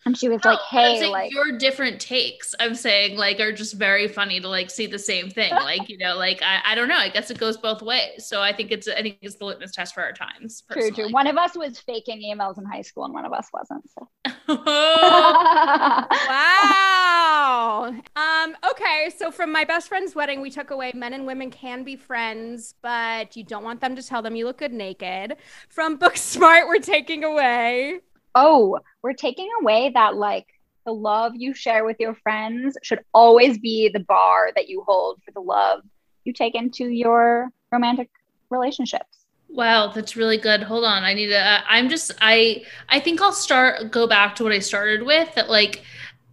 and 0.06 0.18
she 0.18 0.30
was 0.30 0.44
like, 0.46 0.60
No, 0.72 0.80
I'm 0.80 0.96
"Hey, 1.02 1.10
like, 1.10 1.32
your 1.32 1.58
different 1.58 2.00
takes, 2.00 2.54
I'm 2.60 2.76
saying 2.76 3.18
like 3.18 3.40
are 3.40 3.52
just 3.52 3.74
very 3.74 4.08
funny 4.08 4.40
to 4.40 4.48
like 4.48 4.70
see 4.70 4.88
the 4.88 5.00
same 5.00 5.30
thing. 5.30 5.54
Like 5.66 5.90
you 5.90 5.98
know, 5.98 6.16
like 6.16 6.42
I, 6.44 6.62
I 6.64 6.76
don't 6.76 6.88
know. 6.88 6.98
I 6.98 7.10
guess 7.10 7.32
it 7.32 7.40
goes 7.40 7.58
both 7.58 7.82
ways. 7.82 8.28
So 8.28 8.42
I 8.42 8.54
think 8.54 8.72
it's 8.72 8.88
I 8.88 9.02
think 9.02 9.18
it's 9.22 9.36
the 9.36 9.46
litmus 9.46 9.72
test 9.72 9.96
for 9.96 10.04
our 10.04 10.12
times. 10.14 10.64
true, 10.72 10.92
true." 10.92 11.12
One 11.12 11.26
of 11.26 11.38
us 11.38 11.58
was 11.58 11.80
faking 11.80 12.22
emails 12.22 12.60
in 12.60 12.66
high 12.66 12.82
school, 12.84 13.06
and 13.06 13.14
one 13.14 13.26
of 13.26 13.34
us 13.34 13.50
wasn't. 13.52 13.90
So. 13.90 14.08
Wow. 16.30 17.94
Um, 18.16 18.56
okay, 18.72 19.12
so 19.16 19.30
from 19.32 19.52
my 19.52 19.66
best 19.66 19.88
friend's 19.88 20.16
wedding, 20.16 20.42
we 20.42 20.50
took 20.50 20.72
away 20.72 20.92
men 20.96 21.14
and 21.14 21.26
women 21.26 21.52
can 21.52 21.84
be 21.84 21.96
friends, 21.96 22.76
but 22.82 23.36
you 23.36 23.44
don't 23.44 23.64
want 23.64 23.82
them 23.82 23.96
to 23.96 24.04
tell 24.04 24.22
them 24.22 24.36
you 24.36 24.46
look 24.46 24.58
good 24.60 24.72
naked. 24.72 25.36
From 25.68 25.98
Booksmart, 25.98 26.68
we're 26.68 26.80
taking 26.80 27.24
away. 27.24 28.00
Oh, 28.36 28.80
we're 29.02 29.14
taking 29.14 29.50
away 29.62 29.92
that 29.94 30.16
like 30.16 30.46
the 30.86 30.94
love 30.94 31.34
you 31.36 31.54
share 31.54 31.84
with 31.86 31.98
your 32.00 32.14
friends 32.16 32.78
should 32.84 33.00
always 33.14 33.58
be 33.58 33.90
the 33.90 34.02
bar 34.02 34.52
that 34.56 34.70
you 34.70 34.84
hold 34.86 35.22
for 35.24 35.32
the 35.32 35.40
love 35.40 35.82
you 36.26 36.34
take 36.34 36.56
into 36.56 36.90
your 36.90 37.50
romantic 37.72 38.10
relationships. 38.50 39.26
Wow, 39.50 39.88
that's 39.88 40.16
really 40.16 40.38
good. 40.38 40.64
Hold 40.64 40.84
on, 40.84 41.04
I 41.04 41.14
need 41.14 41.28
to. 41.28 41.38
Uh, 41.38 41.62
I'm 41.68 41.88
just. 41.88 42.12
I. 42.20 42.64
I 42.90 43.00
think 43.00 43.22
I'll 43.22 43.32
start. 43.32 43.92
Go 43.92 44.06
back 44.06 44.36
to 44.36 44.44
what 44.44 44.52
I 44.52 44.60
started 44.60 45.04
with. 45.04 45.34
That 45.36 45.50
like, 45.50 45.84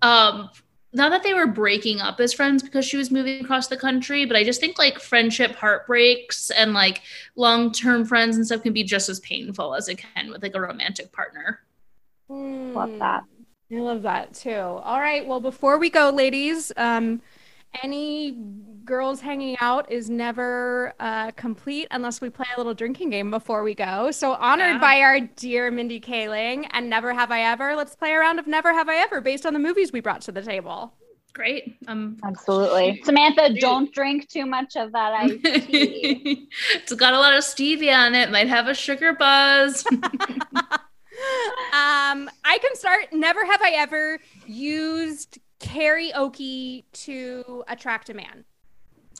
um, 0.01 0.51
not 0.93 1.11
that 1.11 1.23
they 1.23 1.35
were 1.35 1.47
breaking 1.47 2.01
up 2.01 2.21
as 2.21 2.33
friends 2.33 2.63
because 2.63 2.85
she 2.85 2.97
was 2.97 3.11
moving 3.11 3.45
across 3.45 3.69
the 3.69 3.77
country, 3.77 4.25
but 4.25 4.37
I 4.37 4.43
just 4.43 4.61
think 4.61 4.79
like 4.79 4.99
friendship 4.99 5.55
heartbreaks 5.55 6.51
and 6.51 6.73
like 6.73 7.03
long 7.37 7.71
term 7.71 8.05
friends 8.05 8.37
and 8.37 8.45
stuff 8.45 8.63
can 8.63 8.73
be 8.73 8.83
just 8.83 9.09
as 9.09 9.21
painful 9.21 9.75
as 9.75 9.89
it 9.89 9.99
can 9.99 10.31
with 10.31 10.43
like 10.43 10.57
a 10.57 10.61
romantic 10.61 11.13
partner. 11.13 11.61
Love 12.33 12.99
that. 12.99 13.25
I 13.71 13.75
love 13.77 14.03
that 14.03 14.35
too. 14.35 14.51
All 14.55 15.01
right. 15.01 15.27
Well, 15.27 15.41
before 15.41 15.79
we 15.79 15.89
go, 15.91 16.11
ladies, 16.11 16.73
um, 16.77 17.23
any 17.83 18.37
girls 18.85 19.21
hanging 19.21 19.57
out 19.61 19.91
is 19.91 20.11
never 20.11 20.93
uh, 21.01 21.31
complete 21.33 21.89
unless 21.91 22.21
we 22.21 22.29
play 22.29 22.47
a 22.55 22.59
little 22.61 22.75
drinking 22.75 23.11
game 23.11 23.31
before 23.31 23.63
we 23.63 23.75
go. 23.75 24.11
So 24.11 24.35
honored 24.35 24.75
Yeah. 24.75 24.79
by 24.79 25.01
our 25.01 25.21
dear 25.21 25.71
Mindy 25.71 26.01
Kaling 26.01 26.67
and 26.73 26.91
Never 26.91 27.15
Have 27.15 27.31
I 27.31 27.43
Ever. 27.43 27.75
Let's 27.75 27.95
play 27.95 28.13
a 28.13 28.19
round 28.19 28.39
of 28.39 28.47
Never 28.47 28.73
Have 28.75 28.89
I 28.89 28.97
Ever 28.97 29.21
based 29.23 29.47
on 29.47 29.55
the 29.55 29.59
movies 29.59 29.91
we 29.93 30.01
brought 30.01 30.21
to 30.23 30.33
the 30.33 30.43
table. 30.43 30.93
Great. 31.33 31.79
Um, 31.87 32.19
Absolutely. 32.25 33.01
Samantha, 33.05 33.55
don't 33.59 33.91
drink 33.95 34.29
too 34.29 34.45
much 34.45 34.77
of 34.77 34.93
that 34.93 35.15
iced 35.15 35.43
tea. 35.67 36.47
it's 36.75 36.93
got 36.93 37.15
a 37.15 37.19
lot 37.19 37.33
of 37.33 37.43
stevia 37.43 38.07
in 38.07 38.15
it. 38.15 38.31
Might 38.31 38.49
have 38.49 38.69
a 38.69 38.75
sugar 38.75 39.15
buzz. 39.15 39.83
Um, 41.73 42.31
I 42.45 42.59
can 42.59 42.75
start. 42.75 43.13
Never 43.13 43.45
have 43.47 43.63
I 43.63 43.71
ever 43.71 44.19
used 44.47 45.39
karaoke 45.61 46.85
to 46.93 47.65
attract 47.69 48.11
a 48.11 48.15
man. 48.15 48.45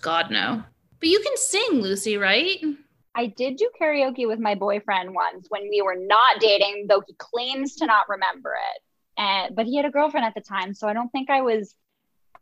God 0.03 0.31
no. 0.31 0.65
But 1.01 1.09
you 1.09 1.21
can 1.21 1.37
sing, 1.37 1.81
Lucy, 1.81 2.17
right? 2.17 2.63
I 3.15 3.27
did 3.27 3.57
do 3.57 3.71
karaoke 3.81 4.27
with 4.27 4.39
my 4.39 4.55
boyfriend 4.55 5.15
once 5.15 5.47
when 5.49 5.69
we 5.69 5.83
were 5.83 5.97
not 5.99 6.41
dating, 6.41 6.87
though 6.89 7.03
he 7.07 7.15
claims 7.19 7.77
to 7.77 7.87
not 7.87 8.09
remember 8.09 8.53
it. 8.53 8.83
And 9.19 9.57
but 9.57 9.67
he 9.67 9.77
had 9.77 9.87
a 9.87 9.91
girlfriend 9.91 10.27
at 10.27 10.35
the 10.35 10.41
time, 10.41 10.75
so 10.75 10.89
I 10.89 10.93
don't 10.93 11.11
think 11.11 11.31
I 11.31 11.43
was 11.43 11.75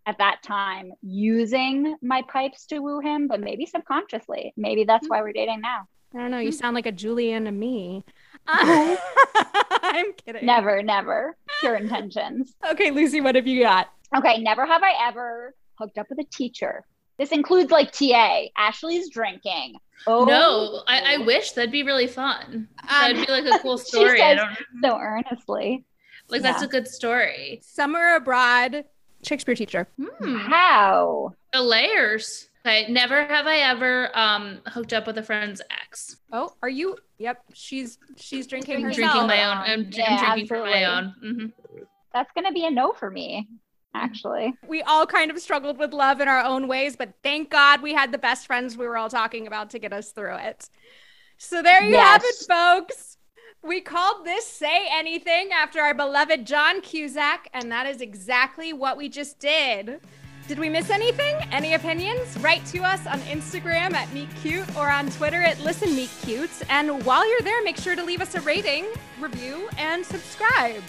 at 0.07 0.19
that 0.19 0.43
time 0.43 0.93
using 1.03 1.97
my 2.03 2.23
pipes 2.29 2.67
to 2.67 2.79
woo 2.79 3.01
him, 3.01 3.29
but 3.29 3.41
maybe 3.41 3.67
subconsciously. 3.67 4.53
Maybe 4.57 4.85
that's 4.85 5.09
why 5.09 5.21
we're 5.21 5.33
dating 5.33 5.61
now. 5.61 5.87
I 6.15 6.19
don't 6.19 6.31
know. 6.31 6.39
You 6.39 6.53
sound 6.53 6.75
like 6.75 6.87
a 6.87 6.93
Julian 6.93 7.45
to 7.45 7.53
me. 7.53 8.05
I'm 8.49 10.13
kidding. 10.15 10.45
Never, 10.47 10.83
never. 10.83 11.37
Pure 11.61 11.77
intentions. 11.77 12.55
Okay, 12.71 12.91
Lucy, 12.91 13.21
what 13.21 13.35
have 13.35 13.47
you 13.47 13.63
got? 13.63 13.89
Okay, 14.17 14.39
never 14.39 14.67
have 14.67 14.83
I 14.83 14.93
ever 15.09 15.55
hooked 15.75 15.99
up 15.99 16.07
with 16.11 16.19
a 16.19 16.25
teacher. 16.25 16.85
This 17.19 17.31
includes 17.33 17.71
like 17.71 17.93
TA. 17.93 18.45
Ashley's 18.57 19.11
drinking. 19.11 19.75
Oh 20.07 20.25
No, 20.25 20.83
I, 20.89 21.15
I 21.15 21.19
wish 21.19 21.53
that'd 21.53 21.71
be 21.71 21.83
really 21.83 22.07
fun. 22.07 22.67
Um, 22.83 22.89
That'd 22.89 23.27
be 23.27 23.33
like 23.33 23.45
a 23.45 23.59
cool 23.59 23.77
She 23.79 23.85
story. 23.85 24.21
I 24.23 24.37
says 24.37 24.57
don't 24.83 24.91
so 24.93 24.99
earnestly. 24.99 25.85
like 26.31 26.43
that's 26.43 26.63
a 26.63 26.67
good 26.67 26.89
story. 26.89 27.61
Summer 27.63 28.15
abroad 28.15 28.85
Shakespeare 29.23 29.55
teacher. 29.55 29.87
Hmm. 30.01 30.37
How? 30.37 31.35
The 31.53 31.61
layers. 31.61 32.49
Okay, 32.67 32.91
never 32.93 33.25
have 33.27 33.47
I 33.47 33.59
ever 33.59 34.17
um 34.17 34.61
hooked 34.67 34.93
up 34.93 35.07
with 35.07 35.17
a 35.19 35.23
friend's 35.23 35.63
ex. 35.71 36.17
Oh, 36.33 36.53
are 36.63 36.69
you? 36.69 36.97
Yep, 37.19 37.39
she's 37.55 37.99
she's 38.17 38.47
drinking 38.47 38.77
I'm 38.77 38.83
herself. 38.83 39.13
drinking 39.13 39.27
my 39.29 39.45
own. 39.45 39.57
I'm, 39.59 39.91
Yeah, 39.91 40.11
I'm 40.11 40.19
drinking 40.19 40.47
for 40.47 40.65
my 40.65 40.85
absolutely. 40.85 40.85
own. 40.85 41.15
hmm 41.21 41.47
That's 42.13 42.31
gonna 42.35 42.53
be 42.53 42.67
a 42.67 42.71
no 42.71 42.93
for 42.93 43.11
me, 43.11 43.49
actually. 43.95 44.53
we 44.69 44.83
all 44.83 45.07
kind 45.07 45.31
of 45.31 45.39
struggled 45.39 45.79
with 45.79 45.93
love 45.93 46.21
in 46.21 46.29
our 46.29 46.43
own 46.45 46.69
ways, 46.69 46.97
but 46.97 47.15
thank 47.23 47.51
God 47.51 47.83
we 47.83 47.95
had 47.95 48.13
the 48.13 48.19
best 48.19 48.47
friends 48.47 48.77
we 48.77 48.87
were 48.87 48.97
all 48.97 49.09
talking 49.09 49.47
about 49.47 49.71
to 49.71 49.79
get 49.79 49.93
us 49.93 50.13
through 50.13 50.37
it. 50.37 50.69
So 51.39 51.63
there 51.63 51.83
you 51.83 51.99
have 51.99 52.23
it, 52.25 52.37
folks. 52.49 53.17
We 53.63 53.81
called 53.81 54.25
this 54.25 54.47
Say 54.47 54.87
Anything 54.91 55.51
after 55.53 55.81
our 55.81 55.95
beloved 55.95 56.47
John 56.47 56.81
Cusack, 56.81 57.49
and 57.53 57.71
that 57.73 57.87
is 57.87 58.01
exactly 58.01 58.73
what 58.73 58.97
we 58.97 59.09
just 59.09 59.39
did. 59.39 60.01
Did 60.51 60.59
we 60.59 60.69
miss 60.69 60.91
anything? 60.91 61.37
Any 61.53 61.75
opinions? 61.75 62.37
Write 62.39 62.67
to 62.67 62.81
us 62.81 63.07
on 63.07 63.21
Instagram 63.21 63.95
at 63.95 64.13
Meet 64.13 64.35
Cute 64.43 64.77
or 64.77 64.91
on 64.91 65.09
Twitter 65.11 65.41
at 65.41 65.61
Listen 65.61 65.95
Meet 65.95 66.11
Cute. 66.23 66.51
And 66.69 67.05
while 67.05 67.25
you're 67.25 67.43
there, 67.43 67.63
make 67.63 67.77
sure 67.77 67.95
to 67.95 68.03
leave 68.03 68.21
us 68.21 68.35
a 68.35 68.41
rating, 68.41 68.85
review, 69.21 69.69
and 69.79 70.05
subscribe. 70.05 70.83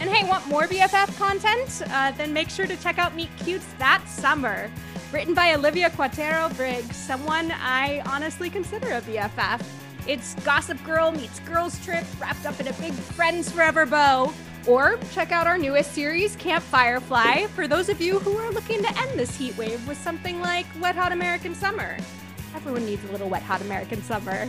And 0.00 0.10
hey, 0.10 0.28
want 0.28 0.46
more 0.48 0.64
BFF 0.64 1.16
content? 1.16 1.82
Uh, 1.90 2.10
then 2.10 2.34
make 2.34 2.50
sure 2.50 2.66
to 2.66 2.76
check 2.76 2.98
out 2.98 3.14
Meet 3.14 3.30
Cutes 3.38 3.64
that 3.78 4.06
summer. 4.06 4.70
Written 5.10 5.32
by 5.32 5.54
Olivia 5.54 5.88
Quatero 5.88 6.54
Briggs, 6.54 6.94
someone 6.94 7.52
I 7.52 8.02
honestly 8.04 8.50
consider 8.50 8.88
a 8.88 9.00
BFF. 9.00 9.66
It's 10.06 10.34
Gossip 10.44 10.84
Girl 10.84 11.10
meets 11.10 11.40
Girls 11.40 11.82
Trip 11.82 12.04
wrapped 12.20 12.44
up 12.44 12.60
in 12.60 12.68
a 12.68 12.72
big 12.74 12.92
Friends 12.92 13.50
Forever 13.50 13.86
bow. 13.86 14.34
Or 14.66 14.98
check 15.12 15.30
out 15.30 15.46
our 15.46 15.56
newest 15.56 15.92
series, 15.92 16.34
Camp 16.36 16.62
Firefly, 16.64 17.46
for 17.54 17.68
those 17.68 17.88
of 17.88 18.00
you 18.00 18.18
who 18.18 18.36
are 18.36 18.50
looking 18.50 18.82
to 18.82 18.98
end 18.98 19.18
this 19.18 19.36
heat 19.36 19.56
wave 19.56 19.86
with 19.86 19.96
something 19.98 20.40
like 20.40 20.66
Wet 20.80 20.96
Hot 20.96 21.12
American 21.12 21.54
Summer. 21.54 21.96
Everyone 22.54 22.84
needs 22.84 23.04
a 23.08 23.12
little 23.12 23.28
Wet 23.28 23.42
Hot 23.42 23.60
American 23.60 24.02
Summer. 24.02 24.48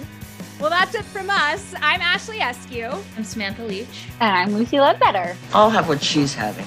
Well, 0.59 0.71
that's 0.71 0.95
it 0.95 1.05
from 1.05 1.29
us. 1.29 1.75
I'm 1.81 2.01
Ashley 2.01 2.39
Eskew. 2.39 2.99
I'm 3.15 3.23
Samantha 3.23 3.63
Leach. 3.63 4.07
And 4.19 4.33
I'm 4.33 4.53
Lucy 4.55 4.79
Ledbetter. 4.79 5.37
I'll 5.53 5.69
have 5.69 5.87
what 5.87 6.01
she's 6.01 6.33
having. 6.33 6.65